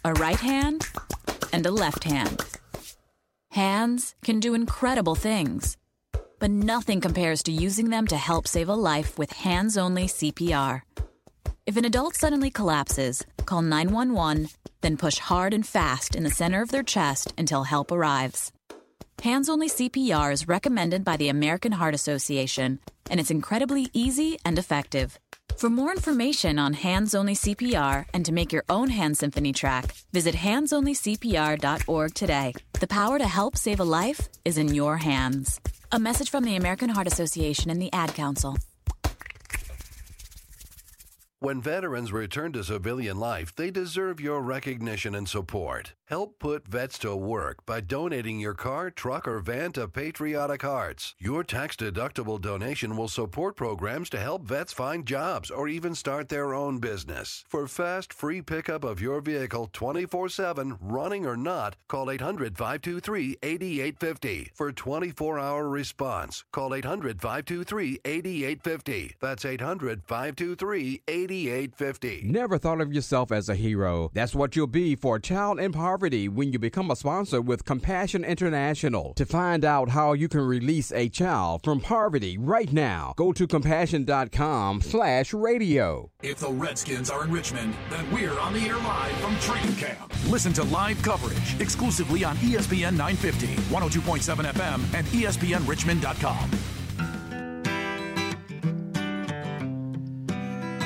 a 0.06 0.14
right 0.14 0.40
hand 0.40 0.86
and 1.52 1.66
a 1.66 1.72
left 1.72 2.04
hand. 2.04 2.40
Hands 3.52 4.16
can 4.24 4.40
do 4.40 4.54
incredible 4.54 5.16
things, 5.16 5.76
but 6.40 6.50
nothing 6.50 7.02
compares 7.02 7.44
to 7.44 7.52
using 7.52 7.90
them 7.90 8.08
to 8.08 8.18
help 8.18 8.48
save 8.48 8.70
a 8.70 8.74
life 8.74 9.18
with 9.18 9.32
hands 9.32 9.78
only 9.78 10.06
CPR. 10.06 10.82
If 11.66 11.78
an 11.78 11.86
adult 11.86 12.16
suddenly 12.16 12.50
collapses, 12.50 13.24
call 13.46 13.62
911, 13.62 14.50
then 14.82 14.98
push 14.98 15.20
hard 15.20 15.54
and 15.54 15.68
fast 15.68 16.16
in 16.16 16.24
the 16.24 16.32
center 16.32 16.62
of 16.62 16.72
their 16.72 16.84
chest 16.84 17.34
until 17.38 17.64
help 17.64 17.92
arrives. 17.92 18.52
Hands 19.22 19.50
only 19.50 19.68
CPR 19.68 20.32
is 20.32 20.48
recommended 20.48 21.04
by 21.04 21.18
the 21.18 21.28
American 21.30 21.74
Heart 21.74 21.94
Association, 21.94 22.80
and 23.12 23.20
it's 23.20 23.30
incredibly 23.30 23.90
easy 23.92 24.40
and 24.46 24.58
effective. 24.58 25.20
For 25.60 25.70
more 25.70 25.92
information 25.92 26.58
on 26.58 26.72
hands 26.72 27.14
only 27.14 27.36
CPR 27.36 28.06
and 28.14 28.24
to 28.24 28.32
make 28.32 28.54
your 28.54 28.64
own 28.70 28.88
hand 28.88 29.18
symphony 29.18 29.52
track, 29.52 29.94
visit 30.14 30.34
handsonlycpr.org 30.34 32.14
today. 32.14 32.54
The 32.80 32.88
power 32.88 33.18
to 33.20 33.28
help 33.28 33.58
save 33.58 33.82
a 33.82 33.84
life 33.84 34.30
is 34.46 34.58
in 34.58 34.74
your 34.74 34.96
hands. 34.96 35.60
A 35.92 36.00
message 36.00 36.30
from 36.30 36.46
the 36.46 36.56
American 36.56 36.88
Heart 36.88 37.08
Association 37.08 37.70
and 37.70 37.82
the 37.82 37.92
Ad 37.92 38.14
Council. 38.14 38.58
When 41.42 41.62
veterans 41.62 42.14
return 42.14 42.54
to 42.54 42.64
civilian 42.64 43.20
life, 43.20 43.54
they 43.54 43.70
deserve 43.70 44.22
your 44.22 44.42
recognition 44.42 45.14
and 45.14 45.28
support. 45.28 45.92
Help 46.10 46.40
put 46.40 46.68
vets 46.68 46.98
to 46.98 47.16
work 47.16 47.64
by 47.68 47.82
donating 47.82 48.40
your 48.40 48.56
car, 48.56 48.90
truck, 48.90 49.28
or 49.28 49.38
van 49.38 49.72
to 49.74 49.88
Patriotic 49.88 50.64
Hearts. 50.64 51.14
Your 51.20 51.44
tax 51.44 51.76
deductible 51.76 52.42
donation 52.42 52.98
will 52.98 53.08
support 53.08 53.56
programs 53.56 54.10
to 54.10 54.20
help 54.20 54.42
vets 54.42 54.74
find 54.74 55.06
jobs 55.06 55.52
or 55.52 55.68
even 55.68 55.94
start 55.94 56.28
their 56.28 56.56
own 56.56 56.80
business. 56.80 57.46
For 57.48 57.68
fast, 57.68 58.12
free 58.12 58.42
pickup 58.42 58.84
of 58.84 59.00
your 59.00 59.22
vehicle 59.22 59.70
24 59.72 60.30
7, 60.30 60.80
running 60.82 61.28
or 61.28 61.38
not, 61.38 61.76
call 61.88 62.10
800 62.10 62.58
523 62.58 63.38
8850. 63.44 64.52
For 64.56 64.72
24 64.72 65.38
hour 65.38 65.70
response, 65.70 66.44
call 66.52 66.74
800 66.74 67.22
523 67.22 68.00
8850. 68.04 69.16
That's 69.22 69.46
800 69.46 70.02
523 70.08 71.04
8850. 71.08 72.22
Never 72.26 72.58
thought 72.58 72.82
of 72.82 72.92
yourself 72.92 73.32
as 73.32 73.48
a 73.48 73.54
hero. 73.54 74.10
That's 74.16 74.34
what 74.34 74.56
you'll 74.56 74.66
be 74.66 74.96
for 74.96 75.18
a 75.18 75.22
child 75.22 75.60
in 75.60 75.72
when 76.00 76.54
you 76.54 76.60
become 76.60 76.90
a 76.92 76.96
sponsor 76.96 77.42
with 77.42 77.66
Compassion 77.66 78.24
International. 78.24 79.14
To 79.16 79.26
find 79.26 79.66
out 79.66 79.90
how 79.90 80.14
you 80.14 80.30
can 80.30 80.42
release 80.42 80.94
a 80.94 81.10
child 81.10 81.62
from 81.64 81.82
poverty 81.82 82.38
right 82.38 82.72
now, 82.72 83.14
go 83.18 83.34
to 83.34 83.46
compassion.com 83.46 84.82
slash 84.82 85.34
radio. 85.34 86.10
If 86.24 86.38
the 86.38 86.52
Redskins 86.52 87.10
are 87.10 87.26
in 87.26 87.32
Richmond, 87.32 87.74
then 87.90 88.10
we're 88.12 88.40
on 88.40 88.54
the 88.54 88.62
air 88.62 88.78
live 88.78 89.12
from 89.18 89.38
training 89.40 89.76
camp. 89.76 90.14
Listen 90.30 90.54
to 90.54 90.64
live 90.64 91.02
coverage 91.02 91.60
exclusively 91.60 92.24
on 92.24 92.38
ESPN 92.38 92.96
950, 92.96 93.48
102.7 93.48 94.46
FM, 94.54 94.94
and 94.94 95.06
ESPNRichmond.com. 95.08 96.79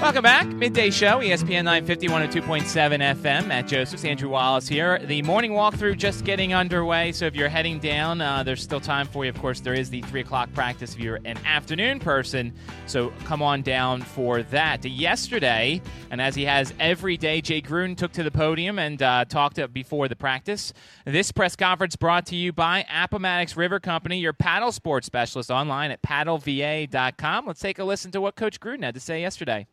Welcome 0.01 0.23
back. 0.23 0.47
Midday 0.47 0.89
Show, 0.89 1.19
ESPN 1.19 1.63
950, 1.63 2.07
102.7 2.09 3.15
FM. 3.15 3.47
Matt 3.47 3.67
Josephs, 3.67 4.03
Andrew 4.03 4.29
Wallace 4.29 4.67
here. 4.67 4.99
The 4.99 5.21
morning 5.21 5.51
walkthrough 5.53 5.97
just 5.97 6.25
getting 6.25 6.53
underway, 6.53 7.13
so 7.13 7.25
if 7.25 7.35
you're 7.35 7.47
heading 7.47 7.79
down, 7.79 8.19
uh, 8.19 8.43
there's 8.43 8.61
still 8.61 8.81
time 8.81 9.07
for 9.07 9.23
you. 9.23 9.29
Of 9.29 9.39
course, 9.39 9.61
there 9.61 9.73
is 9.73 9.89
the 9.89 10.01
3 10.01 10.21
o'clock 10.21 10.51
practice 10.53 10.93
if 10.93 10.99
you're 10.99 11.19
an 11.23 11.37
afternoon 11.45 11.99
person, 11.99 12.53
so 12.85 13.11
come 13.25 13.41
on 13.41 13.61
down 13.61 14.01
for 14.01 14.43
that. 14.43 14.83
Yesterday, 14.85 15.81
and 16.11 16.21
as 16.21 16.35
he 16.35 16.45
has 16.45 16.73
every 16.79 17.17
day, 17.17 17.41
Jay 17.41 17.61
Gruden 17.61 17.95
took 17.97 18.11
to 18.13 18.23
the 18.23 18.31
podium 18.31 18.79
and 18.79 19.01
uh, 19.01 19.25
talked 19.25 19.59
before 19.73 20.07
the 20.07 20.15
practice. 20.15 20.73
This 21.05 21.31
press 21.31 21.55
conference 21.55 21.95
brought 21.95 22.25
to 22.27 22.35
you 22.35 22.51
by 22.53 22.85
Appomattox 22.93 23.55
River 23.55 23.79
Company, 23.79 24.19
your 24.19 24.33
paddle 24.33 24.71
sports 24.71 25.07
specialist 25.07 25.51
online 25.51 25.91
at 25.91 26.01
paddleva.com. 26.01 27.47
Let's 27.47 27.59
take 27.59 27.79
a 27.79 27.83
listen 27.83 28.11
to 28.11 28.21
what 28.21 28.35
Coach 28.35 28.59
Gruden 28.59 28.83
had 28.83 28.93
to 28.95 28.99
say 28.99 29.21
yesterday. 29.21 29.67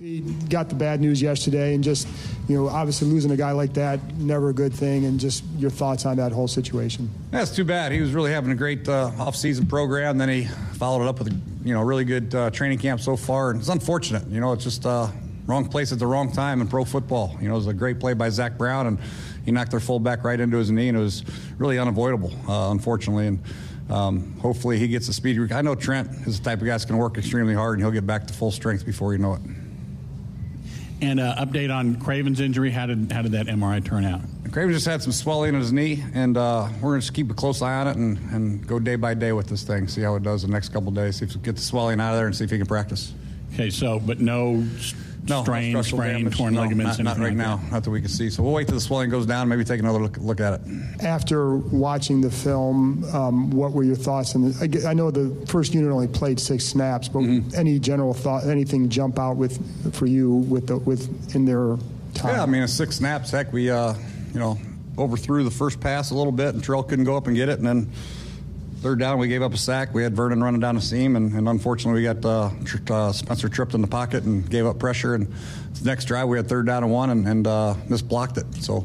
He 0.00 0.22
got 0.50 0.68
the 0.68 0.74
bad 0.74 1.00
news 1.00 1.22
yesterday, 1.22 1.72
and 1.72 1.84
just, 1.84 2.08
you 2.48 2.56
know, 2.56 2.68
obviously 2.68 3.06
losing 3.06 3.30
a 3.30 3.36
guy 3.36 3.52
like 3.52 3.74
that, 3.74 4.00
never 4.16 4.48
a 4.48 4.52
good 4.52 4.74
thing, 4.74 5.04
and 5.04 5.20
just 5.20 5.44
your 5.56 5.70
thoughts 5.70 6.04
on 6.04 6.16
that 6.16 6.32
whole 6.32 6.48
situation. 6.48 7.08
That's 7.30 7.54
too 7.54 7.62
bad. 7.64 7.92
He 7.92 8.00
was 8.00 8.12
really 8.12 8.32
having 8.32 8.50
a 8.50 8.56
great 8.56 8.88
uh, 8.88 9.12
off-season 9.20 9.66
program. 9.66 10.18
Then 10.18 10.28
he 10.28 10.46
followed 10.72 11.04
it 11.04 11.08
up 11.08 11.20
with 11.20 11.28
a 11.28 11.40
you 11.64 11.72
know 11.72 11.82
really 11.82 12.04
good 12.04 12.34
uh, 12.34 12.50
training 12.50 12.78
camp 12.78 13.02
so 13.02 13.16
far. 13.16 13.52
And 13.52 13.60
it's 13.60 13.68
unfortunate. 13.68 14.26
You 14.26 14.40
know, 14.40 14.52
it's 14.52 14.64
just 14.64 14.84
uh, 14.84 15.06
wrong 15.46 15.68
place 15.68 15.92
at 15.92 16.00
the 16.00 16.08
wrong 16.08 16.32
time 16.32 16.60
in 16.60 16.66
pro 16.66 16.84
football. 16.84 17.36
You 17.40 17.46
know, 17.46 17.54
it 17.54 17.58
was 17.58 17.68
a 17.68 17.72
great 17.72 18.00
play 18.00 18.14
by 18.14 18.30
Zach 18.30 18.58
Brown, 18.58 18.88
and 18.88 18.98
he 19.44 19.52
knocked 19.52 19.70
their 19.70 19.78
fullback 19.78 20.24
right 20.24 20.40
into 20.40 20.56
his 20.56 20.72
knee, 20.72 20.88
and 20.88 20.98
it 20.98 21.02
was 21.02 21.22
really 21.56 21.78
unavoidable, 21.78 22.32
uh, 22.48 22.72
unfortunately. 22.72 23.28
And 23.28 23.38
um, 23.88 24.36
hopefully 24.40 24.76
he 24.76 24.88
gets 24.88 25.06
a 25.08 25.12
speedy. 25.12 25.38
Rec- 25.38 25.52
I 25.52 25.62
know 25.62 25.76
Trent 25.76 26.10
is 26.26 26.40
the 26.40 26.44
type 26.44 26.58
of 26.58 26.66
guy 26.66 26.72
that's 26.72 26.84
going 26.84 26.98
to 26.98 27.00
work 27.00 27.16
extremely 27.16 27.54
hard, 27.54 27.74
and 27.78 27.82
he'll 27.84 27.92
get 27.92 28.08
back 28.08 28.26
to 28.26 28.34
full 28.34 28.50
strength 28.50 28.84
before 28.84 29.12
you 29.12 29.20
know 29.20 29.34
it. 29.34 29.40
And 31.00 31.20
uh, 31.20 31.34
update 31.36 31.74
on 31.74 31.96
Craven's 31.96 32.40
injury. 32.40 32.70
How 32.70 32.86
did 32.86 33.12
how 33.12 33.22
did 33.22 33.32
that 33.32 33.46
MRI 33.46 33.84
turn 33.84 34.04
out? 34.04 34.20
Craven 34.54 34.72
just 34.72 34.86
had 34.86 35.02
some 35.02 35.10
swelling 35.10 35.54
in 35.54 35.60
his 35.60 35.72
knee, 35.72 36.04
and 36.14 36.36
uh, 36.36 36.68
we're 36.80 36.92
going 36.92 37.00
to 37.00 37.12
keep 37.12 37.28
a 37.28 37.34
close 37.34 37.60
eye 37.60 37.74
on 37.74 37.88
it 37.88 37.96
and, 37.96 38.16
and 38.30 38.64
go 38.64 38.78
day 38.78 38.94
by 38.94 39.12
day 39.12 39.32
with 39.32 39.48
this 39.48 39.64
thing, 39.64 39.88
see 39.88 40.00
how 40.00 40.14
it 40.14 40.22
does 40.22 40.42
the 40.42 40.48
next 40.48 40.68
couple 40.68 40.92
days, 40.92 41.16
see 41.16 41.24
if 41.24 41.34
we 41.34 41.40
get 41.40 41.56
the 41.56 41.60
swelling 41.60 42.00
out 42.00 42.12
of 42.12 42.18
there 42.18 42.26
and 42.26 42.36
see 42.36 42.44
if 42.44 42.50
he 42.50 42.58
can 42.58 42.66
practice. 42.66 43.12
Okay, 43.52 43.70
so 43.70 43.98
but 43.98 44.20
no, 44.20 44.64
No, 45.26 45.42
strain, 45.42 45.70
structural 45.72 46.00
sprain, 46.02 46.18
damage. 46.18 46.36
torn 46.36 46.54
No, 46.54 46.60
ligaments, 46.62 46.98
Not, 46.98 47.04
not 47.04 47.16
right 47.18 47.28
like 47.28 47.36
now, 47.36 47.60
not 47.70 47.82
that 47.84 47.90
we 47.90 48.00
can 48.00 48.10
see. 48.10 48.28
So 48.30 48.42
we'll 48.42 48.52
wait 48.52 48.66
till 48.66 48.74
the 48.74 48.80
swelling 48.80 49.08
goes 49.10 49.24
down, 49.26 49.48
maybe 49.48 49.64
take 49.64 49.80
another 49.80 49.98
look, 50.00 50.18
look 50.18 50.40
at 50.40 50.54
it. 50.54 50.60
After 51.02 51.56
watching 51.56 52.20
the 52.20 52.30
film, 52.30 53.04
um, 53.14 53.50
what 53.50 53.72
were 53.72 53.84
your 53.84 53.96
thoughts? 53.96 54.34
And 54.34 54.54
I, 54.84 54.90
I 54.90 54.92
know 54.94 55.10
the 55.10 55.34
first 55.46 55.72
unit 55.74 55.90
only 55.90 56.08
played 56.08 56.38
six 56.38 56.64
snaps, 56.64 57.08
but 57.08 57.20
Mm-hmm. 57.20 57.54
any 57.56 57.78
general 57.78 58.12
thought, 58.12 58.44
anything 58.46 58.88
jump 58.90 59.18
out 59.18 59.36
with 59.36 59.58
for 59.94 60.06
you 60.06 60.30
with 60.34 60.66
the 60.66 60.76
with 60.78 61.34
in 61.34 61.44
their 61.46 61.76
time? 62.12 62.34
Yeah, 62.34 62.42
I 62.42 62.46
mean, 62.46 62.62
it's 62.62 62.72
six 62.74 62.96
snaps. 62.96 63.30
Heck, 63.30 63.50
we, 63.52 63.70
uh, 63.70 63.94
you 64.34 64.40
know, 64.40 64.58
overthrew 64.98 65.42
the 65.42 65.50
first 65.50 65.80
pass 65.80 66.10
a 66.10 66.14
little 66.14 66.32
bit, 66.32 66.54
and 66.54 66.62
Terrelle 66.62 66.86
couldn't 66.86 67.06
go 67.06 67.16
up 67.16 67.26
and 67.28 67.34
get 67.34 67.48
it. 67.48 67.58
And 67.58 67.66
then 67.66 67.90
third 68.84 68.98
down, 68.98 69.18
we 69.18 69.28
gave 69.28 69.40
up 69.40 69.54
a 69.54 69.56
sack. 69.56 69.94
We 69.94 70.02
had 70.02 70.14
Vernon 70.14 70.44
running 70.44 70.60
down 70.60 70.74
the 70.74 70.80
seam, 70.82 71.16
and, 71.16 71.32
and 71.32 71.48
unfortunately, 71.48 72.02
we 72.02 72.04
got 72.04 72.22
uh, 72.22 72.50
uh, 72.90 73.12
Spencer 73.12 73.48
tripped 73.48 73.72
in 73.72 73.80
the 73.80 73.86
pocket 73.88 74.24
and 74.24 74.48
gave 74.50 74.66
up 74.66 74.78
pressure. 74.78 75.14
And 75.14 75.32
next 75.82 76.04
drive, 76.04 76.28
we 76.28 76.36
had 76.36 76.46
third 76.46 76.66
down 76.66 76.84
and 76.84 76.92
one, 76.92 77.08
and, 77.08 77.26
and 77.26 77.46
uh, 77.46 77.74
misblocked 77.88 78.36
it. 78.36 78.62
So, 78.62 78.84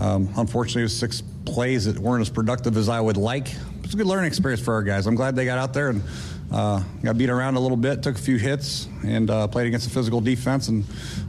um, 0.00 0.28
unfortunately, 0.36 0.82
it 0.82 0.84
was 0.84 0.96
six 0.96 1.24
plays 1.44 1.86
that 1.86 1.98
weren't 1.98 2.20
as 2.20 2.30
productive 2.30 2.76
as 2.76 2.88
I 2.88 3.00
would 3.00 3.16
like. 3.16 3.48
It's 3.82 3.94
a 3.94 3.96
good 3.96 4.06
learning 4.06 4.28
experience 4.28 4.62
for 4.62 4.74
our 4.74 4.82
guys. 4.84 5.08
I'm 5.08 5.16
glad 5.16 5.34
they 5.34 5.44
got 5.44 5.58
out 5.58 5.74
there 5.74 5.88
and 5.88 6.04
uh, 6.52 6.84
got 7.02 7.18
beat 7.18 7.28
around 7.28 7.56
a 7.56 7.60
little 7.60 7.76
bit, 7.76 8.00
took 8.00 8.14
a 8.14 8.20
few 8.20 8.36
hits, 8.36 8.86
and 9.04 9.28
uh, 9.28 9.48
played 9.48 9.66
against 9.66 9.88
a 9.88 9.90
physical 9.90 10.20
defense. 10.20 10.68
And 10.68 10.84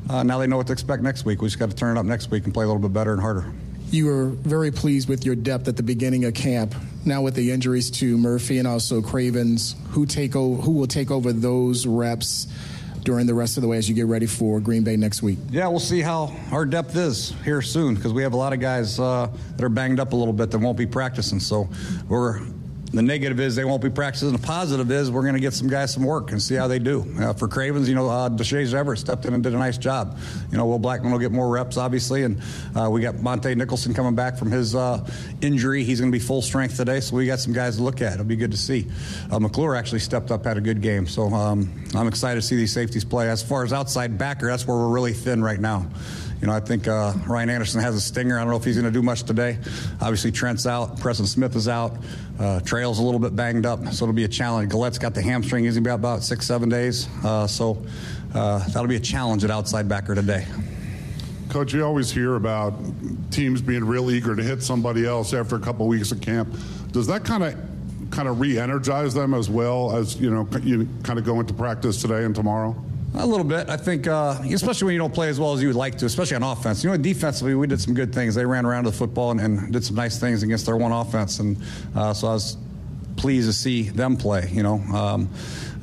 uh, 0.07 0.22
now 0.22 0.38
they 0.38 0.45
know 0.45 0.57
what 0.57 0.68
to 0.68 0.74
expect 0.74 1.01
next 1.01 1.26
week. 1.26 1.41
We 1.41 1.47
just 1.47 1.57
got 1.57 1.72
to 1.72 1.76
turn 1.76 1.97
it 1.97 1.99
up 1.99 2.05
next 2.05 2.30
week 2.30 2.45
and 2.45 2.53
play 2.53 2.64
a 2.64 2.68
little 2.68 2.80
bit 2.80 2.93
better 2.93 3.14
and 3.14 3.22
harder. 3.22 3.51
You 3.89 4.05
were 4.05 4.26
very 4.28 4.70
pleased 4.70 5.09
with 5.09 5.26
your 5.26 5.36
depth 5.36 5.68
at 5.68 5.78
the 5.78 5.84
beginning 5.84 6.26
of 6.26 6.36
camp. 6.36 6.76
Now 7.05 7.21
with 7.21 7.35
the 7.35 7.51
injuries 7.51 7.91
to 7.91 8.17
Murphy 8.17 8.59
and 8.59 8.67
also 8.67 9.01
Cravens, 9.01 9.75
who 9.89 10.05
take 10.05 10.35
o- 10.35 10.55
who 10.55 10.71
will 10.71 10.87
take 10.87 11.11
over 11.11 11.33
those 11.33 11.85
reps 11.85 12.47
during 13.03 13.27
the 13.27 13.33
rest 13.33 13.57
of 13.57 13.61
the 13.61 13.67
way 13.67 13.77
as 13.77 13.89
you 13.89 13.95
get 13.95 14.05
ready 14.05 14.25
for 14.25 14.61
Green 14.61 14.83
Bay 14.85 14.95
next 14.95 15.21
week? 15.21 15.37
Yeah, 15.51 15.67
we'll 15.67 15.81
see 15.81 15.99
how 15.99 16.33
our 16.51 16.65
depth 16.65 16.95
is 16.95 17.33
here 17.43 17.61
soon 17.61 17.95
because 17.95 18.13
we 18.13 18.23
have 18.23 18.31
a 18.31 18.37
lot 18.37 18.53
of 18.53 18.61
guys 18.61 18.97
uh, 19.01 19.27
that 19.57 19.63
are 19.65 19.69
banged 19.69 19.99
up 19.99 20.13
a 20.13 20.15
little 20.15 20.33
bit 20.33 20.51
that 20.51 20.59
won't 20.59 20.77
be 20.77 20.85
practicing. 20.85 21.41
So 21.41 21.67
we're 22.07 22.39
the 22.93 23.01
negative 23.01 23.39
is 23.39 23.55
they 23.55 23.65
won't 23.65 23.81
be 23.81 23.89
practicing. 23.89 24.31
The 24.31 24.37
positive 24.37 24.91
is 24.91 25.09
we're 25.09 25.23
going 25.23 25.33
to 25.33 25.39
get 25.39 25.53
some 25.53 25.67
guys 25.67 25.91
some 25.91 26.03
work 26.03 26.31
and 26.31 26.41
see 26.41 26.53
how 26.53 26.67
they 26.67 26.77
do. 26.77 27.03
Uh, 27.19 27.33
for 27.33 27.47
Cravens, 27.47 27.89
you 27.89 27.95
know, 27.95 28.07
uh, 28.07 28.29
Deshazor 28.29 28.75
Everett 28.75 28.99
stepped 28.99 29.25
in 29.25 29.33
and 29.33 29.41
did 29.41 29.55
a 29.55 29.57
nice 29.57 29.79
job. 29.79 30.19
You 30.51 30.57
know, 30.59 30.67
Will 30.67 30.79
Blackmon 30.79 31.11
will 31.11 31.17
get 31.17 31.31
more 31.31 31.49
reps, 31.49 31.75
obviously, 31.77 32.21
and 32.21 32.39
uh, 32.75 32.89
we 32.91 33.01
got 33.01 33.15
Montae 33.15 33.57
Nicholson 33.57 33.95
coming 33.95 34.13
back 34.13 34.37
from 34.37 34.51
his 34.51 34.75
uh, 34.75 35.03
injury. 35.41 35.83
He's 35.83 35.99
going 35.99 36.11
to 36.11 36.15
be 36.15 36.23
full 36.23 36.43
strength 36.43 36.77
today, 36.77 36.99
so 36.99 37.15
we 37.15 37.25
got 37.25 37.39
some 37.39 37.53
guys 37.53 37.77
to 37.77 37.83
look 37.83 37.99
at. 38.01 38.13
It'll 38.13 38.25
be 38.25 38.35
good 38.35 38.51
to 38.51 38.57
see. 38.57 38.87
Uh, 39.31 39.39
McClure 39.39 39.75
actually 39.75 39.99
stepped 39.99 40.29
up, 40.29 40.45
had 40.45 40.57
a 40.57 40.61
good 40.61 40.81
game, 40.81 41.07
so 41.07 41.33
um, 41.33 41.83
I'm 41.95 42.07
excited 42.07 42.41
to 42.41 42.45
see 42.45 42.55
these 42.55 42.73
safeties 42.73 43.03
play. 43.03 43.27
As 43.27 43.41
far 43.41 43.63
as 43.63 43.73
outside 43.73 44.19
backer, 44.19 44.47
that's 44.47 44.67
where 44.67 44.77
we're 44.77 44.89
really 44.89 45.13
thin 45.13 45.43
right 45.43 45.59
now. 45.59 45.87
You 46.43 46.47
know, 46.47 46.55
I 46.55 46.59
think 46.59 46.89
uh, 46.89 47.13
Ryan 47.25 47.49
Anderson 47.49 47.79
has 47.79 47.95
a 47.95 48.01
stinger. 48.01 48.37
I 48.37 48.41
don't 48.41 48.49
know 48.49 48.57
if 48.57 48.65
he's 48.65 48.75
going 48.75 48.83
to 48.83 48.91
do 48.91 49.01
much 49.01 49.23
today. 49.23 49.57
Obviously, 50.01 50.29
Trent's 50.29 50.67
out. 50.67 50.99
Preston 50.99 51.25
Smith 51.25 51.55
is 51.55 51.69
out. 51.69 51.95
Uh, 52.37 52.59
Trail's 52.59 52.99
a 52.99 53.01
little 53.01 53.21
bit 53.21 53.33
banged 53.33 53.65
up, 53.65 53.79
so 53.93 54.03
it'll 54.03 54.11
be 54.11 54.25
a 54.25 54.27
challenge. 54.27 54.69
Galette's 54.69 54.97
got 54.97 55.13
the 55.13 55.21
hamstring. 55.21 55.63
He's 55.63 55.75
going 55.75 55.85
to 55.85 55.87
be 55.87 55.91
out 55.91 55.99
about 55.99 56.21
six, 56.21 56.45
seven 56.45 56.67
days. 56.67 57.07
Uh, 57.23 57.47
so 57.47 57.81
uh, 58.33 58.59
that'll 58.67 58.89
be 58.89 58.97
a 58.97 58.99
challenge 58.99 59.45
at 59.45 59.51
outside 59.51 59.87
backer 59.87 60.15
today. 60.15 60.45
Coach, 61.47 61.73
you 61.73 61.85
always 61.85 62.11
hear 62.11 62.35
about 62.35 62.73
teams 63.31 63.61
being 63.61 63.85
real 63.85 64.11
eager 64.11 64.35
to 64.35 64.43
hit 64.43 64.61
somebody 64.61 65.05
else 65.05 65.33
after 65.33 65.55
a 65.55 65.61
couple 65.61 65.87
weeks 65.87 66.11
of 66.11 66.19
camp. 66.19 66.53
Does 66.91 67.07
that 67.07 67.23
kind 67.23 67.45
of 67.45 67.55
kind 68.11 68.27
of 68.27 68.41
re-energize 68.41 69.13
them 69.13 69.33
as 69.33 69.49
well 69.49 69.95
as 69.95 70.19
you 70.19 70.29
know 70.29 70.45
you 70.61 70.89
kind 71.03 71.17
of 71.17 71.23
go 71.23 71.39
into 71.39 71.53
practice 71.53 72.01
today 72.01 72.25
and 72.25 72.35
tomorrow? 72.35 72.75
A 73.16 73.26
little 73.26 73.43
bit. 73.43 73.70
I 73.70 73.78
think, 73.78 74.07
uh, 74.07 74.39
especially 74.51 74.88
when 74.88 74.93
you 74.93 74.99
don't 74.99 75.14
play 75.14 75.30
as 75.30 75.39
well 75.39 75.53
as 75.53 75.61
you 75.61 75.68
would 75.68 75.76
like 75.76 75.97
to, 75.99 76.05
especially 76.05 76.36
on 76.36 76.43
offense. 76.43 76.84
You 76.84 76.89
know, 76.89 76.97
defensively, 76.97 77.53
we 77.53 77.68
did 77.68 77.80
some 77.80 77.93
good 77.93 78.14
things. 78.14 78.34
They 78.34 78.45
ran 78.45 78.66
around 78.66 78.86
to 78.86 78.89
the 78.89 78.97
football 78.97 79.30
and, 79.32 79.39
and 79.39 79.72
did 79.72 79.86
some 79.86 79.95
nice 79.95 80.20
things 80.20 80.41
against 80.41 80.66
their 80.66 80.78
one 80.78 80.91
offense. 80.91 81.39
And 81.39 81.57
uh, 81.95 82.14
so 82.14 82.28
I 82.28 82.34
was 82.34 82.57
pleased 83.16 83.47
to 83.47 83.53
see 83.53 83.84
them 83.84 84.18
play, 84.18 84.49
you 84.51 84.64
know. 84.64 84.76
Um, 84.76 85.30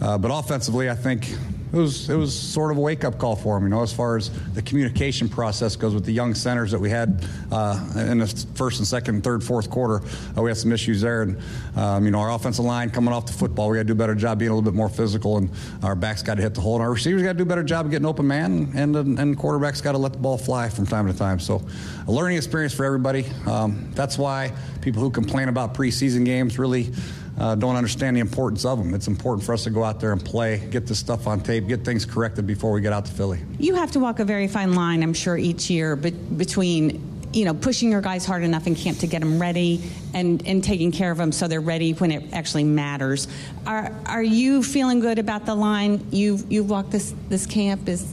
uh, 0.03 0.19
but 0.19 0.37
offensively, 0.37 0.91
I 0.91 0.95
think 0.95 1.33
it 1.73 1.77
was 1.77 2.11
it 2.11 2.17
was 2.17 2.35
sort 2.35 2.73
of 2.73 2.79
a 2.79 2.81
wake 2.81 3.05
up 3.05 3.19
call 3.19 3.37
for 3.37 3.57
them, 3.57 3.65
you 3.65 3.71
know, 3.71 3.83
as 3.83 3.93
far 3.93 4.17
as 4.17 4.31
the 4.55 4.63
communication 4.63 5.29
process 5.29 5.77
goes 5.77 5.95
with 5.95 6.05
the 6.05 6.13
young 6.13 6.35
centers 6.35 6.73
that 6.73 6.81
we 6.81 6.91
had 6.91 7.25
uh, 7.53 7.93
in 7.97 8.19
the 8.19 8.47
first 8.55 8.79
and 8.79 8.87
second, 8.87 9.17
and 9.17 9.25
third, 9.25 9.45
fourth 9.45 9.71
quarter. 9.71 10.03
Uh, 10.37 10.43
we 10.43 10.51
had 10.51 10.57
some 10.57 10.73
issues 10.73 11.01
there, 11.01 11.23
and 11.23 11.39
um, 11.77 12.05
you 12.05 12.11
know, 12.11 12.19
our 12.19 12.33
offensive 12.33 12.65
line 12.65 12.91
coming 12.91 13.15
off 13.15 13.27
the 13.27 13.33
football, 13.33 13.69
we 13.69 13.77
got 13.77 13.83
to 13.83 13.87
do 13.87 13.93
a 13.93 13.97
better 13.97 14.15
job 14.15 14.39
being 14.39 14.51
a 14.51 14.55
little 14.55 14.69
bit 14.69 14.77
more 14.77 14.89
physical, 14.89 15.37
and 15.37 15.51
our 15.83 15.95
backs 15.95 16.23
got 16.23 16.37
to 16.37 16.43
hit 16.43 16.55
the 16.55 16.61
hole, 16.61 16.75
and 16.75 16.83
our 16.83 16.93
receivers 16.93 17.23
got 17.23 17.33
to 17.33 17.39
do 17.39 17.45
a 17.45 17.47
better 17.47 17.63
job 17.63 17.87
of 17.87 17.93
getting 17.93 18.07
open 18.07 18.27
man, 18.27 18.73
and 18.75 18.97
and 18.97 19.39
quarterbacks 19.39 19.83
got 19.83 19.93
to 19.93 19.99
let 19.99 20.13
the 20.13 20.19
ball 20.19 20.39
fly 20.39 20.69
from 20.69 20.87
time 20.87 21.07
to 21.07 21.17
time. 21.17 21.39
So, 21.39 21.63
a 22.09 22.11
learning 22.11 22.37
experience 22.37 22.75
for 22.75 22.85
everybody. 22.85 23.27
Um, 23.47 23.91
that's 23.95 24.19
why 24.19 24.53
people 24.81 25.03
who 25.03 25.11
complain 25.11 25.49
about 25.49 25.75
preseason 25.75 26.25
games 26.25 26.59
really 26.59 26.91
uh, 27.39 27.55
don't 27.55 27.77
understand 27.77 28.17
the 28.17 28.21
importance 28.21 28.65
of 28.65 28.79
them. 28.79 28.95
It's 28.95 29.09
important 29.09 29.45
for 29.45 29.53
us 29.53 29.65
to 29.65 29.71
go 29.71 29.85
out 29.85 30.01
there 30.01 30.13
and 30.13 30.25
play, 30.25 30.59
get 30.71 30.87
this 30.87 30.99
stuff 30.99 31.27
on 31.27 31.41
tape, 31.41 31.69
get 31.69 31.85
things 31.85 32.05
corrected 32.05 32.47
before 32.47 32.73
we 32.73 32.81
get 32.81 32.93
out 32.93 33.07
to 33.07 33.13
Philly. 33.13 33.41
You 33.59 33.75
have 33.77 33.91
to 33.93 34.01
walk 34.01 34.19
a 34.19 34.25
very 34.25 34.49
fine 34.49 34.75
line, 34.75 35.03
I'm 35.03 35.15
sure, 35.15 35.37
each 35.37 35.71
year 35.71 35.97
but 35.97 36.39
between 36.39 37.07
you 37.33 37.45
know 37.45 37.55
pushing 37.55 37.93
your 37.93 38.01
guys 38.01 38.27
hard 38.27 38.43
enough 38.43 38.67
in 38.67 38.75
camp 38.75 38.99
to 38.99 39.07
get 39.07 39.21
them 39.21 39.41
ready 39.41 39.81
and, 40.15 40.45
and 40.47 40.65
taking 40.65 40.91
care 40.91 41.13
of 41.13 41.19
them 41.19 41.31
so 41.31 41.47
they're 41.47 41.61
ready 41.61 41.93
when 41.93 42.11
it 42.11 42.33
actually 42.33 42.65
matters. 42.65 43.29
Are 43.67 43.93
are 44.07 44.23
you 44.23 44.63
feeling 44.63 45.01
good 45.01 45.19
about 45.19 45.47
the 45.47 45.55
line 45.55 46.07
you've 46.11 46.51
you've 46.51 46.69
walked 46.69 46.91
this 46.91 47.15
this 47.29 47.47
camp? 47.47 47.89
Is 47.89 48.13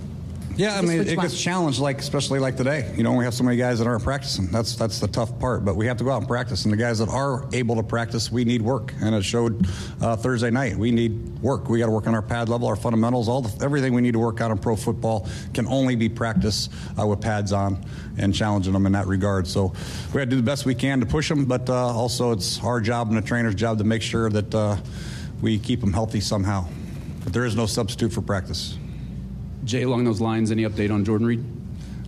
Yeah, 0.57 0.75
I 0.75 0.81
mean, 0.81 1.01
it 1.01 1.15
one? 1.15 1.27
gets 1.27 1.39
challenged, 1.39 1.79
like 1.79 1.99
especially 1.99 2.39
like 2.39 2.57
today. 2.57 2.91
You 2.97 3.03
know, 3.03 3.13
we 3.13 3.23
have 3.25 3.35
so 3.35 3.43
many 3.43 3.57
guys 3.57 3.77
that 3.77 3.87
aren't 3.87 4.03
practicing. 4.03 4.47
That's 4.47 4.75
that's 4.75 4.99
the 4.99 5.07
tough 5.07 5.37
part. 5.39 5.63
But 5.63 5.75
we 5.75 5.85
have 5.85 5.97
to 5.97 6.03
go 6.03 6.09
out 6.09 6.17
and 6.17 6.27
practice. 6.27 6.65
And 6.65 6.73
the 6.73 6.77
guys 6.77 6.97
that 6.97 7.09
are 7.09 7.47
able 7.53 7.75
to 7.75 7.83
practice, 7.83 8.31
we 8.31 8.43
need 8.43 8.63
work. 8.63 8.91
And 8.99 9.13
it 9.13 9.23
showed 9.23 9.67
uh, 10.01 10.15
Thursday 10.15 10.49
night. 10.49 10.75
We 10.75 10.89
need 10.89 11.39
work. 11.43 11.69
We 11.69 11.77
got 11.77 11.85
to 11.85 11.91
work 11.91 12.07
on 12.07 12.15
our 12.15 12.23
pad 12.23 12.49
level, 12.49 12.67
our 12.67 12.75
fundamentals, 12.75 13.29
all 13.29 13.41
the, 13.41 13.63
everything 13.63 13.93
we 13.93 14.01
need 14.01 14.13
to 14.13 14.19
work 14.19 14.41
out 14.41 14.49
in 14.49 14.57
pro 14.57 14.75
football 14.75 15.29
can 15.53 15.67
only 15.67 15.95
be 15.95 16.09
practiced 16.09 16.73
uh, 16.99 17.05
with 17.05 17.21
pads 17.21 17.53
on 17.53 17.85
and 18.17 18.33
challenging 18.33 18.73
them 18.73 18.87
in 18.87 18.93
that 18.93 19.05
regard. 19.05 19.45
So 19.45 19.73
we 20.07 20.13
got 20.13 20.19
to 20.21 20.25
do 20.25 20.37
the 20.37 20.41
best 20.41 20.65
we 20.65 20.73
can 20.73 20.99
to 21.01 21.05
push 21.05 21.29
them. 21.29 21.45
But 21.45 21.69
uh, 21.69 21.75
also, 21.75 22.31
it's 22.31 22.63
our 22.63 22.81
job 22.81 23.09
and 23.09 23.17
the 23.17 23.21
trainer's 23.21 23.53
job 23.53 23.77
to 23.77 23.83
make 23.83 24.01
sure 24.01 24.31
that 24.31 24.55
uh, 24.55 24.77
we 25.39 25.59
keep 25.59 25.81
them 25.81 25.93
healthy 25.93 26.19
somehow. 26.19 26.65
But 27.23 27.31
there 27.31 27.45
is 27.45 27.55
no 27.55 27.67
substitute 27.67 28.11
for 28.11 28.21
practice. 28.21 28.75
Jay, 29.67 29.83
along 29.83 30.05
those 30.05 30.21
lines, 30.21 30.49
any 30.49 30.63
update 30.63 30.91
on 30.91 31.03
Jordan 31.03 31.27
Reed? 31.27 31.43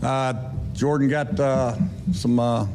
Uh, 0.01 0.33
Jordan 0.71 1.09
got 1.09 1.37
uh, 1.37 1.75
some 2.13 2.39
uh, 2.39 2.65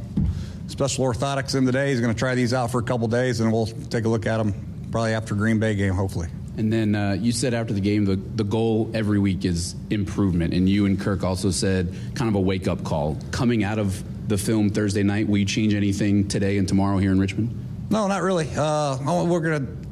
special 0.67 1.07
orthotics 1.07 1.55
in 1.55 1.65
today. 1.65 1.89
He's 1.89 2.01
going 2.01 2.13
to 2.13 2.19
try 2.19 2.35
these 2.35 2.53
out 2.53 2.71
for 2.71 2.81
a 2.81 2.83
couple 2.83 3.09
days, 3.09 3.41
and 3.41 3.51
we'll 3.51 3.67
take 3.67 4.05
a 4.05 4.09
look 4.11 4.27
at 4.27 4.37
them 4.37 4.53
probably 4.93 5.15
after 5.15 5.35
Green 5.35 5.59
Bay 5.59 5.75
game, 5.75 5.95
hopefully. 5.95 6.29
And 6.59 6.71
then 6.71 6.95
uh, 6.95 7.17
you 7.19 7.33
said 7.33 7.55
after 7.55 7.73
the 7.73 7.81
game, 7.81 8.05
the, 8.05 8.17
the 8.17 8.45
goal 8.45 8.91
every 8.93 9.19
week 9.19 9.47
is 9.47 9.75
improvement. 9.89 10.53
And 10.53 10.69
you 10.69 10.85
and 10.85 11.01
Kirk 11.01 11.25
also 11.25 11.51
said 11.51 11.95
kind 12.15 12.29
of 12.29 12.35
a 12.35 12.41
wake 12.41 12.69
up 12.69 12.85
call. 12.85 13.17
Coming 13.31 13.65
out 13.65 13.79
of 13.79 14.05
the 14.29 14.37
film 14.37 14.69
Thursday 14.69 15.03
night, 15.03 15.27
will 15.27 15.39
you 15.39 15.47
change 15.47 15.73
anything 15.73 16.29
today 16.29 16.59
and 16.59 16.69
tomorrow 16.69 16.99
here 16.99 17.11
in 17.11 17.19
Richmond? 17.19 17.89
No, 17.89 18.07
not 18.07 18.23
really. 18.23 18.49
Uh, 18.55 19.25
we're 19.25 19.41
going 19.41 19.67
to 19.67 19.84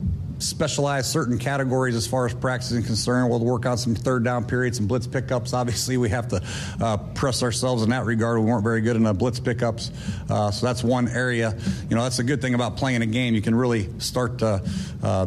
specialize 0.43 1.11
certain 1.11 1.39
categories 1.39 1.95
as 1.95 2.07
far 2.07 2.27
as 2.27 2.35
practice 2.35 2.73
is 2.73 2.85
concerned. 2.87 3.31
We'll 3.31 3.41
work 3.41 3.67
on 3.67 3.79
some 3.79 3.95
third 3.95 4.25
down 4.25 4.45
periods 4.45 4.79
and 4.79 4.89
blitz 4.89 5.07
pickups. 5.07 5.53
Obviously, 5.53 5.97
we 5.97 6.09
have 6.11 6.29
to 6.29 6.43
uh, 6.81 6.97
press 7.15 7.43
ourselves 7.43 7.83
in 7.83 7.91
that 7.91 8.05
regard. 8.05 8.39
We 8.41 8.47
weren't 8.47 8.65
very 8.65 8.81
good 8.81 8.97
in 8.97 9.05
the 9.05 9.15
blitz 9.15 9.41
pickups, 9.41 9.91
uh, 10.29 10.51
so 10.51 10.67
that's 10.67 10.83
one 10.83 11.09
area. 11.09 11.57
You 11.89 11.97
know, 11.97 12.03
that's 12.03 12.19
a 12.19 12.25
good 12.25 12.43
thing 12.43 12.55
about 12.55 12.77
playing 12.77 13.03
a 13.03 13.07
game. 13.07 13.35
You 13.35 13.43
can 13.43 13.55
really 13.55 13.89
start 13.99 14.39
to 14.39 14.63
uh, 15.03 15.27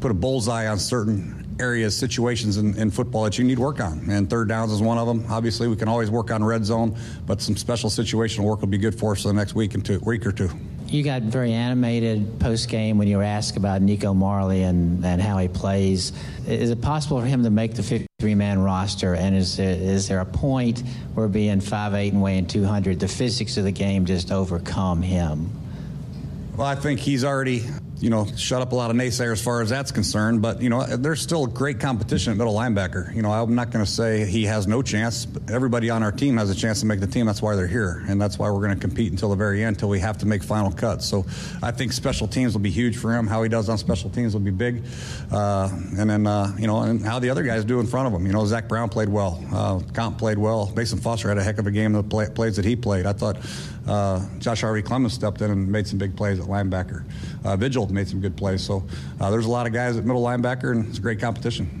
put 0.00 0.10
a 0.10 0.14
bullseye 0.14 0.66
on 0.68 0.78
certain 0.78 1.56
areas, 1.60 1.96
situations 1.96 2.56
in, 2.56 2.76
in 2.76 2.90
football 2.90 3.24
that 3.24 3.38
you 3.38 3.44
need 3.44 3.58
work 3.58 3.80
on. 3.80 4.10
And 4.10 4.28
third 4.28 4.48
downs 4.48 4.72
is 4.72 4.82
one 4.82 4.98
of 4.98 5.06
them. 5.06 5.24
Obviously, 5.30 5.68
we 5.68 5.76
can 5.76 5.88
always 5.88 6.10
work 6.10 6.30
on 6.30 6.42
red 6.42 6.64
zone, 6.64 6.96
but 7.26 7.40
some 7.40 7.56
special 7.56 7.90
situational 7.90 8.44
work 8.44 8.60
will 8.60 8.68
be 8.68 8.78
good 8.78 8.98
for 8.98 9.12
us 9.12 9.22
for 9.22 9.28
the 9.28 9.34
next 9.34 9.54
week 9.54 9.74
and 9.74 9.84
two, 9.84 10.00
week 10.00 10.26
or 10.26 10.32
two. 10.32 10.50
You 10.86 11.02
got 11.02 11.22
very 11.22 11.52
animated 11.52 12.38
post 12.38 12.68
game 12.68 12.98
when 12.98 13.08
you 13.08 13.16
were 13.16 13.24
asked 13.24 13.56
about 13.56 13.82
Nico 13.82 14.14
Marley 14.14 14.62
and, 14.62 15.04
and 15.04 15.20
how 15.20 15.38
he 15.38 15.48
plays. 15.48 16.12
Is 16.46 16.70
it 16.70 16.80
possible 16.80 17.20
for 17.20 17.26
him 17.26 17.42
to 17.42 17.50
make 17.50 17.74
the 17.74 17.82
53 17.82 18.34
man 18.34 18.60
roster? 18.60 19.14
And 19.14 19.34
is 19.34 19.56
there, 19.56 19.74
is 19.74 20.08
there 20.08 20.20
a 20.20 20.26
point 20.26 20.82
where 21.14 21.26
being 21.26 21.60
5'8 21.60 22.10
and 22.10 22.22
weighing 22.22 22.46
200, 22.46 23.00
the 23.00 23.08
physics 23.08 23.56
of 23.56 23.64
the 23.64 23.72
game 23.72 24.04
just 24.04 24.30
overcome 24.30 25.02
him? 25.02 25.50
Well, 26.56 26.66
I 26.66 26.76
think 26.76 27.00
he's 27.00 27.24
already, 27.24 27.64
you 28.04 28.10
know, 28.10 28.26
shut 28.36 28.60
up 28.60 28.72
a 28.72 28.74
lot 28.74 28.90
of 28.90 28.96
naysayers 28.96 29.32
as 29.32 29.42
far 29.42 29.62
as 29.62 29.70
that's 29.70 29.90
concerned. 29.90 30.42
But, 30.42 30.60
you 30.60 30.68
know, 30.68 30.84
there's 30.84 31.22
still 31.22 31.46
great 31.46 31.80
competition 31.80 32.32
at 32.32 32.36
middle 32.36 32.52
linebacker. 32.52 33.14
You 33.16 33.22
know, 33.22 33.32
I'm 33.32 33.54
not 33.54 33.70
going 33.70 33.82
to 33.82 33.90
say 33.90 34.26
he 34.26 34.44
has 34.44 34.66
no 34.66 34.82
chance. 34.82 35.26
Everybody 35.50 35.88
on 35.88 36.02
our 36.02 36.12
team 36.12 36.36
has 36.36 36.50
a 36.50 36.54
chance 36.54 36.80
to 36.80 36.86
make 36.86 37.00
the 37.00 37.06
team. 37.06 37.24
That's 37.24 37.40
why 37.40 37.56
they're 37.56 37.66
here. 37.66 38.04
And 38.06 38.20
that's 38.20 38.38
why 38.38 38.50
we're 38.50 38.60
going 38.60 38.74
to 38.74 38.80
compete 38.80 39.10
until 39.10 39.30
the 39.30 39.36
very 39.36 39.64
end, 39.64 39.76
until 39.76 39.88
we 39.88 40.00
have 40.00 40.18
to 40.18 40.26
make 40.26 40.42
final 40.42 40.70
cuts. 40.70 41.06
So 41.06 41.24
I 41.62 41.70
think 41.70 41.94
special 41.94 42.28
teams 42.28 42.52
will 42.52 42.60
be 42.60 42.70
huge 42.70 42.98
for 42.98 43.10
him. 43.10 43.26
How 43.26 43.42
he 43.42 43.48
does 43.48 43.70
on 43.70 43.78
special 43.78 44.10
teams 44.10 44.34
will 44.34 44.42
be 44.42 44.50
big. 44.50 44.84
Uh, 45.32 45.70
and 45.96 46.10
then, 46.10 46.26
uh, 46.26 46.54
you 46.58 46.66
know, 46.66 46.82
and 46.82 47.02
how 47.02 47.20
the 47.20 47.30
other 47.30 47.42
guys 47.42 47.64
do 47.64 47.80
in 47.80 47.86
front 47.86 48.06
of 48.06 48.12
him. 48.12 48.26
You 48.26 48.34
know, 48.34 48.44
Zach 48.44 48.68
Brown 48.68 48.90
played 48.90 49.08
well. 49.08 49.42
Uh, 49.50 49.80
Comp 49.94 50.18
played 50.18 50.36
well. 50.36 50.70
Mason 50.76 50.98
Foster 50.98 51.28
had 51.28 51.38
a 51.38 51.42
heck 51.42 51.56
of 51.56 51.66
a 51.66 51.70
game 51.70 51.94
the 51.94 52.02
play, 52.02 52.28
plays 52.28 52.56
that 52.56 52.66
he 52.66 52.76
played. 52.76 53.06
I 53.06 53.14
thought 53.14 53.38
uh, 53.86 54.20
Josh 54.40 54.60
Harvey 54.60 54.82
Clemons 54.82 55.12
stepped 55.12 55.40
in 55.40 55.50
and 55.50 55.72
made 55.72 55.86
some 55.86 55.98
big 55.98 56.16
plays 56.16 56.38
at 56.38 56.46
linebacker. 56.46 57.04
Uh, 57.44 57.56
Vigil 57.56 57.86
made 57.94 58.08
some 58.08 58.20
good 58.20 58.36
plays. 58.36 58.62
So 58.62 58.84
uh, 59.20 59.30
there's 59.30 59.46
a 59.46 59.50
lot 59.50 59.66
of 59.66 59.72
guys 59.72 59.96
at 59.96 60.04
middle 60.04 60.22
linebacker, 60.22 60.72
and 60.72 60.86
it's 60.88 60.98
a 60.98 61.00
great 61.00 61.20
competition. 61.20 61.80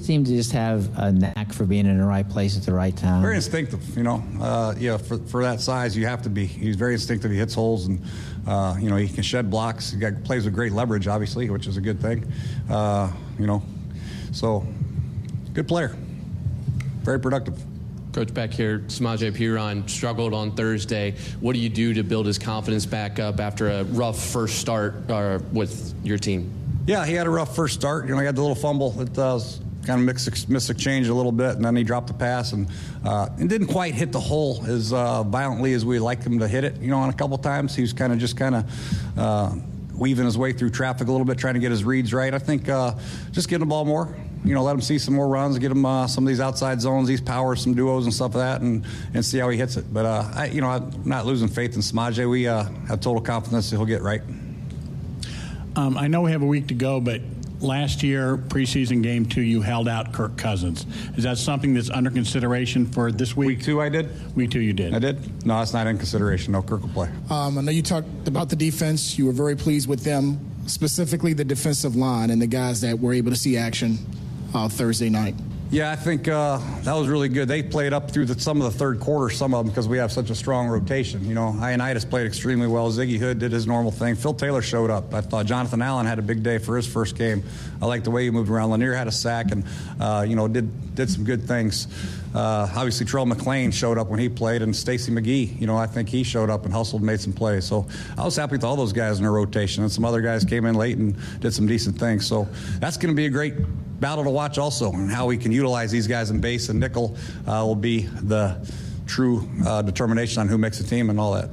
Seems 0.00 0.28
to 0.28 0.36
just 0.36 0.52
have 0.52 0.96
a 0.98 1.12
knack 1.12 1.52
for 1.52 1.64
being 1.64 1.86
in 1.86 1.98
the 1.98 2.04
right 2.04 2.28
place 2.28 2.58
at 2.58 2.62
the 2.64 2.74
right 2.74 2.94
time. 2.94 3.22
Very 3.22 3.36
instinctive, 3.36 3.96
you 3.96 4.02
know. 4.02 4.22
Uh, 4.38 4.74
yeah, 4.78 4.98
for, 4.98 5.16
for 5.18 5.42
that 5.42 5.60
size, 5.60 5.96
you 5.96 6.06
have 6.06 6.20
to 6.22 6.28
be. 6.28 6.44
He's 6.44 6.76
very 6.76 6.92
instinctive. 6.92 7.30
He 7.30 7.38
hits 7.38 7.54
holes, 7.54 7.86
and 7.86 8.02
uh, 8.46 8.76
you 8.78 8.90
know 8.90 8.96
he 8.96 9.08
can 9.08 9.22
shed 9.22 9.50
blocks. 9.50 9.92
He 9.92 9.98
got, 9.98 10.22
plays 10.22 10.44
with 10.44 10.54
great 10.54 10.72
leverage, 10.72 11.08
obviously, 11.08 11.48
which 11.48 11.66
is 11.66 11.78
a 11.78 11.80
good 11.80 12.00
thing. 12.00 12.30
Uh, 12.68 13.10
you 13.38 13.46
know, 13.46 13.62
so 14.32 14.66
good 15.54 15.66
player. 15.66 15.96
Very 17.02 17.18
productive. 17.18 17.58
Coach 18.14 18.32
back 18.32 18.52
here, 18.52 18.78
Samaje 18.86 19.32
Perine 19.32 19.90
struggled 19.90 20.34
on 20.34 20.54
Thursday. 20.54 21.16
What 21.40 21.54
do 21.54 21.58
you 21.58 21.68
do 21.68 21.94
to 21.94 22.04
build 22.04 22.26
his 22.26 22.38
confidence 22.38 22.86
back 22.86 23.18
up 23.18 23.40
after 23.40 23.68
a 23.68 23.82
rough 23.82 24.24
first 24.24 24.60
start 24.60 25.10
uh, 25.10 25.40
with 25.52 25.92
your 26.04 26.16
team? 26.16 26.52
Yeah, 26.86 27.04
he 27.04 27.14
had 27.14 27.26
a 27.26 27.30
rough 27.30 27.56
first 27.56 27.74
start. 27.74 28.06
You 28.06 28.12
know, 28.12 28.20
he 28.20 28.26
had 28.26 28.36
the 28.36 28.40
little 28.40 28.54
fumble 28.54 28.92
that 28.92 29.18
uh, 29.18 29.40
kind 29.84 29.98
of 29.98 30.06
mixed, 30.06 30.48
missed 30.48 30.70
a 30.70 31.12
little 31.12 31.32
bit, 31.32 31.56
and 31.56 31.64
then 31.64 31.74
he 31.74 31.82
dropped 31.82 32.06
the 32.06 32.14
pass 32.14 32.52
and 32.52 32.68
uh, 33.04 33.30
and 33.36 33.48
didn't 33.50 33.66
quite 33.66 33.94
hit 33.94 34.12
the 34.12 34.20
hole 34.20 34.64
as 34.64 34.92
uh, 34.92 35.24
violently 35.24 35.72
as 35.72 35.84
we'd 35.84 35.98
like 35.98 36.22
him 36.22 36.38
to 36.38 36.46
hit 36.46 36.62
it. 36.62 36.80
You 36.80 36.90
know, 36.90 36.98
on 36.98 37.08
a 37.08 37.14
couple 37.14 37.36
times 37.38 37.74
he 37.74 37.82
was 37.82 37.92
kind 37.92 38.12
of 38.12 38.20
just 38.20 38.36
kind 38.36 38.54
of. 38.54 39.18
Uh, 39.18 39.54
weaving 39.96 40.24
his 40.24 40.36
way 40.36 40.52
through 40.52 40.70
traffic 40.70 41.06
a 41.06 41.10
little 41.12 41.24
bit, 41.24 41.38
trying 41.38 41.54
to 41.54 41.60
get 41.60 41.70
his 41.70 41.84
reads 41.84 42.12
right. 42.12 42.34
I 42.34 42.40
think 42.40 42.68
uh, 42.68 42.94
just 43.30 43.48
getting 43.48 43.60
the 43.60 43.70
ball 43.70 43.84
more, 43.84 44.12
you 44.44 44.52
know, 44.52 44.62
let 44.62 44.74
him 44.74 44.82
see 44.82 44.98
some 44.98 45.14
more 45.14 45.26
runs, 45.26 45.58
get 45.58 45.70
him 45.70 45.86
uh, 45.86 46.06
some 46.06 46.24
of 46.24 46.28
these 46.28 46.40
outside 46.40 46.80
zones, 46.80 47.08
these 47.08 47.20
powers, 47.20 47.62
some 47.62 47.74
duos 47.74 48.04
and 48.04 48.12
stuff 48.12 48.34
like 48.34 48.44
that, 48.44 48.60
and, 48.60 48.84
and 49.14 49.24
see 49.24 49.38
how 49.38 49.48
he 49.48 49.56
hits 49.56 49.76
it. 49.76 49.92
But, 49.92 50.04
uh, 50.04 50.30
I, 50.34 50.46
you 50.46 50.60
know, 50.60 50.68
I'm 50.68 51.02
not 51.04 51.24
losing 51.24 51.48
faith 51.48 51.74
in 51.74 51.80
Samaje. 51.80 52.28
We 52.28 52.46
uh, 52.46 52.64
have 52.86 53.00
total 53.00 53.22
confidence 53.22 53.70
that 53.70 53.76
he'll 53.76 53.86
get 53.86 54.02
right. 54.02 54.20
Um, 55.76 55.96
I 55.96 56.08
know 56.08 56.20
we 56.20 56.30
have 56.32 56.42
a 56.42 56.46
week 56.46 56.68
to 56.68 56.74
go, 56.74 57.00
but 57.00 57.22
last 57.60 58.02
year, 58.02 58.36
preseason 58.36 59.02
game 59.02 59.24
two, 59.24 59.40
you 59.40 59.62
held 59.62 59.88
out 59.88 60.12
Kirk 60.12 60.36
Cousins. 60.36 60.86
Is 61.16 61.24
that 61.24 61.38
something 61.38 61.72
that's 61.72 61.88
under 61.88 62.10
consideration 62.10 62.84
for 62.84 63.10
this 63.10 63.34
week? 63.34 63.48
Week 63.48 63.62
two, 63.62 63.80
I 63.80 63.88
did. 63.88 64.36
Week 64.36 64.50
two, 64.50 64.60
you 64.60 64.74
did. 64.74 64.94
I 64.94 64.98
did. 64.98 65.46
No, 65.46 65.60
it's 65.62 65.72
not 65.72 65.86
in 65.86 65.96
consideration. 65.96 66.52
No, 66.52 66.62
Kirk 66.62 66.82
will 66.82 66.90
play. 66.90 67.08
Um, 67.30 67.56
I 67.56 67.62
know 67.62 67.72
you 67.72 67.82
talked 67.82 68.28
about 68.28 68.50
the 68.50 68.56
defense. 68.56 69.18
You 69.18 69.24
were 69.24 69.32
very 69.32 69.56
pleased 69.56 69.88
with 69.88 70.04
them, 70.04 70.38
specifically 70.66 71.32
the 71.32 71.44
defensive 71.44 71.96
line 71.96 72.28
and 72.28 72.42
the 72.42 72.46
guys 72.46 72.82
that 72.82 73.00
were 73.00 73.14
able 73.14 73.30
to 73.30 73.36
see 73.38 73.56
action 73.56 73.98
uh, 74.54 74.68
Thursday 74.68 75.10
night. 75.10 75.34
Yeah, 75.70 75.90
I 75.90 75.96
think 75.96 76.28
uh, 76.28 76.60
that 76.82 76.92
was 76.92 77.08
really 77.08 77.28
good. 77.28 77.48
They 77.48 77.60
played 77.60 77.92
up 77.92 78.08
through 78.08 78.26
the, 78.26 78.38
some 78.38 78.62
of 78.62 78.72
the 78.72 78.78
third 78.78 79.00
quarter, 79.00 79.28
some 79.34 79.54
of 79.54 79.64
them, 79.64 79.72
because 79.72 79.88
we 79.88 79.98
have 79.98 80.12
such 80.12 80.30
a 80.30 80.34
strong 80.34 80.68
rotation. 80.68 81.26
You 81.26 81.34
know, 81.34 81.52
Ioannidis 81.56 82.08
played 82.08 82.28
extremely 82.28 82.68
well. 82.68 82.88
Ziggy 82.92 83.18
Hood 83.18 83.40
did 83.40 83.50
his 83.50 83.66
normal 83.66 83.90
thing. 83.90 84.14
Phil 84.14 84.34
Taylor 84.34 84.62
showed 84.62 84.90
up. 84.90 85.12
I 85.12 85.20
thought 85.20 85.46
Jonathan 85.46 85.82
Allen 85.82 86.06
had 86.06 86.20
a 86.20 86.22
big 86.22 86.44
day 86.44 86.58
for 86.58 86.76
his 86.76 86.86
first 86.86 87.18
game. 87.18 87.42
I 87.82 87.86
like 87.86 88.04
the 88.04 88.12
way 88.12 88.22
he 88.22 88.30
moved 88.30 88.50
around. 88.50 88.70
Lanier 88.70 88.94
had 88.94 89.08
a 89.08 89.12
sack 89.12 89.50
and, 89.50 89.64
uh, 89.98 90.24
you 90.28 90.36
know, 90.36 90.46
did 90.46 90.94
did 90.94 91.10
some 91.10 91.24
good 91.24 91.42
things. 91.42 91.88
Uh, 92.34 92.68
obviously, 92.74 93.06
Terrell 93.06 93.26
McClain 93.26 93.72
showed 93.72 93.98
up 93.98 94.08
when 94.08 94.20
he 94.20 94.28
played, 94.28 94.62
and 94.62 94.74
Stacy 94.74 95.10
McGee, 95.10 95.60
you 95.60 95.66
know, 95.66 95.76
I 95.76 95.86
think 95.86 96.08
he 96.08 96.22
showed 96.22 96.50
up 96.50 96.64
and 96.64 96.72
hustled 96.72 97.02
and 97.02 97.06
made 97.06 97.20
some 97.20 97.32
plays. 97.32 97.64
So 97.64 97.86
I 98.16 98.24
was 98.24 98.36
happy 98.36 98.52
with 98.52 98.64
all 98.64 98.76
those 98.76 98.92
guys 98.92 99.18
in 99.18 99.24
their 99.24 99.32
rotation, 99.32 99.82
and 99.82 99.90
some 99.90 100.04
other 100.04 100.20
guys 100.20 100.44
came 100.44 100.66
in 100.66 100.74
late 100.74 100.98
and 100.98 101.16
did 101.40 101.52
some 101.52 101.66
decent 101.66 101.98
things. 101.98 102.26
So 102.26 102.48
that's 102.78 102.96
going 102.96 103.12
to 103.12 103.16
be 103.16 103.26
a 103.26 103.30
great 103.30 103.54
battle 104.04 104.22
to 104.22 104.28
watch 104.28 104.58
also, 104.58 104.92
and 104.92 105.10
how 105.10 105.24
we 105.24 105.38
can 105.38 105.50
utilize 105.50 105.90
these 105.90 106.06
guys 106.06 106.28
in 106.28 106.38
base 106.38 106.68
and 106.68 106.78
nickel 106.78 107.16
uh, 107.46 107.64
will 107.64 107.74
be 107.74 108.02
the 108.02 108.54
true 109.06 109.48
uh, 109.64 109.80
determination 109.80 110.42
on 110.42 110.46
who 110.46 110.58
makes 110.58 110.76
the 110.76 110.84
team 110.84 111.08
and 111.08 111.18
all 111.18 111.32
that. 111.32 111.48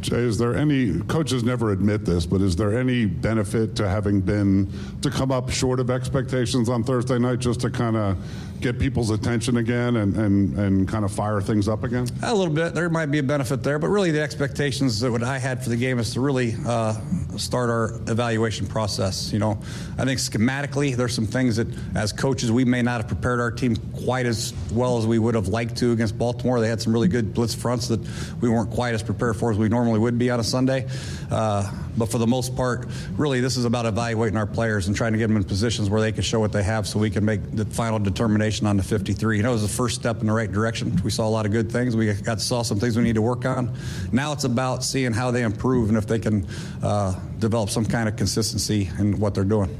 Jay, 0.00 0.16
is 0.16 0.38
there 0.38 0.56
any 0.56 0.98
coaches 1.00 1.44
never 1.44 1.72
admit 1.72 2.06
this, 2.06 2.24
but 2.24 2.40
is 2.40 2.56
there 2.56 2.78
any 2.78 3.04
benefit 3.04 3.76
to 3.76 3.86
having 3.86 4.22
been 4.22 4.72
to 5.02 5.10
come 5.10 5.30
up 5.30 5.50
short 5.50 5.80
of 5.80 5.90
expectations 5.90 6.70
on 6.70 6.82
Thursday 6.82 7.18
night 7.18 7.40
just 7.40 7.60
to 7.60 7.68
kind 7.68 7.94
of 7.94 8.16
get 8.60 8.78
people's 8.78 9.10
attention 9.10 9.56
again 9.56 9.96
and, 9.96 10.16
and, 10.16 10.58
and 10.58 10.88
kind 10.88 11.04
of 11.04 11.12
fire 11.12 11.40
things 11.40 11.68
up 11.68 11.84
again? 11.84 12.06
A 12.22 12.34
little 12.34 12.52
bit. 12.52 12.74
There 12.74 12.88
might 12.90 13.06
be 13.06 13.18
a 13.18 13.22
benefit 13.22 13.62
there, 13.62 13.78
but 13.78 13.88
really 13.88 14.10
the 14.10 14.20
expectations 14.20 15.00
that 15.00 15.10
what 15.10 15.22
I 15.22 15.38
had 15.38 15.62
for 15.62 15.70
the 15.70 15.76
game 15.76 15.98
is 15.98 16.12
to 16.14 16.20
really 16.20 16.54
uh, 16.66 16.94
start 17.36 17.70
our 17.70 18.00
evaluation 18.08 18.66
process. 18.66 19.32
You 19.32 19.38
know, 19.38 19.58
I 19.98 20.04
think 20.04 20.20
schematically, 20.20 20.96
there's 20.96 21.14
some 21.14 21.26
things 21.26 21.56
that 21.56 21.68
as 21.94 22.12
coaches 22.12 22.52
we 22.52 22.64
may 22.64 22.82
not 22.82 23.00
have 23.00 23.08
prepared 23.08 23.40
our 23.40 23.50
team 23.50 23.76
quite 24.04 24.26
as 24.26 24.54
well 24.72 24.98
as 24.98 25.06
we 25.06 25.18
would 25.18 25.34
have 25.34 25.48
liked 25.48 25.76
to 25.78 25.92
against 25.92 26.18
Baltimore. 26.18 26.60
They 26.60 26.68
had 26.68 26.80
some 26.80 26.92
really 26.92 27.08
good 27.08 27.34
blitz 27.34 27.54
fronts 27.54 27.88
that 27.88 28.00
we 28.40 28.48
weren't 28.48 28.70
quite 28.70 28.94
as 28.94 29.02
prepared 29.02 29.36
for 29.36 29.50
as 29.50 29.58
we 29.58 29.68
normally 29.68 29.98
would 29.98 30.18
be 30.18 30.30
on 30.30 30.40
a 30.40 30.44
Sunday. 30.44 30.86
Uh, 31.30 31.70
but 31.96 32.10
for 32.10 32.18
the 32.18 32.26
most 32.26 32.56
part, 32.56 32.86
really, 33.16 33.40
this 33.40 33.56
is 33.56 33.64
about 33.64 33.86
evaluating 33.86 34.36
our 34.36 34.46
players 34.46 34.86
and 34.86 34.96
trying 34.96 35.12
to 35.12 35.18
get 35.18 35.26
them 35.28 35.36
in 35.36 35.44
positions 35.44 35.90
where 35.90 36.00
they 36.00 36.12
can 36.12 36.22
show 36.22 36.40
what 36.40 36.52
they 36.52 36.62
have 36.62 36.86
so 36.86 36.98
we 36.98 37.10
can 37.10 37.24
make 37.24 37.40
the 37.54 37.64
final 37.64 37.98
determination 37.98 38.49
on 38.66 38.76
the 38.76 38.82
53. 38.82 39.36
You 39.36 39.42
know, 39.42 39.50
it 39.50 39.52
was 39.52 39.62
the 39.62 39.68
first 39.68 39.94
step 39.94 40.20
in 40.20 40.26
the 40.26 40.32
right 40.32 40.50
direction. 40.50 41.00
We 41.04 41.10
saw 41.10 41.26
a 41.26 41.30
lot 41.30 41.46
of 41.46 41.52
good 41.52 41.70
things. 41.70 41.94
We 41.94 42.12
got 42.12 42.40
saw 42.40 42.62
some 42.62 42.78
things 42.78 42.96
we 42.96 43.02
need 43.04 43.14
to 43.14 43.22
work 43.22 43.44
on. 43.44 43.74
Now 44.12 44.32
it's 44.32 44.44
about 44.44 44.82
seeing 44.84 45.12
how 45.12 45.30
they 45.30 45.42
improve 45.42 45.88
and 45.88 45.96
if 45.96 46.06
they 46.06 46.18
can 46.18 46.46
uh, 46.82 47.18
develop 47.38 47.70
some 47.70 47.84
kind 47.84 48.08
of 48.08 48.16
consistency 48.16 48.90
in 48.98 49.18
what 49.20 49.34
they're 49.34 49.44
doing. 49.44 49.74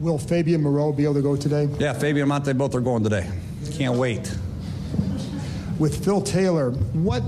Will 0.00 0.18
Fabian 0.18 0.62
Moreau 0.62 0.92
be 0.92 1.04
able 1.04 1.14
to 1.14 1.22
go 1.22 1.36
today? 1.36 1.68
Yeah, 1.78 1.92
Fabian 1.92 2.30
and 2.30 2.44
Montae 2.44 2.56
both 2.56 2.74
are 2.74 2.80
going 2.80 3.02
today. 3.02 3.28
Can't 3.72 3.96
wait. 3.96 4.32
With 5.78 6.04
Phil 6.04 6.20
Taylor, 6.22 6.70
what 6.70 7.22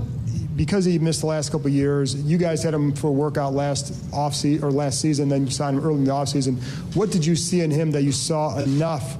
because 0.55 0.85
he 0.85 0.99
missed 0.99 1.21
the 1.21 1.27
last 1.27 1.51
couple 1.51 1.67
of 1.67 1.73
years, 1.73 2.15
you 2.15 2.37
guys 2.37 2.61
had 2.61 2.73
him 2.73 2.93
for 2.93 3.07
a 3.07 3.11
workout 3.11 3.53
last 3.53 3.93
off 4.13 4.43
or 4.43 4.71
last 4.71 5.01
season, 5.01 5.29
then 5.29 5.45
you 5.45 5.51
signed 5.51 5.77
him 5.77 5.83
early 5.83 5.95
in 5.95 6.03
the 6.03 6.11
offseason. 6.11 6.61
What 6.95 7.09
did 7.09 7.25
you 7.25 7.35
see 7.35 7.61
in 7.61 7.71
him 7.71 7.91
that 7.91 8.03
you 8.03 8.11
saw 8.11 8.57
enough 8.59 9.17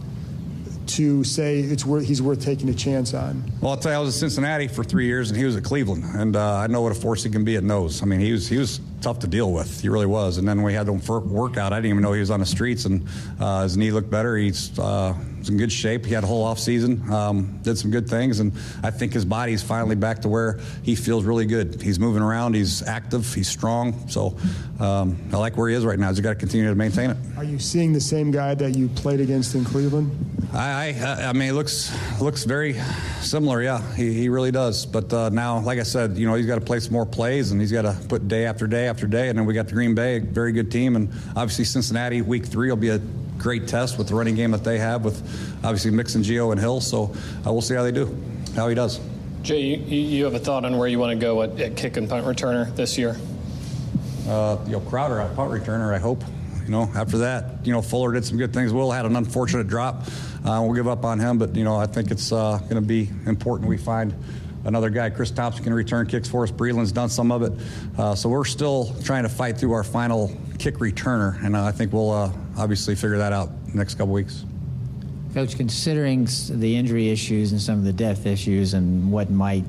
to 0.95 1.23
say 1.23 1.59
it's 1.59 1.85
worth, 1.85 2.05
he's 2.05 2.21
worth 2.21 2.41
taking 2.41 2.69
a 2.69 2.73
chance 2.73 3.13
on? 3.13 3.43
Well, 3.61 3.71
I'll 3.71 3.77
tell 3.77 3.91
you, 3.91 3.97
I 3.97 4.01
was 4.01 4.15
at 4.15 4.19
Cincinnati 4.19 4.67
for 4.67 4.83
three 4.83 5.05
years, 5.05 5.29
and 5.29 5.37
he 5.37 5.45
was 5.45 5.55
at 5.55 5.63
Cleveland, 5.63 6.03
and 6.15 6.35
uh, 6.35 6.57
I 6.57 6.67
know 6.67 6.81
what 6.81 6.91
a 6.91 6.95
force 6.95 7.23
he 7.23 7.29
can 7.29 7.43
be 7.43 7.55
at 7.55 7.63
nose. 7.63 8.01
I 8.01 8.05
mean, 8.05 8.19
he 8.19 8.31
was 8.31 8.47
he 8.47 8.57
was 8.57 8.79
tough 9.01 9.19
to 9.19 9.27
deal 9.27 9.51
with. 9.51 9.81
He 9.81 9.89
really 9.89 10.05
was. 10.05 10.37
And 10.37 10.47
then 10.47 10.61
we 10.63 10.73
had 10.73 10.87
him 10.87 10.99
for 10.99 11.19
workout. 11.19 11.73
I 11.73 11.77
didn't 11.77 11.91
even 11.91 12.01
know 12.01 12.13
he 12.13 12.19
was 12.19 12.31
on 12.31 12.39
the 12.39 12.45
streets, 12.45 12.85
and 12.85 13.07
uh, 13.39 13.63
his 13.63 13.77
knee 13.77 13.91
looked 13.91 14.09
better. 14.09 14.37
He's 14.37 14.77
uh, 14.77 15.13
in 15.49 15.57
good 15.57 15.71
shape. 15.71 16.05
He 16.05 16.13
had 16.13 16.23
a 16.23 16.27
whole 16.27 16.43
off 16.43 16.59
season, 16.59 17.11
um, 17.11 17.59
did 17.63 17.77
some 17.77 17.91
good 17.91 18.09
things, 18.09 18.39
and 18.39 18.53
I 18.83 18.91
think 18.91 19.13
his 19.13 19.25
body's 19.25 19.63
finally 19.63 19.95
back 19.95 20.21
to 20.21 20.29
where 20.29 20.59
he 20.83 20.95
feels 20.95 21.23
really 21.23 21.45
good. 21.45 21.81
He's 21.81 21.99
moving 21.99 22.21
around. 22.21 22.55
He's 22.55 22.83
active. 22.83 23.33
He's 23.33 23.47
strong. 23.47 24.07
So 24.09 24.37
um, 24.79 25.17
I 25.31 25.37
like 25.37 25.57
where 25.57 25.69
he 25.69 25.75
is 25.75 25.85
right 25.85 25.99
now. 25.99 26.09
He's 26.09 26.19
got 26.19 26.29
to 26.29 26.35
continue 26.35 26.67
to 26.67 26.75
maintain 26.75 27.11
it. 27.11 27.17
Are 27.37 27.43
you 27.43 27.59
seeing 27.59 27.93
the 27.93 28.01
same 28.01 28.31
guy 28.31 28.55
that 28.55 28.75
you 28.75 28.87
played 28.89 29.19
against 29.19 29.55
in 29.55 29.65
Cleveland? 29.65 30.11
I, 30.53 30.95
I, 30.99 31.29
I 31.29 31.33
mean, 31.33 31.49
it 31.49 31.53
looks 31.53 31.91
looks 32.19 32.43
very 32.43 32.75
similar. 33.21 33.61
Yeah, 33.61 33.81
he, 33.95 34.13
he 34.13 34.27
really 34.27 34.51
does. 34.51 34.85
But 34.85 35.13
uh, 35.13 35.29
now, 35.29 35.59
like 35.59 35.79
I 35.79 35.83
said, 35.83 36.17
you 36.17 36.27
know, 36.27 36.35
he's 36.35 36.45
got 36.45 36.55
to 36.55 36.61
play 36.61 36.79
some 36.79 36.93
more 36.93 37.05
plays, 37.05 37.51
and 37.51 37.61
he's 37.61 37.71
got 37.71 37.83
to 37.83 37.97
put 38.09 38.27
day 38.27 38.45
after 38.45 38.67
day 38.67 38.87
after 38.87 39.07
day. 39.07 39.29
And 39.29 39.37
then 39.37 39.45
we 39.45 39.53
got 39.53 39.67
the 39.67 39.73
Green 39.73 39.95
Bay, 39.95 40.19
very 40.19 40.51
good 40.51 40.71
team, 40.71 40.95
and 40.95 41.09
obviously 41.35 41.63
Cincinnati. 41.63 42.21
Week 42.21 42.45
three 42.45 42.69
will 42.69 42.75
be 42.75 42.89
a 42.89 42.99
great 43.41 43.67
test 43.67 43.97
with 43.97 44.07
the 44.07 44.15
running 44.15 44.35
game 44.35 44.51
that 44.51 44.63
they 44.63 44.77
have 44.77 45.03
with 45.03 45.21
obviously 45.63 45.91
Mixon, 45.91 46.21
Gio, 46.21 46.51
and 46.51 46.59
Hill. 46.59 46.79
So 46.79 47.13
uh, 47.45 47.51
we'll 47.51 47.61
see 47.61 47.73
how 47.73 47.83
they 47.83 47.91
do, 47.91 48.15
how 48.55 48.67
he 48.69 48.75
does. 48.75 48.99
Jay, 49.41 49.61
you, 49.61 49.77
you 49.77 50.25
have 50.25 50.35
a 50.35 50.39
thought 50.39 50.65
on 50.65 50.77
where 50.77 50.87
you 50.87 50.99
want 50.99 51.11
to 51.11 51.19
go 51.19 51.41
at, 51.41 51.59
at 51.59 51.75
kick 51.75 51.97
and 51.97 52.07
punt 52.07 52.25
returner 52.25 52.73
this 52.75 52.97
year? 52.97 53.17
Uh, 54.27 54.57
you 54.65 54.73
know, 54.73 54.79
Crowder 54.81 55.19
at 55.19 55.35
punt 55.35 55.51
returner, 55.51 55.93
I 55.93 55.97
hope. 55.97 56.23
You 56.63 56.69
know, 56.69 56.91
after 56.95 57.17
that, 57.19 57.65
you 57.65 57.73
know, 57.73 57.81
Fuller 57.81 58.13
did 58.13 58.23
some 58.23 58.37
good 58.37 58.53
things. 58.53 58.71
Will 58.71 58.91
had 58.91 59.05
an 59.05 59.15
unfortunate 59.15 59.67
drop. 59.67 60.03
Uh, 60.45 60.61
we'll 60.63 60.73
give 60.73 60.87
up 60.87 61.03
on 61.03 61.19
him, 61.19 61.39
but 61.39 61.55
you 61.55 61.63
know, 61.63 61.75
I 61.75 61.87
think 61.87 62.11
it's 62.11 62.31
uh, 62.31 62.59
going 62.59 62.75
to 62.75 62.81
be 62.81 63.09
important 63.25 63.67
we 63.67 63.77
find 63.77 64.13
another 64.65 64.89
guy. 64.89 65.09
Chris 65.09 65.31
Thompson 65.31 65.63
can 65.63 65.73
return 65.73 66.05
kicks 66.07 66.27
for 66.27 66.43
us. 66.43 66.51
Breeland's 66.51 66.91
done 66.91 67.09
some 67.09 67.31
of 67.31 67.41
it, 67.43 67.53
uh, 67.97 68.15
so 68.15 68.29
we're 68.29 68.45
still 68.45 68.95
trying 69.03 69.23
to 69.23 69.29
fight 69.29 69.57
through 69.57 69.73
our 69.73 69.83
final 69.83 70.35
kick 70.59 70.77
returner, 70.77 71.43
and 71.43 71.55
uh, 71.55 71.63
I 71.63 71.71
think 71.71 71.93
we'll 71.93 72.11
uh, 72.11 72.31
obviously 72.57 72.95
figure 72.95 73.17
that 73.17 73.33
out 73.33 73.49
next 73.73 73.95
couple 73.95 74.13
weeks. 74.13 74.45
Coach, 75.33 75.55
considering 75.55 76.27
the 76.49 76.75
injury 76.75 77.09
issues 77.09 77.53
and 77.53 77.61
some 77.61 77.77
of 77.79 77.85
the 77.85 77.93
depth 77.93 78.25
issues 78.25 78.73
and 78.73 79.11
what 79.11 79.29
might, 79.29 79.63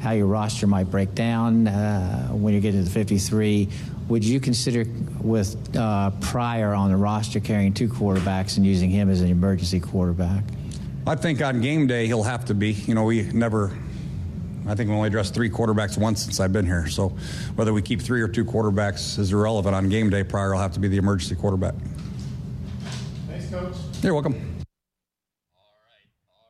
how 0.00 0.10
your 0.10 0.26
roster 0.26 0.66
might 0.66 0.90
break 0.90 1.14
down 1.14 1.68
uh, 1.68 2.28
when 2.28 2.52
you 2.52 2.60
get 2.60 2.72
to 2.72 2.82
the 2.82 2.90
53, 2.90 3.68
would 4.08 4.24
you 4.24 4.40
consider 4.40 4.84
with 5.20 5.76
uh, 5.76 6.10
Pryor 6.20 6.74
on 6.74 6.90
the 6.90 6.96
roster 6.96 7.40
carrying 7.40 7.72
two 7.72 7.88
quarterbacks 7.88 8.56
and 8.56 8.66
using 8.66 8.90
him 8.90 9.08
as 9.08 9.20
an 9.20 9.28
emergency 9.28 9.80
quarterback? 9.80 10.44
I 11.06 11.14
think 11.14 11.40
on 11.40 11.60
game 11.60 11.86
day 11.86 12.06
he'll 12.06 12.24
have 12.24 12.44
to 12.46 12.54
be. 12.54 12.72
You 12.72 12.94
know, 12.94 13.04
we 13.04 13.22
never. 13.22 13.76
I 14.66 14.74
think 14.74 14.90
we 14.90 14.96
only 14.96 15.08
addressed 15.08 15.34
three 15.34 15.48
quarterbacks 15.48 15.96
once 15.96 16.22
since 16.22 16.40
I've 16.40 16.52
been 16.52 16.66
here. 16.66 16.86
So 16.88 17.10
whether 17.54 17.72
we 17.72 17.82
keep 17.82 18.00
three 18.00 18.20
or 18.20 18.28
two 18.28 18.44
quarterbacks 18.44 19.18
is 19.18 19.32
irrelevant. 19.32 19.74
On 19.74 19.88
game 19.88 20.10
day, 20.10 20.24
Pryor 20.24 20.52
will 20.52 20.60
have 20.60 20.72
to 20.72 20.80
be 20.80 20.88
the 20.88 20.96
emergency 20.96 21.34
quarterback. 21.36 21.74
Thanks, 23.28 23.48
Coach. 23.48 23.74
You're 24.02 24.14
welcome. 24.14 24.34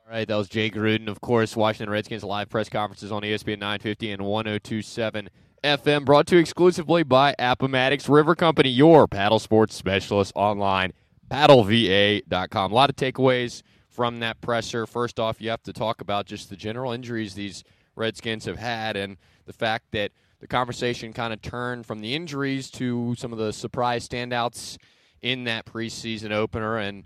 All 0.07 0.13
right, 0.13 0.27
that 0.27 0.35
was 0.35 0.47
Jay 0.47 0.69
Gruden. 0.69 1.09
Of 1.09 1.19
course, 1.19 1.55
Washington 1.55 1.89
Redskins 1.91 2.23
live 2.23 2.49
press 2.49 2.69
conferences 2.69 3.11
on 3.11 3.23
ESPN 3.23 3.59
950 3.59 4.11
and 4.11 4.21
1027 4.21 5.29
FM, 5.63 6.05
brought 6.05 6.27
to 6.27 6.35
you 6.35 6.41
exclusively 6.41 7.03
by 7.03 7.35
Appomattox 7.37 8.07
River 8.07 8.35
Company, 8.35 8.69
your 8.69 9.07
paddle 9.07 9.39
sports 9.39 9.75
specialist 9.75 10.31
online, 10.35 10.93
paddleva.com. 11.29 12.71
A 12.71 12.75
lot 12.75 12.89
of 12.89 12.95
takeaways 12.95 13.63
from 13.89 14.19
that 14.19 14.39
presser. 14.39 14.85
First 14.85 15.19
off, 15.19 15.41
you 15.41 15.49
have 15.49 15.63
to 15.63 15.73
talk 15.73 15.99
about 15.99 16.25
just 16.25 16.49
the 16.49 16.55
general 16.55 16.93
injuries 16.93 17.33
these 17.33 17.63
Redskins 17.97 18.45
have 18.45 18.57
had 18.57 18.95
and 18.95 19.17
the 19.45 19.53
fact 19.53 19.91
that 19.91 20.11
the 20.39 20.47
conversation 20.47 21.13
kind 21.13 21.33
of 21.33 21.41
turned 21.41 21.85
from 21.85 21.99
the 21.99 22.13
injuries 22.13 22.69
to 22.71 23.15
some 23.17 23.33
of 23.33 23.39
the 23.39 23.51
surprise 23.51 24.07
standouts 24.07 24.77
in 25.21 25.45
that 25.45 25.65
preseason 25.65 26.31
opener. 26.31 26.77
And 26.77 27.03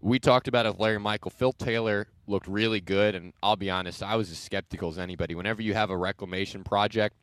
we 0.00 0.18
talked 0.18 0.46
about 0.46 0.66
it 0.66 0.70
with 0.70 0.80
Larry 0.80 1.00
Michael. 1.00 1.30
Phil 1.30 1.52
Taylor 1.52 2.06
looked 2.26 2.46
really 2.46 2.80
good, 2.80 3.14
and 3.14 3.32
I'll 3.42 3.56
be 3.56 3.70
honest, 3.70 4.02
I 4.02 4.14
was 4.16 4.30
as 4.30 4.38
skeptical 4.38 4.88
as 4.88 4.98
anybody. 4.98 5.34
Whenever 5.34 5.62
you 5.62 5.74
have 5.74 5.90
a 5.90 5.96
reclamation 5.96 6.62
project 6.62 7.16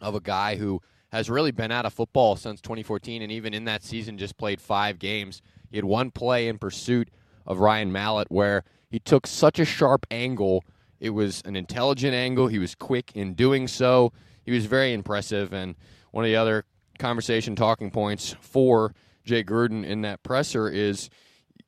of 0.00 0.14
a 0.14 0.20
guy 0.20 0.56
who 0.56 0.82
has 1.12 1.30
really 1.30 1.52
been 1.52 1.70
out 1.70 1.86
of 1.86 1.92
football 1.92 2.36
since 2.36 2.60
2014, 2.60 3.22
and 3.22 3.30
even 3.30 3.54
in 3.54 3.64
that 3.64 3.84
season 3.84 4.18
just 4.18 4.36
played 4.36 4.60
five 4.60 4.98
games, 4.98 5.40
he 5.70 5.76
had 5.76 5.84
one 5.84 6.10
play 6.10 6.48
in 6.48 6.58
pursuit 6.58 7.08
of 7.46 7.60
Ryan 7.60 7.92
Mallett 7.92 8.30
where 8.30 8.64
he 8.90 8.98
took 8.98 9.26
such 9.26 9.58
a 9.58 9.64
sharp 9.64 10.04
angle. 10.10 10.64
It 11.00 11.10
was 11.10 11.42
an 11.44 11.56
intelligent 11.56 12.14
angle. 12.14 12.46
He 12.46 12.58
was 12.58 12.74
quick 12.74 13.12
in 13.14 13.34
doing 13.34 13.66
so. 13.66 14.12
He 14.44 14.52
was 14.52 14.66
very 14.66 14.92
impressive. 14.92 15.52
And 15.52 15.74
one 16.12 16.24
of 16.24 16.28
the 16.28 16.36
other 16.36 16.64
conversation 16.98 17.56
talking 17.56 17.90
points 17.90 18.36
for 18.40 18.94
Jay 19.24 19.42
Gruden 19.42 19.84
in 19.84 20.02
that 20.02 20.22
presser 20.22 20.68
is 20.68 21.08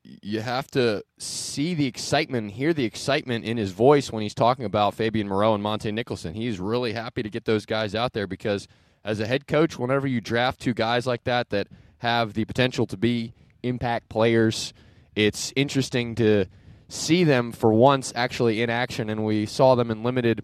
you 0.03 0.41
have 0.41 0.67
to 0.71 1.03
see 1.17 1.73
the 1.73 1.85
excitement, 1.85 2.51
hear 2.51 2.73
the 2.73 2.83
excitement 2.83 3.45
in 3.45 3.57
his 3.57 3.71
voice 3.71 4.11
when 4.11 4.21
he's 4.21 4.33
talking 4.33 4.65
about 4.65 4.93
Fabian 4.93 5.27
Moreau 5.27 5.55
and 5.55 5.63
Montae 5.63 5.93
Nicholson. 5.93 6.33
He's 6.33 6.59
really 6.59 6.93
happy 6.93 7.23
to 7.23 7.29
get 7.29 7.45
those 7.45 7.65
guys 7.65 7.95
out 7.95 8.13
there 8.13 8.27
because 8.27 8.67
as 9.05 9.19
a 9.19 9.25
head 9.25 9.47
coach, 9.47 9.79
whenever 9.79 10.07
you 10.07 10.21
draft 10.21 10.59
two 10.59 10.73
guys 10.73 11.07
like 11.07 11.23
that 11.23 11.49
that 11.49 11.67
have 11.99 12.33
the 12.33 12.45
potential 12.45 12.85
to 12.87 12.97
be 12.97 13.33
impact 13.63 14.09
players, 14.09 14.73
it's 15.15 15.53
interesting 15.55 16.15
to 16.15 16.45
see 16.93 17.23
them 17.23 17.51
for 17.51 17.73
once 17.73 18.13
actually 18.15 18.61
in 18.61 18.69
action 18.69 19.09
and 19.09 19.25
we 19.25 19.45
saw 19.45 19.75
them 19.75 19.89
in 19.89 20.03
limited 20.03 20.43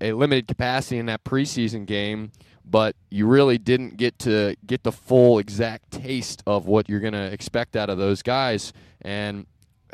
a 0.00 0.12
limited 0.12 0.48
capacity 0.48 0.98
in 0.98 1.06
that 1.06 1.22
preseason 1.24 1.84
game 1.84 2.32
but 2.70 2.94
you 3.10 3.26
really 3.26 3.58
didn't 3.58 3.96
get 3.96 4.18
to 4.20 4.54
get 4.64 4.84
the 4.84 4.92
full 4.92 5.38
exact 5.38 5.90
taste 5.90 6.42
of 6.46 6.66
what 6.66 6.88
you're 6.88 7.00
going 7.00 7.12
to 7.12 7.32
expect 7.32 7.74
out 7.74 7.90
of 7.90 7.98
those 7.98 8.22
guys. 8.22 8.72
And 9.02 9.46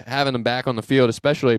having 0.06 0.34
them 0.34 0.42
back 0.42 0.66
on 0.66 0.76
the 0.76 0.82
field, 0.82 1.08
especially 1.08 1.58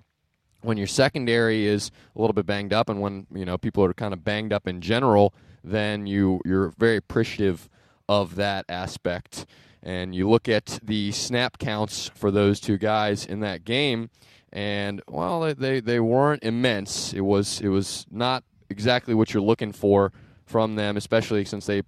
when 0.62 0.78
your 0.78 0.86
secondary 0.86 1.66
is 1.66 1.92
a 2.16 2.22
little 2.22 2.34
bit 2.34 2.46
banged 2.46 2.72
up, 2.72 2.88
and 2.88 3.02
when 3.02 3.26
you 3.34 3.46
know 3.46 3.58
people 3.58 3.84
are 3.84 3.94
kind 3.94 4.14
of 4.14 4.24
banged 4.24 4.54
up 4.54 4.68
in 4.68 4.80
general, 4.80 5.34
then 5.64 6.06
you 6.06 6.40
you're 6.46 6.72
very 6.78 6.98
appreciative 6.98 7.68
of 8.08 8.36
that 8.36 8.66
aspect. 8.70 9.48
And 9.84 10.14
you 10.14 10.30
look 10.30 10.50
at 10.50 10.80
the 10.84 11.12
snap 11.12 11.58
counts 11.58 12.10
for 12.16 12.32
those 12.32 12.60
two 12.60 12.78
guys 12.78 13.26
in 13.26 13.40
that 13.42 13.64
game, 13.64 14.10
and 14.52 15.02
well, 15.08 15.54
they 15.56 15.80
they 15.80 16.00
weren't 16.00 16.44
immense. 16.44 17.14
It 17.14 17.22
was 17.22 17.62
it 17.62 17.70
was 17.70 18.06
not 18.10 18.44
exactly 18.70 19.14
what 19.14 19.34
you're 19.34 19.44
looking 19.44 19.72
for 19.72 20.12
from 20.46 20.76
them, 20.76 20.98
especially 20.98 21.46
since 21.46 21.66
they 21.66 21.84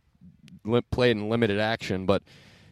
li- 0.63 0.81
played 0.91 1.17
in 1.17 1.29
limited 1.29 1.59
action. 1.59 2.05
But 2.05 2.23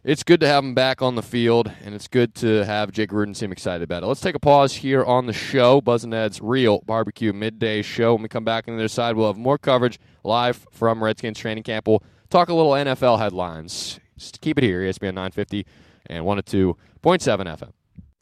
it's 0.03 0.23
good 0.23 0.39
to 0.39 0.47
have 0.47 0.63
them 0.63 0.73
back 0.73 1.01
on 1.01 1.15
the 1.15 1.21
field, 1.21 1.71
and 1.83 1.93
it's 1.93 2.07
good 2.07 2.33
to 2.35 2.63
have 2.63 2.91
Jake 2.91 3.09
Gruden 3.09 3.35
seem 3.35 3.51
excited 3.51 3.83
about 3.83 4.03
it. 4.03 4.05
Let's 4.05 4.21
take 4.21 4.35
a 4.35 4.39
pause 4.39 4.75
here 4.75 5.03
on 5.03 5.25
the 5.25 5.33
show, 5.33 5.81
Buzz 5.81 6.03
and 6.03 6.11
Ned's 6.11 6.39
Real 6.39 6.81
Barbecue 6.85 7.33
Midday 7.33 7.81
Show. 7.81 8.13
When 8.13 8.23
we 8.23 8.29
come 8.29 8.45
back 8.45 8.67
on 8.67 8.75
the 8.75 8.81
other 8.81 8.87
side, 8.87 9.15
we'll 9.15 9.27
have 9.27 9.37
more 9.37 9.57
coverage 9.57 9.99
live 10.23 10.65
from 10.71 11.03
Redskins 11.03 11.39
training 11.39 11.63
camp. 11.63 11.87
We'll 11.87 12.03
talk 12.29 12.49
a 12.49 12.53
little 12.53 12.71
NFL 12.71 13.19
headlines. 13.19 13.99
Just 14.17 14.41
keep 14.41 14.57
it 14.57 14.63
here, 14.63 14.81
ESPN 14.81 15.13
950 15.13 15.65
and 16.07 16.25
102.7 16.25 16.75
FM. 17.03 17.71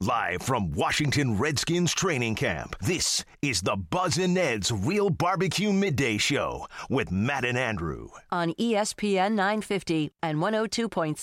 Live 0.02 0.42
from 0.42 0.74
Washington 0.74 1.38
Redskins 1.38 1.94
training 1.94 2.36
camp, 2.36 2.76
this 2.82 3.24
is 3.42 3.62
the 3.62 3.78
Buzz 3.78 4.18
and 4.18 4.34
Ned's 4.34 4.70
Real 4.70 5.10
Barbecue 5.10 5.72
Midday 5.72 6.18
Show 6.18 6.68
with 6.90 7.12
Matt 7.12 7.46
and 7.46 7.58
Andrew. 7.58 8.10
On 8.30 8.54
ESPN 8.56 9.32
950 9.32 10.12
and 10.22 10.40
102.7 10.40 11.16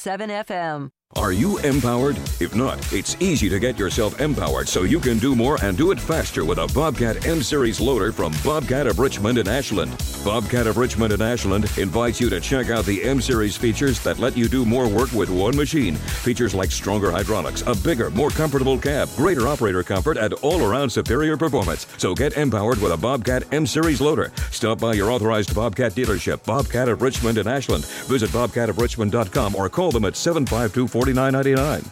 FM. 0.47 0.91
Are 1.17 1.33
you 1.33 1.59
empowered? 1.59 2.17
If 2.41 2.55
not, 2.55 2.79
it's 2.91 3.21
easy 3.21 3.51
to 3.51 3.59
get 3.59 3.79
yourself 3.79 4.19
empowered 4.19 4.67
so 4.67 4.85
you 4.85 4.99
can 4.99 5.19
do 5.19 5.37
more 5.37 5.63
and 5.63 5.77
do 5.77 5.91
it 5.91 6.01
faster 6.01 6.43
with 6.43 6.57
a 6.57 6.67
Bobcat 6.75 7.27
M 7.27 7.43
Series 7.43 7.81
loader 7.81 8.13
from 8.13 8.33
Bobcat 8.43 8.87
of 8.87 8.99
Richmond 8.99 9.37
and 9.37 9.47
Ashland. 9.47 9.93
Bobcat 10.25 10.67
of 10.67 10.79
Richmond 10.79 11.13
and 11.13 11.23
Ashland 11.23 11.71
invites 11.77 12.19
you 12.19 12.31
to 12.31 12.41
check 12.41 12.71
out 12.71 12.87
the 12.87 13.03
M 13.05 13.21
Series 13.21 13.59
features 13.59 14.03
that 14.05 14.21
let 14.21 14.39
you 14.39 14.49
do 14.49 14.65
more 14.65 14.89
work 14.89 15.13
with 15.13 15.29
one 15.29 15.55
machine. 15.55 15.97
Features 15.97 16.55
like 16.55 16.71
stronger 16.71 17.11
hydraulics, 17.11 17.63
a 17.67 17.75
bigger, 17.75 18.11
more 18.11 18.31
comfortable 18.31 18.79
cab, 18.79 19.09
greater 19.15 19.47
operator 19.47 19.83
comfort, 19.83 20.17
and 20.17 20.33
all 20.35 20.65
around 20.65 20.89
superior 20.89 21.37
performance. 21.37 21.87
So 21.99 22.15
get 22.15 22.39
empowered 22.39 22.81
with 22.81 22.93
a 22.93 22.97
Bobcat 22.97 23.53
M 23.53 23.67
Series 23.67 24.01
loader. 24.01 24.33
Stop 24.51 24.79
by 24.81 24.95
your 24.95 25.11
authorized 25.11 25.55
Bobcat 25.55 25.93
dealership, 25.93 26.43
Bobcat 26.45 26.89
of 26.89 27.03
Richmond 27.03 27.37
and 27.37 27.49
Ashland. 27.49 27.85
Visit 27.85 28.31
bobcatofrichmond.com 28.31 29.57
or 29.57 29.69
call 29.69 29.93
them 29.93 30.07
at 30.07 30.17
752 30.17 30.89
4999. 31.05 31.83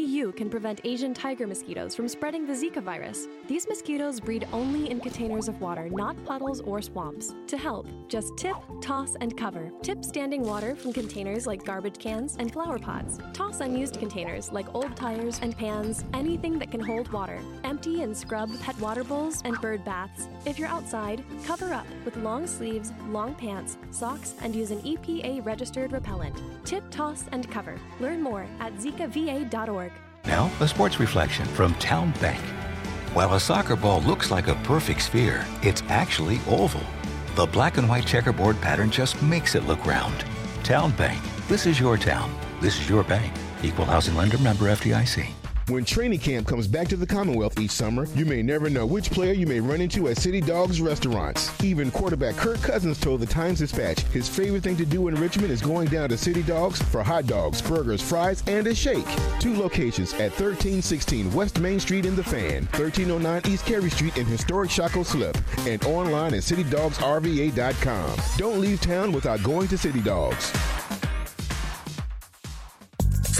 Only 0.00 0.16
you 0.16 0.32
can 0.32 0.48
prevent 0.48 0.80
Asian 0.84 1.12
tiger 1.12 1.46
mosquitoes 1.46 1.94
from 1.94 2.08
spreading 2.08 2.46
the 2.46 2.54
Zika 2.54 2.82
virus. 2.82 3.28
These 3.46 3.68
mosquitoes 3.68 4.18
breed 4.18 4.48
only 4.50 4.90
in 4.90 4.98
containers 4.98 5.46
of 5.46 5.60
water, 5.60 5.90
not 5.90 6.16
puddles 6.24 6.62
or 6.62 6.80
swamps. 6.80 7.34
To 7.48 7.58
help, 7.58 7.86
just 8.08 8.34
tip, 8.38 8.56
toss, 8.80 9.14
and 9.20 9.36
cover. 9.36 9.70
Tip 9.82 10.02
standing 10.02 10.42
water 10.42 10.74
from 10.74 10.94
containers 10.94 11.46
like 11.46 11.66
garbage 11.66 11.98
cans 11.98 12.36
and 12.38 12.50
flower 12.50 12.78
pots. 12.78 13.18
Toss 13.34 13.60
unused 13.60 13.98
containers 13.98 14.50
like 14.50 14.74
old 14.74 14.96
tires 14.96 15.38
and 15.42 15.54
pans, 15.54 16.02
anything 16.14 16.58
that 16.60 16.70
can 16.70 16.80
hold 16.80 17.12
water. 17.12 17.38
Empty 17.64 18.00
and 18.00 18.16
scrub 18.16 18.48
pet 18.60 18.80
water 18.80 19.04
bowls 19.04 19.42
and 19.44 19.60
bird 19.60 19.84
baths. 19.84 20.28
If 20.46 20.58
you're 20.58 20.68
outside, 20.68 21.22
cover 21.44 21.74
up 21.74 21.86
with 22.06 22.16
long 22.16 22.46
sleeves, 22.46 22.90
long 23.10 23.34
pants, 23.34 23.76
socks, 23.90 24.34
and 24.40 24.56
use 24.56 24.70
an 24.70 24.80
EPA 24.80 25.44
registered 25.44 25.92
repellent. 25.92 26.40
Tip, 26.64 26.84
toss, 26.90 27.26
and 27.32 27.50
cover. 27.50 27.78
Learn 28.00 28.22
more 28.22 28.46
at 28.60 28.74
zikava.org. 28.76 29.92
Now, 30.26 30.50
a 30.60 30.68
sports 30.68 31.00
reflection 31.00 31.46
from 31.46 31.74
Town 31.74 32.12
Bank. 32.20 32.40
While 33.12 33.34
a 33.34 33.40
soccer 33.40 33.76
ball 33.76 34.02
looks 34.02 34.30
like 34.30 34.48
a 34.48 34.54
perfect 34.56 35.02
sphere, 35.02 35.44
it's 35.62 35.82
actually 35.88 36.40
oval. 36.46 36.82
The 37.34 37.46
black 37.46 37.78
and 37.78 37.88
white 37.88 38.06
checkerboard 38.06 38.60
pattern 38.60 38.90
just 38.90 39.22
makes 39.22 39.54
it 39.54 39.66
look 39.66 39.84
round. 39.86 40.24
Town 40.62 40.92
Bank. 40.92 41.22
This 41.48 41.66
is 41.66 41.80
your 41.80 41.96
town. 41.96 42.32
This 42.60 42.80
is 42.80 42.88
your 42.88 43.02
bank. 43.02 43.32
Equal 43.62 43.86
housing 43.86 44.14
lender 44.14 44.38
member 44.38 44.66
FDIC. 44.66 45.39
When 45.70 45.84
training 45.84 46.18
camp 46.18 46.48
comes 46.48 46.66
back 46.66 46.88
to 46.88 46.96
the 46.96 47.06
Commonwealth 47.06 47.60
each 47.60 47.70
summer, 47.70 48.08
you 48.16 48.26
may 48.26 48.42
never 48.42 48.68
know 48.68 48.84
which 48.84 49.08
player 49.08 49.32
you 49.32 49.46
may 49.46 49.60
run 49.60 49.80
into 49.80 50.08
at 50.08 50.16
City 50.18 50.40
Dogs 50.40 50.80
restaurants. 50.80 51.52
Even 51.62 51.92
quarterback 51.92 52.34
Kirk 52.34 52.60
Cousins 52.60 52.98
told 52.98 53.20
the 53.20 53.26
Times 53.26 53.60
Dispatch 53.60 54.00
his 54.06 54.28
favorite 54.28 54.64
thing 54.64 54.76
to 54.78 54.84
do 54.84 55.06
in 55.06 55.14
Richmond 55.14 55.52
is 55.52 55.62
going 55.62 55.86
down 55.86 56.08
to 56.08 56.18
City 56.18 56.42
Dogs 56.42 56.82
for 56.82 57.04
hot 57.04 57.28
dogs, 57.28 57.62
burgers, 57.62 58.02
fries, 58.02 58.42
and 58.48 58.66
a 58.66 58.74
shake. 58.74 59.06
Two 59.38 59.54
locations 59.54 60.12
at 60.14 60.32
1316 60.32 61.32
West 61.32 61.60
Main 61.60 61.78
Street 61.78 62.04
in 62.04 62.16
the 62.16 62.24
Fan, 62.24 62.64
1309 62.72 63.42
East 63.46 63.64
Cary 63.64 63.90
Street 63.90 64.16
in 64.16 64.26
historic 64.26 64.70
Shockoe 64.70 65.06
Slip, 65.06 65.38
and 65.68 65.84
online 65.84 66.34
at 66.34 66.42
citydogsrva.com. 66.42 68.18
Don't 68.38 68.60
leave 68.60 68.80
town 68.80 69.12
without 69.12 69.40
going 69.44 69.68
to 69.68 69.78
City 69.78 70.00
Dogs. 70.00 70.52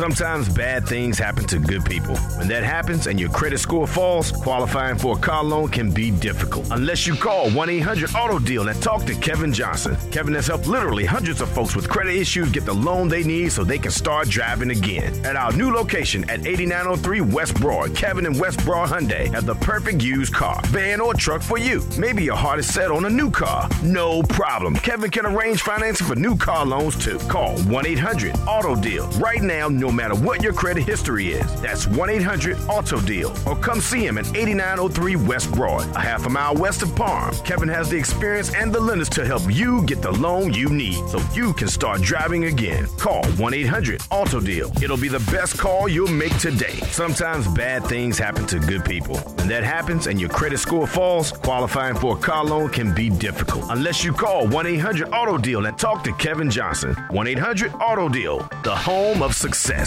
Sometimes 0.00 0.48
bad 0.48 0.88
things 0.88 1.18
happen 1.18 1.44
to 1.48 1.58
good 1.58 1.84
people. 1.84 2.16
When 2.38 2.48
that 2.48 2.64
happens 2.64 3.06
and 3.06 3.20
your 3.20 3.28
credit 3.28 3.58
score 3.58 3.86
falls, 3.86 4.32
qualifying 4.32 4.96
for 4.96 5.18
a 5.18 5.20
car 5.20 5.44
loan 5.44 5.68
can 5.68 5.90
be 5.90 6.10
difficult. 6.10 6.70
Unless 6.70 7.06
you 7.06 7.14
call 7.14 7.50
1 7.50 7.68
800 7.68 8.14
Auto 8.14 8.38
Deal 8.38 8.66
and 8.66 8.82
talk 8.82 9.04
to 9.04 9.14
Kevin 9.14 9.52
Johnson. 9.52 9.98
Kevin 10.10 10.32
has 10.32 10.46
helped 10.46 10.66
literally 10.66 11.04
hundreds 11.04 11.42
of 11.42 11.50
folks 11.50 11.76
with 11.76 11.86
credit 11.86 12.14
issues 12.14 12.50
get 12.50 12.64
the 12.64 12.72
loan 12.72 13.08
they 13.08 13.22
need 13.22 13.52
so 13.52 13.62
they 13.62 13.76
can 13.76 13.90
start 13.90 14.30
driving 14.30 14.70
again. 14.70 15.14
At 15.22 15.36
our 15.36 15.52
new 15.52 15.70
location 15.70 16.24
at 16.30 16.46
8903 16.46 17.20
West 17.20 17.60
Broad, 17.60 17.94
Kevin 17.94 18.24
and 18.24 18.40
West 18.40 18.64
Broad 18.64 18.88
Hyundai 18.88 19.30
have 19.34 19.44
the 19.44 19.56
perfect 19.56 20.02
used 20.02 20.32
car, 20.32 20.62
van, 20.68 21.02
or 21.02 21.12
truck 21.12 21.42
for 21.42 21.58
you. 21.58 21.86
Maybe 21.98 22.24
your 22.24 22.36
heart 22.36 22.58
is 22.58 22.72
set 22.72 22.90
on 22.90 23.04
a 23.04 23.10
new 23.10 23.30
car. 23.30 23.68
No 23.82 24.22
problem. 24.22 24.76
Kevin 24.76 25.10
can 25.10 25.26
arrange 25.26 25.60
financing 25.60 26.06
for 26.06 26.16
new 26.16 26.38
car 26.38 26.64
loans 26.64 26.96
too. 26.96 27.18
Call 27.28 27.58
1 27.64 27.86
800 27.86 28.34
Auto 28.46 28.74
Deal 28.74 29.06
right 29.18 29.42
now, 29.42 29.68
no 29.90 29.96
matter 29.96 30.14
what 30.14 30.40
your 30.40 30.52
credit 30.52 30.84
history 30.84 31.32
is. 31.32 31.60
That's 31.60 31.88
1 31.88 32.10
800 32.10 32.56
Auto 32.68 33.00
Deal. 33.00 33.34
Or 33.44 33.56
come 33.56 33.80
see 33.80 34.06
him 34.06 34.18
at 34.18 34.26
8903 34.36 35.16
West 35.16 35.50
Broad, 35.52 35.84
a 35.96 36.00
half 36.00 36.26
a 36.26 36.30
mile 36.30 36.54
west 36.54 36.82
of 36.82 36.94
Palm. 36.94 37.34
Kevin 37.44 37.68
has 37.68 37.88
the 37.88 37.96
experience 37.96 38.54
and 38.54 38.72
the 38.72 38.78
lenders 38.78 39.08
to 39.10 39.26
help 39.26 39.42
you 39.50 39.84
get 39.86 40.00
the 40.00 40.12
loan 40.12 40.54
you 40.54 40.68
need 40.68 41.08
so 41.08 41.20
you 41.34 41.52
can 41.54 41.66
start 41.66 42.02
driving 42.02 42.44
again. 42.44 42.86
Call 42.98 43.24
1 43.32 43.52
800 43.52 44.02
Auto 44.12 44.38
Deal. 44.38 44.70
It'll 44.80 44.96
be 44.96 45.08
the 45.08 45.26
best 45.32 45.58
call 45.58 45.88
you'll 45.88 46.06
make 46.06 46.36
today. 46.38 46.76
Sometimes 46.92 47.48
bad 47.48 47.84
things 47.84 48.16
happen 48.16 48.46
to 48.46 48.60
good 48.60 48.84
people. 48.84 49.16
When 49.16 49.48
that 49.48 49.64
happens 49.64 50.06
and 50.06 50.20
your 50.20 50.30
credit 50.30 50.58
score 50.58 50.86
falls, 50.86 51.32
qualifying 51.32 51.96
for 51.96 52.16
a 52.16 52.20
car 52.20 52.44
loan 52.44 52.68
can 52.68 52.94
be 52.94 53.10
difficult. 53.10 53.64
Unless 53.70 54.04
you 54.04 54.12
call 54.12 54.46
1 54.46 54.66
800 54.66 55.08
Auto 55.12 55.36
Deal 55.36 55.66
and 55.66 55.76
talk 55.76 56.04
to 56.04 56.12
Kevin 56.12 56.48
Johnson. 56.48 56.94
1 57.10 57.26
800 57.26 57.74
Auto 57.74 58.08
Deal, 58.08 58.48
the 58.62 58.76
home 58.76 59.20
of 59.20 59.34
success. 59.34 59.79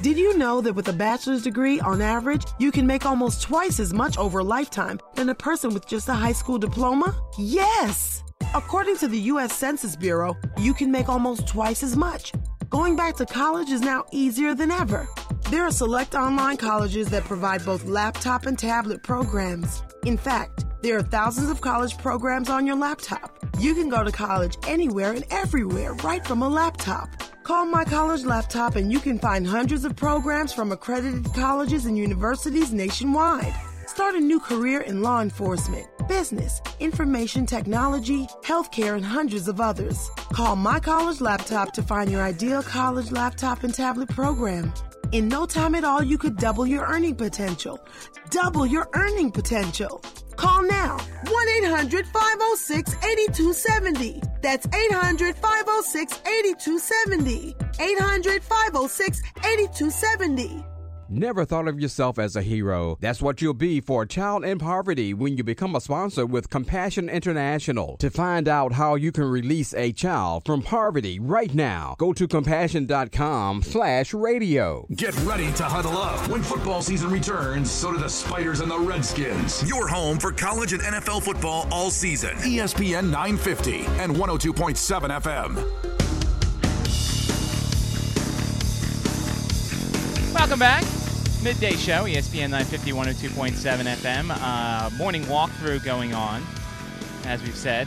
Did 0.00 0.16
you 0.16 0.38
know 0.38 0.60
that 0.60 0.74
with 0.74 0.86
a 0.86 0.92
bachelor's 0.92 1.42
degree, 1.42 1.80
on 1.80 2.00
average, 2.00 2.44
you 2.60 2.70
can 2.70 2.86
make 2.86 3.04
almost 3.04 3.42
twice 3.42 3.80
as 3.80 3.92
much 3.92 4.16
over 4.16 4.38
a 4.38 4.44
lifetime 4.44 5.00
than 5.16 5.28
a 5.28 5.34
person 5.34 5.74
with 5.74 5.88
just 5.88 6.08
a 6.08 6.14
high 6.14 6.32
school 6.32 6.58
diploma? 6.58 7.16
Yes! 7.36 8.22
According 8.54 8.98
to 8.98 9.08
the 9.08 9.18
U.S. 9.32 9.52
Census 9.52 9.96
Bureau, 9.96 10.36
you 10.56 10.72
can 10.72 10.92
make 10.92 11.08
almost 11.08 11.48
twice 11.48 11.82
as 11.82 11.96
much. 11.96 12.32
Going 12.70 12.94
back 12.94 13.16
to 13.16 13.26
college 13.26 13.70
is 13.70 13.80
now 13.80 14.04
easier 14.12 14.54
than 14.54 14.70
ever. 14.70 15.08
There 15.50 15.64
are 15.64 15.72
select 15.72 16.14
online 16.14 16.58
colleges 16.58 17.08
that 17.08 17.24
provide 17.24 17.64
both 17.64 17.84
laptop 17.84 18.46
and 18.46 18.56
tablet 18.56 19.02
programs. 19.02 19.82
In 20.04 20.16
fact, 20.16 20.64
there 20.80 20.96
are 20.96 21.02
thousands 21.02 21.50
of 21.50 21.60
college 21.60 21.98
programs 21.98 22.48
on 22.48 22.66
your 22.66 22.76
laptop. 22.76 23.36
You 23.58 23.74
can 23.74 23.88
go 23.88 24.04
to 24.04 24.12
college 24.12 24.58
anywhere 24.68 25.12
and 25.12 25.24
everywhere 25.30 25.94
right 26.04 26.24
from 26.24 26.42
a 26.42 26.48
laptop. 26.48 27.23
Call 27.44 27.66
My 27.66 27.84
College 27.84 28.24
Laptop 28.24 28.76
and 28.76 28.90
you 28.90 28.98
can 28.98 29.18
find 29.18 29.46
hundreds 29.46 29.84
of 29.84 29.94
programs 29.94 30.50
from 30.50 30.72
accredited 30.72 31.26
colleges 31.34 31.84
and 31.84 31.96
universities 31.98 32.72
nationwide. 32.72 33.54
Start 33.86 34.14
a 34.14 34.20
new 34.20 34.40
career 34.40 34.80
in 34.80 35.02
law 35.02 35.20
enforcement, 35.20 35.86
business, 36.08 36.62
information 36.80 37.44
technology, 37.44 38.26
healthcare, 38.42 38.96
and 38.96 39.04
hundreds 39.04 39.46
of 39.46 39.60
others. 39.60 40.08
Call 40.32 40.56
My 40.56 40.80
College 40.80 41.20
Laptop 41.20 41.74
to 41.74 41.82
find 41.82 42.10
your 42.10 42.22
ideal 42.22 42.62
college 42.62 43.10
laptop 43.12 43.62
and 43.62 43.74
tablet 43.74 44.08
program. 44.08 44.72
In 45.14 45.28
no 45.28 45.46
time 45.46 45.76
at 45.76 45.84
all, 45.84 46.02
you 46.02 46.18
could 46.18 46.36
double 46.36 46.66
your 46.66 46.84
earning 46.86 47.14
potential. 47.14 47.78
Double 48.30 48.66
your 48.66 48.88
earning 48.94 49.30
potential. 49.30 50.02
Call 50.34 50.64
now 50.66 50.96
1 51.30 51.48
800 51.62 52.04
506 52.08 52.96
8270. 52.96 54.20
That's 54.42 54.66
800 54.66 55.36
506 55.36 56.18
8270. 56.18 57.54
800 57.78 58.42
506 58.42 59.22
8270. 59.36 60.73
Never 61.08 61.44
thought 61.44 61.68
of 61.68 61.80
yourself 61.80 62.18
as 62.18 62.36
a 62.36 62.42
hero. 62.42 62.96
That's 63.00 63.20
what 63.20 63.42
you'll 63.42 63.54
be 63.54 63.80
for 63.80 64.02
a 64.02 64.06
child 64.08 64.44
in 64.44 64.58
poverty 64.58 65.14
when 65.14 65.36
you 65.36 65.44
become 65.44 65.76
a 65.76 65.80
sponsor 65.80 66.26
with 66.26 66.50
Compassion 66.50 67.08
International. 67.08 67.96
To 67.98 68.10
find 68.10 68.48
out 68.48 68.72
how 68.72 68.94
you 68.94 69.12
can 69.12 69.24
release 69.24 69.74
a 69.74 69.92
child 69.92 70.44
from 70.46 70.62
poverty 70.62 71.18
right 71.20 71.54
now, 71.54 71.94
go 71.98 72.12
to 72.12 72.26
compassion.com 72.26 73.62
slash 73.62 74.14
radio. 74.14 74.86
Get 74.94 75.16
ready 75.24 75.52
to 75.52 75.64
huddle 75.64 75.98
up. 75.98 76.28
When 76.28 76.42
football 76.42 76.82
season 76.82 77.10
returns, 77.10 77.70
so 77.70 77.92
do 77.92 77.98
the 77.98 78.08
Spiders 78.08 78.60
and 78.60 78.70
the 78.70 78.78
Redskins. 78.78 79.68
Your 79.68 79.86
home 79.88 80.18
for 80.18 80.32
college 80.32 80.72
and 80.72 80.82
NFL 80.82 81.22
football 81.22 81.68
all 81.70 81.90
season. 81.90 82.30
ESPN 82.36 83.04
950 83.04 83.84
and 83.98 84.14
102.7 84.14 85.20
FM. 85.20 85.93
Welcome 90.34 90.58
back. 90.58 90.82
Midday 91.42 91.72
show, 91.76 92.04
ESPN 92.04 92.50
950, 92.50 92.92
102.7 92.92 93.52
FM. 93.96 94.30
Uh, 94.30 94.90
morning 94.96 95.22
walkthrough 95.24 95.82
going 95.84 96.12
on, 96.12 96.42
as 97.24 97.40
we've 97.42 97.56
said. 97.56 97.86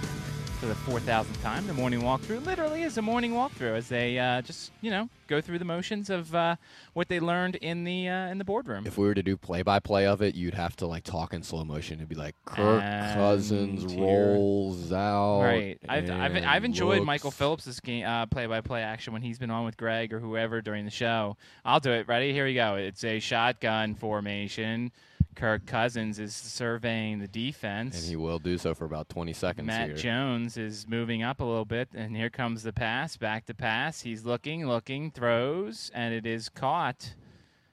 for 0.60 0.66
the 0.66 0.74
4,000th 0.74 1.40
time. 1.44 1.68
The 1.68 1.74
morning 1.74 2.02
walkthrough 2.02 2.46
literally 2.46 2.82
is 2.84 2.98
a 2.98 3.02
morning 3.02 3.34
walkthrough 3.34 3.76
as 3.78 3.90
they 3.90 4.18
uh, 4.18 4.42
just, 4.42 4.72
you 4.82 4.90
know, 4.90 5.08
go 5.28 5.42
through 5.42 5.60
the 5.60 5.66
motions 5.66 6.10
of 6.10 6.34
uh, 6.34 6.56
what 6.94 7.10
they 7.10 7.20
learned 7.20 7.56
in 7.58 7.84
the 7.84 8.08
uh, 8.08 8.28
in 8.28 8.38
the 8.38 8.44
boardroom. 8.46 8.86
If 8.88 8.98
we 8.98 9.06
were 9.06 9.14
to 9.14 9.24
do 9.24 9.38
play 9.38 9.62
by 9.62 9.80
play 9.80 10.06
of 10.08 10.22
it, 10.22 10.36
you'd 10.36 10.54
have 10.54 10.76
to 10.78 10.88
like 10.88 11.04
talk 11.04 11.34
in 11.34 11.44
slow 11.44 11.64
motion. 11.64 12.00
It'd 12.00 12.10
be 12.10 12.16
like 12.16 12.36
Kirk 12.46 12.82
And 12.84 13.16
Cousins 13.16 13.92
here. 13.92 14.02
rolls 14.34 14.92
out. 14.92 15.42
Right. 15.42 15.78
I've, 15.88 16.10
I've, 16.10 16.36
I've 16.46 16.64
enjoyed 16.66 16.98
looks- 17.00 17.06
Michael 17.08 17.32
Phillips' 17.32 17.80
game, 17.80 18.06
uh, 18.06 18.26
play-by-play 18.26 18.82
action 18.82 19.14
when 19.14 19.22
he's 19.22 19.38
been 19.40 19.52
on 19.52 19.66
with 19.66 19.78
Greg 19.78 20.14
or 20.14 20.20
whoever 20.20 20.62
during 20.62 20.86
the 20.86 20.92
show. 20.92 21.38
I'll 21.66 21.80
do 21.80 21.92
it. 21.92 22.08
Ready? 22.08 22.34
Here 22.34 22.46
we 22.46 22.54
go. 22.54 22.76
It's 22.76 23.04
a 23.04 23.20
shotgun 23.20 23.96
formation. 23.96 24.92
Kirk 25.36 25.68
Cousins 25.68 26.18
is 26.18 26.36
surveying 26.36 27.20
the 27.20 27.28
defense. 27.28 27.96
and 28.00 28.06
he 28.10 28.16
will 28.16 28.40
do 28.40 28.58
so 28.58 28.74
for 28.74 28.86
about 28.86 29.08
20 29.10 29.34
seconds 29.34 29.68
Matt 29.68 29.90
here. 29.90 29.96
Jones 29.96 30.58
is 30.58 30.88
moving 30.88 31.22
up 31.22 31.42
a 31.42 31.44
little 31.44 31.64
bit, 31.66 31.90
and 31.94 32.16
here 32.16 32.32
comes 32.32 32.64
the 32.64 32.74
pass. 32.74 33.18
Back 33.18 33.46
to 33.46 33.54
pass. 33.54 34.02
He's 34.02 34.26
looking, 34.26 34.68
looking, 34.68 35.12
throws, 35.18 35.90
and 35.96 36.14
it 36.14 36.28
is 36.28 36.48
caught. 36.48 37.16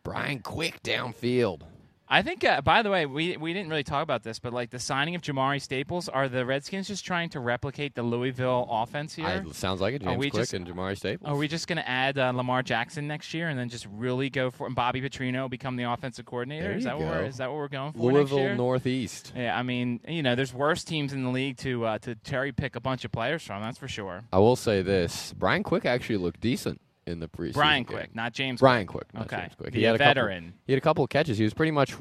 Brian 0.02 0.38
Quick 0.38 0.82
downfield. 0.82 1.60
I 2.06 2.22
think. 2.22 2.44
Uh, 2.44 2.60
by 2.60 2.82
the 2.82 2.90
way, 2.90 3.06
we 3.06 3.36
we 3.36 3.52
didn't 3.54 3.70
really 3.70 3.82
talk 3.82 4.02
about 4.02 4.22
this, 4.22 4.38
but 4.38 4.52
like 4.52 4.70
the 4.70 4.78
signing 4.78 5.14
of 5.14 5.22
Jamari 5.22 5.60
Staples, 5.60 6.08
are 6.08 6.28
the 6.28 6.44
Redskins 6.44 6.88
just 6.88 7.04
trying 7.04 7.30
to 7.30 7.40
replicate 7.40 7.94
the 7.94 8.02
Louisville 8.02 8.68
offense 8.70 9.14
here? 9.14 9.26
I, 9.26 9.52
sounds 9.52 9.80
like 9.80 9.94
it. 9.94 10.02
James 10.02 10.18
Quick 10.18 10.32
just- 10.34 10.54
and 10.54 10.66
Jamari 10.66 10.96
Staples. 10.96 11.28
Are 11.28 11.36
we 11.36 11.48
just 11.48 11.66
going 11.66 11.78
to 11.78 11.88
add 11.88 12.18
uh, 12.18 12.30
Lamar 12.32 12.62
Jackson 12.62 13.06
next 13.08 13.32
year 13.32 13.48
and 13.48 13.58
then 13.58 13.68
just 13.70 13.86
really 13.90 14.28
go 14.28 14.50
for 14.50 14.66
and 14.66 14.76
Bobby 14.76 15.00
Petrino 15.00 15.48
become 15.48 15.76
the 15.76 15.84
offensive 15.84 16.26
coordinator? 16.26 16.72
Is 16.72 16.84
that 16.84 16.98
what 16.98 17.08
we're, 17.08 17.24
is 17.24 17.38
that 17.38 17.48
what 17.50 17.56
we're 17.56 17.68
going 17.68 17.92
for 17.92 18.12
Louisville? 18.12 18.54
Northeast. 18.54 19.32
Yeah, 19.34 19.58
I 19.58 19.62
mean, 19.62 20.00
you 20.06 20.22
know, 20.22 20.34
there's 20.34 20.52
worse 20.52 20.84
teams 20.84 21.12
in 21.14 21.24
the 21.24 21.30
league 21.30 21.56
to 21.58 21.86
uh, 21.86 21.98
to 22.00 22.16
cherry 22.16 22.52
pick 22.52 22.76
a 22.76 22.80
bunch 22.80 23.04
of 23.06 23.12
players 23.12 23.42
from. 23.42 23.62
That's 23.62 23.78
for 23.78 23.88
sure. 23.88 24.24
I 24.32 24.38
will 24.38 24.56
say 24.56 24.82
this: 24.82 25.32
Brian 25.32 25.62
Quick 25.62 25.86
actually 25.86 26.18
looked 26.18 26.40
decent 26.40 26.80
in 27.06 27.20
the 27.20 27.28
preseason. 27.28 27.54
Brian 27.54 27.82
game. 27.84 27.96
Quick, 27.96 28.14
not 28.14 28.32
James 28.32 28.60
Brian 28.60 28.86
Quick. 28.86 29.08
Quick. 29.08 29.14
not 29.14 29.26
Okay. 29.26 29.42
James 29.42 29.54
Quick. 29.56 29.72
The 29.72 29.78
he 29.78 29.84
had 29.84 29.94
a 29.94 29.98
couple- 29.98 30.10
veteran. 30.10 30.54
he 30.66 30.72
had 30.72 30.78
a 30.78 30.80
couple 30.80 31.04
of 31.04 31.10
catches. 31.10 31.38
He 31.38 31.44
was 31.44 31.54
pretty 31.54 31.72
much 31.72 31.94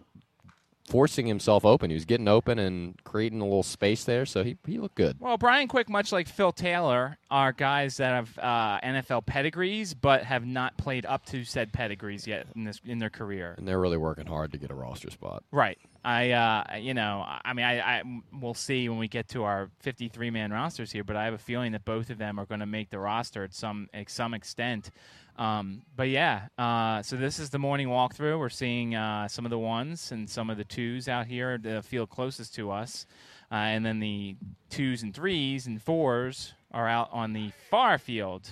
forcing 0.90 1.26
himself 1.28 1.64
open. 1.64 1.90
He 1.90 1.94
was 1.96 2.06
getting 2.06 2.28
open 2.28 2.60
and 2.60 3.02
creating 3.04 3.40
a 3.42 3.46
little 3.46 3.64
space 3.64 4.04
there, 4.04 4.26
so 4.26 4.44
he 4.44 4.58
he 4.68 4.80
looked 4.80 4.96
good. 4.96 5.18
Well, 5.20 5.38
Brian 5.38 5.68
Quick, 5.68 5.90
much 5.90 6.12
like 6.12 6.28
Phil 6.28 6.52
Taylor, 6.52 7.18
are 7.32 7.52
guys 7.54 7.98
that 7.98 8.12
have 8.14 8.38
uh, 8.40 8.80
NFL 8.82 9.26
pedigrees, 9.26 9.94
but 9.94 10.24
have 10.24 10.46
not 10.46 10.78
played 10.78 11.06
up 11.06 11.26
to 11.28 11.44
said 11.46 11.72
pedigrees 11.74 12.28
yet 12.28 12.48
in 12.56 12.66
this 12.66 12.82
in 12.86 13.00
their 13.00 13.10
career. 13.10 13.56
And 13.58 13.68
they're 13.68 13.80
really 13.80 13.98
working 13.98 14.26
hard 14.26 14.52
to 14.54 14.58
get 14.58 14.72
a 14.72 14.76
roster 14.76 15.10
spot. 15.10 15.44
Right. 15.52 15.78
I, 16.04 16.32
uh, 16.32 16.64
you 16.78 16.94
know, 16.94 17.26
I 17.46 17.54
mean, 17.54 17.66
I, 17.66 17.80
I, 17.80 18.04
we'll 18.34 18.54
see 18.54 18.90
when 18.90 19.00
we 19.00 19.08
get 19.08 19.30
to 19.30 19.44
our 19.44 19.70
53 19.80 20.30
man 20.32 20.52
rosters 20.52 20.92
here, 20.92 21.04
but 21.04 21.16
I 21.16 21.24
have 21.26 21.34
a 21.34 21.38
feeling 21.38 21.72
that 21.72 21.86
both 21.86 22.10
of 22.10 22.18
them 22.18 22.40
are 22.40 22.46
going 22.46 22.60
to 22.60 22.66
make 22.66 22.90
the 22.90 23.00
roster 23.00 23.44
at 23.46 23.54
some, 23.54 23.88
at 23.94 24.10
some 24.10 24.34
extent. 24.34 24.92
Um, 25.38 25.82
but 25.96 26.10
yeah, 26.10 26.48
uh, 26.58 27.02
so 27.02 27.16
this 27.16 27.40
is 27.40 27.50
the 27.50 27.60
morning 27.60 27.88
walkthrough. 27.88 28.38
We're 28.38 28.50
seeing 28.50 28.96
uh, 28.96 29.30
some 29.30 29.46
of 29.46 29.50
the 29.50 29.58
ones 29.58 30.12
and 30.12 30.30
some 30.30 30.50
of 30.50 30.58
the 30.58 30.66
twos 30.66 31.08
out 31.08 31.26
here, 31.26 31.58
the 31.58 31.82
field 31.82 32.10
closest 32.10 32.54
to 32.56 32.70
us. 32.70 33.06
Uh, 33.52 33.56
and 33.56 33.86
then 33.86 34.00
the 34.00 34.36
twos 34.70 35.04
and 35.04 35.14
threes 35.14 35.68
and 35.68 35.82
fours 35.82 36.54
are 36.72 36.88
out 36.88 37.10
on 37.12 37.34
the 37.34 37.52
far 37.70 37.98
field, 37.98 38.50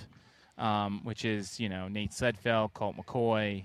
um, 0.58 1.00
which 1.04 1.24
is, 1.24 1.60
you 1.60 1.68
know, 1.68 1.88
Nate 1.88 2.12
Sudfeld, 2.12 2.72
Colt 2.72 2.96
McCoy, 2.96 3.64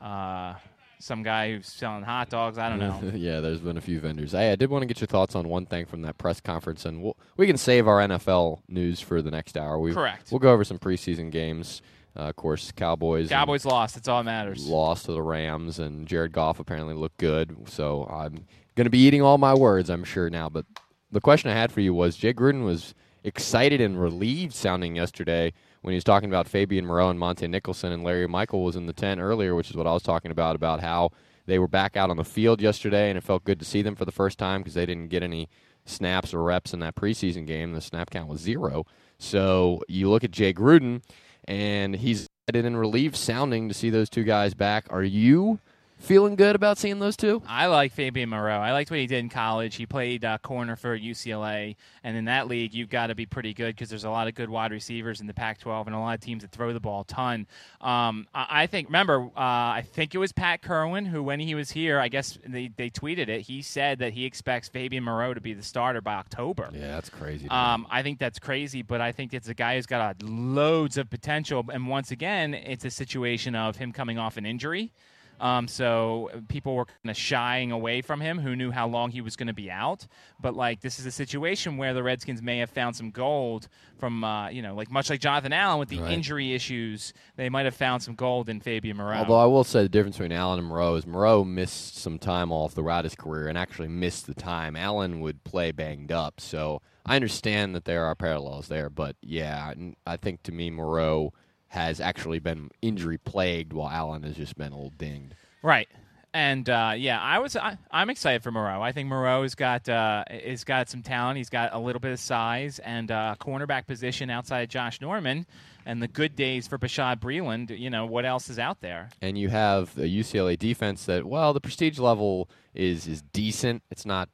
uh, 0.00 0.54
some 0.98 1.22
guy 1.22 1.52
who's 1.52 1.66
selling 1.66 2.02
hot 2.02 2.30
dogs. 2.30 2.58
I 2.58 2.68
don't 2.68 2.78
know. 2.78 3.00
yeah, 3.14 3.40
there's 3.40 3.60
been 3.60 3.76
a 3.76 3.80
few 3.80 4.00
vendors. 4.00 4.32
Hey, 4.32 4.52
I 4.52 4.56
did 4.56 4.70
want 4.70 4.82
to 4.82 4.86
get 4.86 5.00
your 5.00 5.06
thoughts 5.06 5.34
on 5.34 5.48
one 5.48 5.66
thing 5.66 5.86
from 5.86 6.02
that 6.02 6.18
press 6.18 6.40
conference, 6.40 6.84
and 6.84 7.02
we'll, 7.02 7.16
we 7.36 7.46
can 7.46 7.56
save 7.56 7.86
our 7.88 7.98
NFL 7.98 8.60
news 8.68 9.00
for 9.00 9.22
the 9.22 9.30
next 9.30 9.56
hour. 9.56 9.78
We 9.78 9.92
Correct. 9.92 10.30
We'll 10.30 10.38
go 10.38 10.52
over 10.52 10.64
some 10.64 10.78
preseason 10.78 11.30
games. 11.30 11.82
Uh, 12.16 12.30
of 12.30 12.36
course, 12.36 12.72
Cowboys. 12.72 13.28
Cowboys 13.28 13.64
lost. 13.64 13.94
That's 13.94 14.08
all 14.08 14.22
that 14.22 14.24
matters. 14.24 14.66
lost 14.66 15.06
to 15.06 15.12
the 15.12 15.22
Rams, 15.22 15.78
and 15.78 16.06
Jared 16.08 16.32
Goff 16.32 16.58
apparently 16.58 16.94
looked 16.94 17.18
good. 17.18 17.68
So 17.68 18.04
I'm 18.10 18.46
going 18.74 18.84
to 18.86 18.90
be 18.90 19.00
eating 19.00 19.20
all 19.20 19.36
my 19.36 19.52
words, 19.54 19.90
I'm 19.90 20.04
sure 20.04 20.30
now. 20.30 20.48
But 20.48 20.64
the 21.12 21.20
question 21.20 21.50
I 21.50 21.54
had 21.54 21.70
for 21.72 21.80
you 21.82 21.92
was: 21.92 22.16
Jay 22.16 22.32
Gruden 22.32 22.64
was 22.64 22.94
excited 23.22 23.80
and 23.80 24.00
relieved 24.00 24.54
sounding 24.54 24.96
yesterday 24.96 25.52
when 25.86 25.92
he 25.92 25.96
was 25.96 26.02
talking 26.02 26.28
about 26.28 26.48
Fabian 26.48 26.84
Moreau 26.84 27.10
and 27.10 27.20
Montae 27.20 27.48
Nicholson, 27.48 27.92
and 27.92 28.02
Larry 28.02 28.26
Michael 28.26 28.64
was 28.64 28.74
in 28.74 28.86
the 28.86 28.92
tent 28.92 29.20
earlier, 29.20 29.54
which 29.54 29.70
is 29.70 29.76
what 29.76 29.86
I 29.86 29.92
was 29.92 30.02
talking 30.02 30.32
about 30.32 30.56
about 30.56 30.80
how 30.80 31.12
they 31.46 31.60
were 31.60 31.68
back 31.68 31.96
out 31.96 32.10
on 32.10 32.16
the 32.16 32.24
field 32.24 32.60
yesterday, 32.60 33.08
and 33.08 33.16
it 33.16 33.22
felt 33.22 33.44
good 33.44 33.60
to 33.60 33.64
see 33.64 33.82
them 33.82 33.94
for 33.94 34.04
the 34.04 34.10
first 34.10 34.36
time 34.36 34.62
because 34.62 34.74
they 34.74 34.84
didn't 34.84 35.10
get 35.10 35.22
any 35.22 35.48
snaps 35.84 36.34
or 36.34 36.42
reps 36.42 36.74
in 36.74 36.80
that 36.80 36.96
preseason 36.96 37.46
game. 37.46 37.70
The 37.70 37.80
snap 37.80 38.10
count 38.10 38.28
was 38.28 38.40
zero. 38.40 38.84
So 39.20 39.80
you 39.86 40.10
look 40.10 40.24
at 40.24 40.32
Jay 40.32 40.52
Gruden, 40.52 41.02
and 41.44 41.94
he's 41.94 42.26
excited 42.48 42.66
and 42.66 42.76
relieved 42.76 43.14
sounding 43.14 43.68
to 43.68 43.74
see 43.74 43.88
those 43.88 44.10
two 44.10 44.24
guys 44.24 44.54
back. 44.54 44.86
Are 44.90 45.04
you 45.04 45.60
feeling 45.98 46.36
good 46.36 46.54
about 46.54 46.78
seeing 46.78 46.98
those 46.98 47.16
two? 47.16 47.42
I 47.46 47.66
like 47.66 47.92
Fabian 47.92 48.28
Moreau. 48.28 48.58
I 48.58 48.72
liked 48.72 48.90
what 48.90 49.00
he 49.00 49.06
did 49.06 49.18
in 49.18 49.28
college. 49.28 49.76
He 49.76 49.86
played 49.86 50.24
uh, 50.24 50.38
corner 50.38 50.76
for 50.76 50.98
UCLA, 50.98 51.76
and 52.04 52.16
in 52.16 52.26
that 52.26 52.48
league, 52.48 52.74
you've 52.74 52.88
got 52.88 53.08
to 53.08 53.14
be 53.14 53.26
pretty 53.26 53.54
good 53.54 53.74
because 53.74 53.88
there's 53.88 54.04
a 54.04 54.10
lot 54.10 54.28
of 54.28 54.34
good 54.34 54.48
wide 54.48 54.72
receivers 54.72 55.20
in 55.20 55.26
the 55.26 55.34
Pac-12 55.34 55.86
and 55.86 55.94
a 55.94 55.98
lot 55.98 56.14
of 56.14 56.20
teams 56.20 56.42
that 56.42 56.52
throw 56.52 56.72
the 56.72 56.80
ball 56.80 57.02
a 57.02 57.04
ton. 57.04 57.46
Um, 57.80 58.26
I, 58.34 58.62
I 58.62 58.66
think. 58.66 58.88
Remember, 58.88 59.22
uh, 59.36 59.40
I 59.40 59.84
think 59.92 60.14
it 60.14 60.18
was 60.18 60.32
Pat 60.32 60.62
Kirwan 60.62 61.06
who, 61.06 61.22
when 61.22 61.40
he 61.40 61.54
was 61.54 61.70
here, 61.70 61.98
I 61.98 62.08
guess 62.08 62.38
they, 62.46 62.70
they 62.76 62.90
tweeted 62.90 63.28
it. 63.28 63.42
He 63.42 63.62
said 63.62 63.98
that 63.98 64.12
he 64.12 64.24
expects 64.24 64.68
Fabian 64.68 65.04
Moreau 65.04 65.34
to 65.34 65.40
be 65.40 65.54
the 65.54 65.62
starter 65.62 66.00
by 66.00 66.14
October. 66.14 66.70
Yeah, 66.72 66.88
that's 66.88 67.10
crazy. 67.10 67.48
Um, 67.48 67.86
I 67.90 68.02
think 68.02 68.18
that's 68.18 68.38
crazy, 68.38 68.82
but 68.82 69.00
I 69.00 69.12
think 69.12 69.34
it's 69.34 69.48
a 69.48 69.54
guy 69.54 69.76
who's 69.76 69.86
got 69.86 70.22
uh, 70.22 70.26
loads 70.26 70.96
of 70.96 71.10
potential. 71.10 71.64
And 71.72 71.88
once 71.88 72.10
again, 72.10 72.54
it's 72.54 72.84
a 72.84 72.90
situation 72.90 73.54
of 73.54 73.76
him 73.76 73.92
coming 73.92 74.18
off 74.18 74.36
an 74.36 74.46
injury. 74.46 74.92
Um, 75.40 75.68
so 75.68 76.30
people 76.48 76.74
were 76.74 76.86
kind 76.86 77.10
of 77.10 77.16
shying 77.16 77.72
away 77.72 78.00
from 78.02 78.20
him 78.20 78.38
who 78.38 78.56
knew 78.56 78.70
how 78.70 78.88
long 78.88 79.10
he 79.10 79.20
was 79.20 79.36
going 79.36 79.48
to 79.48 79.52
be 79.54 79.70
out. 79.70 80.06
But 80.40 80.54
like 80.54 80.80
this 80.80 80.98
is 80.98 81.06
a 81.06 81.10
situation 81.10 81.76
where 81.76 81.92
the 81.94 82.02
Redskins 82.02 82.40
may 82.42 82.58
have 82.58 82.70
found 82.70 82.96
some 82.96 83.10
gold 83.10 83.68
from, 83.98 84.24
uh, 84.24 84.48
you 84.50 84.62
know, 84.62 84.74
like 84.74 84.90
much 84.90 85.08
like 85.10 85.20
Jonathan 85.20 85.52
Allen 85.52 85.78
with 85.78 85.88
the 85.88 86.00
Right. 86.00 86.12
injury 86.12 86.54
issues, 86.54 87.12
they 87.36 87.48
might 87.48 87.64
have 87.64 87.74
found 87.74 88.02
some 88.02 88.14
gold 88.14 88.48
in 88.48 88.60
Fabian 88.60 88.96
Moreau. 88.96 89.16
Although 89.18 89.38
I 89.38 89.46
will 89.46 89.64
say 89.64 89.82
the 89.82 89.88
difference 89.88 90.16
between 90.16 90.32
Allen 90.32 90.58
and 90.58 90.68
Moreau 90.68 90.94
is 90.96 91.06
Moreau 91.06 91.44
missed 91.44 91.96
some 91.96 92.18
time 92.18 92.52
off 92.52 92.72
throughout 92.74 93.04
his 93.04 93.14
career 93.14 93.48
and 93.48 93.56
actually 93.56 93.88
missed 93.88 94.26
the 94.26 94.34
time. 94.34 94.76
Allen 94.76 95.20
would 95.20 95.44
play 95.44 95.72
banged 95.72 96.12
up, 96.12 96.40
so 96.40 96.82
I 97.04 97.16
understand 97.16 97.74
that 97.74 97.84
there 97.84 98.04
are 98.04 98.14
parallels 98.14 98.68
there. 98.68 98.90
But 98.90 99.16
yeah, 99.22 99.72
I 100.06 100.16
think 100.16 100.42
to 100.44 100.52
me 100.52 100.70
Moreau 100.70 101.32
has 101.68 102.00
actually 102.00 102.38
been 102.38 102.70
injury 102.82 103.18
plagued, 103.18 103.72
while 103.72 103.88
Allen 103.88 104.22
has 104.22 104.36
just 104.36 104.56
been 104.56 104.72
a 104.72 104.76
little 104.76 104.92
dinged. 104.96 105.34
Right. 105.62 105.88
And 106.34 106.68
uh, 106.68 106.92
yeah, 106.94 107.18
I 107.18 107.38
was 107.38 107.56
I, 107.56 107.78
I'm 107.90 108.10
excited 108.10 108.42
for 108.42 108.50
Moreau. 108.52 108.82
I 108.82 108.92
think 108.92 109.08
Moreau's 109.08 109.54
got 109.54 109.88
uh, 109.88 110.22
has 110.28 110.64
got 110.64 110.90
some 110.90 111.02
talent. 111.02 111.38
He's 111.38 111.48
got 111.48 111.72
a 111.72 111.78
little 111.78 111.98
bit 111.98 112.12
of 112.12 112.20
size 112.20 112.78
and 112.80 113.10
uh, 113.10 113.36
cornerback 113.40 113.86
position 113.86 114.28
outside 114.28 114.60
of 114.60 114.68
Josh 114.68 115.00
Norman, 115.00 115.46
and 115.86 116.02
the 116.02 116.08
good 116.08 116.36
days 116.36 116.68
for 116.68 116.76
Bashad 116.78 117.20
Breeland. 117.20 117.78
You 117.78 117.88
know 117.88 118.04
what 118.04 118.26
else 118.26 118.50
is 118.50 118.58
out 118.58 118.82
there? 118.82 119.08
And 119.22 119.38
you 119.38 119.48
have 119.48 119.96
a 119.96 120.02
UCLA 120.02 120.58
defense 120.58 121.06
that, 121.06 121.24
well, 121.24 121.54
the 121.54 121.60
prestige 121.60 121.98
level 121.98 122.50
is 122.74 123.06
is 123.06 123.22
decent. 123.22 123.82
It's 123.90 124.04
not 124.04 124.28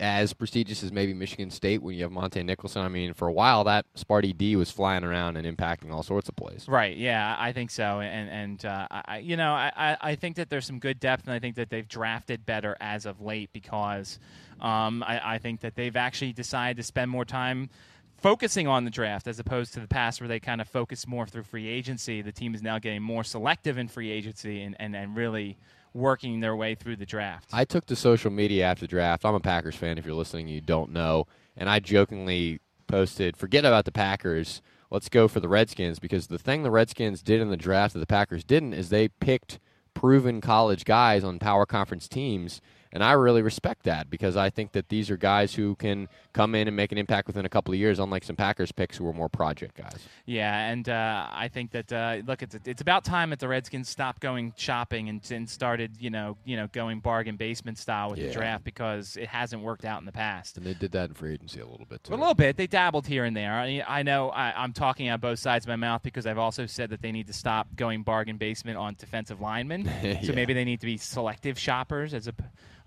as 0.00 0.32
prestigious 0.32 0.82
as 0.82 0.92
maybe 0.92 1.14
Michigan 1.14 1.50
State 1.50 1.82
when 1.82 1.94
you 1.94 2.02
have 2.02 2.12
Montae 2.12 2.44
Nicholson. 2.44 2.82
I 2.82 2.88
mean, 2.88 3.14
for 3.14 3.28
a 3.28 3.32
while 3.32 3.64
that 3.64 3.86
Sparty 3.94 4.36
D 4.36 4.56
was 4.56 4.70
flying 4.70 5.04
around 5.04 5.36
and 5.36 5.56
impacting 5.56 5.92
all 5.92 6.02
sorts 6.02 6.28
of 6.28 6.36
plays. 6.36 6.66
Right. 6.68 6.96
Yeah, 6.96 7.36
I 7.38 7.52
think 7.52 7.70
so. 7.70 8.00
And 8.00 8.30
and 8.30 8.64
uh, 8.64 8.86
I, 8.90 9.18
you 9.18 9.36
know, 9.36 9.52
I, 9.52 9.96
I 10.00 10.14
think 10.14 10.36
that 10.36 10.50
there's 10.50 10.66
some 10.66 10.78
good 10.78 11.00
depth, 11.00 11.24
and 11.26 11.32
I 11.32 11.38
think 11.38 11.56
that 11.56 11.70
they've 11.70 11.88
drafted 11.88 12.46
better 12.46 12.76
as 12.80 13.06
of 13.06 13.20
late 13.20 13.50
because 13.52 14.18
um, 14.60 15.02
I, 15.02 15.34
I 15.34 15.38
think 15.38 15.60
that 15.60 15.74
they've 15.74 15.96
actually 15.96 16.32
decided 16.32 16.76
to 16.76 16.82
spend 16.82 17.10
more 17.10 17.24
time 17.24 17.70
focusing 18.18 18.66
on 18.66 18.84
the 18.84 18.90
draft 18.90 19.28
as 19.28 19.38
opposed 19.38 19.72
to 19.74 19.80
the 19.80 19.86
past 19.86 20.20
where 20.20 20.28
they 20.28 20.40
kind 20.40 20.60
of 20.60 20.68
focused 20.68 21.06
more 21.06 21.26
through 21.26 21.44
free 21.44 21.68
agency. 21.68 22.20
The 22.20 22.32
team 22.32 22.54
is 22.54 22.62
now 22.62 22.78
getting 22.78 23.02
more 23.02 23.24
selective 23.24 23.78
in 23.78 23.88
free 23.88 24.10
agency 24.10 24.62
and, 24.62 24.76
and, 24.80 24.96
and 24.96 25.16
really 25.16 25.56
working 25.94 26.40
their 26.40 26.54
way 26.54 26.74
through 26.74 26.96
the 26.96 27.06
draft. 27.06 27.48
I 27.52 27.64
took 27.64 27.86
to 27.86 27.96
social 27.96 28.30
media 28.30 28.64
after 28.64 28.82
the 28.82 28.88
draft. 28.88 29.24
I'm 29.24 29.34
a 29.34 29.40
Packers 29.40 29.76
fan. 29.76 29.98
If 29.98 30.06
you're 30.06 30.14
listening, 30.14 30.48
you 30.48 30.60
don't 30.60 30.92
know. 30.92 31.26
And 31.56 31.68
I 31.68 31.80
jokingly 31.80 32.60
posted, 32.86 33.36
"Forget 33.36 33.64
about 33.64 33.84
the 33.84 33.92
Packers. 33.92 34.62
Let's 34.90 35.08
go 35.08 35.28
for 35.28 35.40
the 35.40 35.48
Redskins." 35.48 35.98
Because 35.98 36.28
the 36.28 36.38
thing 36.38 36.62
the 36.62 36.70
Redskins 36.70 37.22
did 37.22 37.40
in 37.40 37.50
the 37.50 37.56
draft 37.56 37.94
that 37.94 38.00
the 38.00 38.06
Packers 38.06 38.44
didn't 38.44 38.74
is 38.74 38.88
they 38.88 39.08
picked 39.08 39.58
proven 39.94 40.40
college 40.40 40.84
guys 40.84 41.24
on 41.24 41.38
power 41.38 41.66
conference 41.66 42.08
teams. 42.08 42.60
And 42.92 43.04
I 43.04 43.12
really 43.12 43.42
respect 43.42 43.82
that 43.84 44.08
because 44.10 44.36
I 44.36 44.50
think 44.50 44.72
that 44.72 44.88
these 44.88 45.10
are 45.10 45.16
guys 45.16 45.54
who 45.54 45.74
can 45.76 46.08
come 46.32 46.54
in 46.54 46.68
and 46.68 46.76
make 46.76 46.90
an 46.92 46.98
impact 46.98 47.26
within 47.26 47.44
a 47.44 47.48
couple 47.48 47.74
of 47.74 47.78
years, 47.80 47.98
unlike 47.98 48.24
some 48.24 48.36
Packers 48.36 48.72
picks 48.72 48.96
who 48.96 49.06
are 49.06 49.12
more 49.12 49.28
project 49.28 49.76
guys. 49.76 49.98
Yeah, 50.26 50.68
and 50.70 50.88
uh, 50.88 51.26
I 51.30 51.48
think 51.48 51.72
that 51.72 51.92
uh, 51.92 52.16
look, 52.26 52.42
it's 52.42 52.56
it's 52.64 52.80
about 52.80 53.04
time 53.04 53.30
that 53.30 53.38
the 53.40 53.48
Redskins 53.48 53.88
stopped 53.88 54.20
going 54.20 54.52
shopping 54.56 55.08
and, 55.08 55.20
and 55.30 55.48
started, 55.48 55.96
you 56.00 56.10
know, 56.10 56.36
you 56.44 56.56
know, 56.56 56.66
going 56.68 57.00
bargain 57.00 57.36
basement 57.36 57.78
style 57.78 58.10
with 58.10 58.18
Yeah. 58.18 58.28
the 58.28 58.32
draft 58.32 58.64
because 58.64 59.16
it 59.16 59.28
hasn't 59.28 59.62
worked 59.62 59.84
out 59.84 60.00
in 60.00 60.06
the 60.06 60.12
past. 60.12 60.56
And 60.56 60.64
they 60.66 60.74
did 60.74 60.92
that 60.92 61.08
in 61.10 61.14
free 61.14 61.34
agency 61.34 61.60
a 61.60 61.66
little 61.66 61.86
bit 61.86 62.04
too. 62.04 62.14
A 62.14 62.16
little 62.16 62.34
bit. 62.34 62.56
They 62.56 62.66
dabbled 62.66 63.06
here 63.06 63.24
and 63.24 63.36
there. 63.36 63.52
I, 63.54 63.82
I 63.86 64.02
know 64.02 64.30
I, 64.30 64.52
I'm 64.56 64.72
talking 64.72 65.08
out 65.08 65.20
both 65.20 65.38
sides 65.38 65.64
of 65.66 65.68
my 65.68 65.76
mouth 65.76 66.02
because 66.02 66.26
I've 66.26 66.38
also 66.38 66.66
said 66.66 66.90
that 66.90 67.02
they 67.02 67.12
need 67.12 67.26
to 67.26 67.32
stop 67.32 67.68
going 67.76 68.02
bargain 68.02 68.36
basement 68.38 68.76
on 68.78 68.94
defensive 68.98 69.40
linemen. 69.40 69.90
So 70.22 70.32
maybe 70.32 70.52
they 70.52 70.64
need 70.64 70.80
to 70.80 70.86
be 70.86 70.96
selective 70.96 71.58
shoppers 71.58 72.14
as 72.14 72.28
a. 72.28 72.34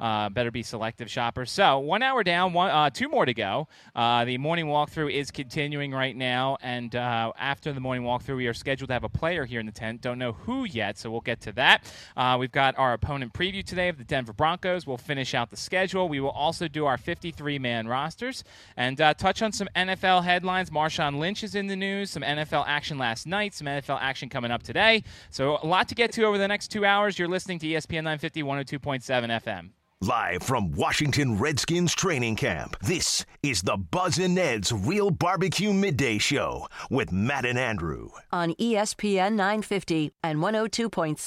Uh, 0.01 0.29
better 0.29 0.49
be 0.49 0.63
selective 0.63 1.11
shoppers. 1.11 1.51
So 1.51 1.77
one 1.77 2.01
hour 2.01 2.23
down, 2.23 2.53
one, 2.53 2.71
uh, 2.71 2.89
two 2.89 3.07
more 3.07 3.23
to 3.23 3.35
go. 3.35 3.67
Uh, 3.95 4.25
the 4.25 4.39
morning 4.39 4.65
walkthrough 4.65 5.13
is 5.13 5.29
continuing 5.29 5.91
right 5.91 6.15
now, 6.15 6.57
and 6.61 6.95
uh, 6.95 7.31
after 7.37 7.71
the 7.71 7.79
morning 7.79 8.03
walkthrough, 8.03 8.37
we 8.37 8.47
are 8.47 8.53
scheduled 8.53 8.87
to 8.87 8.93
have 8.93 9.03
a 9.03 9.09
player 9.09 9.45
here 9.45 9.59
in 9.59 9.67
the 9.67 9.71
tent. 9.71 10.01
Don't 10.01 10.17
know 10.17 10.31
who 10.31 10.65
yet, 10.65 10.97
so 10.97 11.11
we'll 11.11 11.21
get 11.21 11.39
to 11.41 11.51
that. 11.51 11.93
Uh, 12.17 12.35
we've 12.39 12.51
got 12.51 12.75
our 12.79 12.93
opponent 12.93 13.31
preview 13.31 13.63
today 13.63 13.89
of 13.89 13.99
the 13.99 14.03
Denver 14.03 14.33
Broncos. 14.33 14.87
We'll 14.87 14.97
finish 14.97 15.35
out 15.35 15.51
the 15.51 15.57
schedule. 15.57 16.09
We 16.09 16.19
will 16.19 16.31
also 16.31 16.67
do 16.67 16.87
our 16.87 16.97
53-man 16.97 17.87
rosters 17.87 18.43
and 18.77 18.99
uh, 18.99 19.13
touch 19.13 19.43
on 19.43 19.51
some 19.51 19.69
NFL 19.75 20.23
headlines. 20.23 20.71
Marshawn 20.71 21.19
Lynch 21.19 21.43
is 21.43 21.53
in 21.53 21.67
the 21.67 21.75
news. 21.75 22.09
Some 22.09 22.23
NFL 22.23 22.65
action 22.65 22.97
last 22.97 23.27
night. 23.27 23.53
Some 23.53 23.67
NFL 23.67 23.99
action 24.01 24.29
coming 24.29 24.49
up 24.49 24.63
today. 24.63 25.03
So 25.29 25.59
a 25.61 25.67
lot 25.67 25.87
to 25.89 25.95
get 25.95 26.11
to 26.13 26.23
over 26.23 26.39
the 26.39 26.47
next 26.47 26.69
two 26.69 26.85
hours. 26.85 27.19
You're 27.19 27.27
listening 27.27 27.59
to 27.59 27.67
ESPN 27.67 28.03
950 28.03 28.41
102.7 28.41 29.43
FM. 29.43 29.69
Live 30.03 30.41
from 30.41 30.71
Washington 30.71 31.37
Redskins 31.37 31.93
training 31.93 32.35
camp, 32.35 32.75
this 32.81 33.23
is 33.43 33.61
the 33.61 33.77
Buzz 33.77 34.17
and 34.17 34.33
Ned's 34.33 34.71
Real 34.73 35.11
Barbecue 35.11 35.71
Midday 35.71 36.17
Show 36.17 36.67
with 36.89 37.11
Matt 37.11 37.45
and 37.45 37.59
Andrew. 37.59 38.09
on 38.31 38.55
ESPN 38.55 39.33
950 39.33 40.11
and 40.23 40.39
102.7 40.39 41.19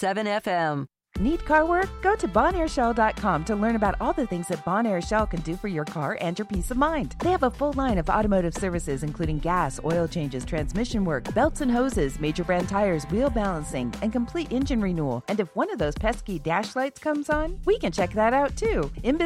FM. 0.43 0.87
Need 1.21 1.45
car 1.45 1.65
work? 1.65 1.89
Go 2.03 2.17
to 2.17 2.27
BonAirShell.com 2.27 3.45
to 3.45 3.55
learn 3.55 3.77
about 3.77 3.95
all 4.01 4.13
the 4.13 4.27
things 4.27 4.49
that 4.49 4.65
Bon 4.65 4.85
Air 4.85 5.01
Shell 5.01 5.29
can 5.29 5.41
do 5.43 5.57
for 5.57 5.69
your 5.69 5.85
car 5.85 6.19
and 6.21 6.37
your 6.37 6.45
peace 6.45 6.73
of 6.73 6.77
mind. 6.77 7.15
They 7.21 7.31
have 7.31 7.45
a 7.45 7.53
full 7.53 7.73
line 7.75 7.99
of 7.99 8.11
automotive 8.11 8.55
services, 8.55 9.05
including 9.05 9.39
gas, 9.39 9.79
oil 9.85 10.09
changes, 10.09 10.45
transmission 10.45 11.05
work, 11.05 11.33
belts 11.33 11.61
and 11.61 11.71
hoses, 11.71 12.19
major 12.19 12.43
brand 12.43 12.69
tires, 12.69 13.05
wheel 13.13 13.31
balancing, 13.31 13.95
and 14.03 14.11
complete 14.11 14.51
engine 14.51 14.81
renewal. 14.81 15.23
And 15.29 15.39
if 15.39 15.55
one 15.55 15.71
of 15.71 15.79
those 15.79 15.95
pesky 15.95 16.41
dash 16.41 16.75
lights 16.75 16.99
comes 16.99 17.31
on, 17.31 17.61
we 17.65 17.79
can 17.79 17.93
check 17.93 18.11
that 18.15 18.33
out 18.33 18.57
too. 18.57 18.91
In 19.05 19.17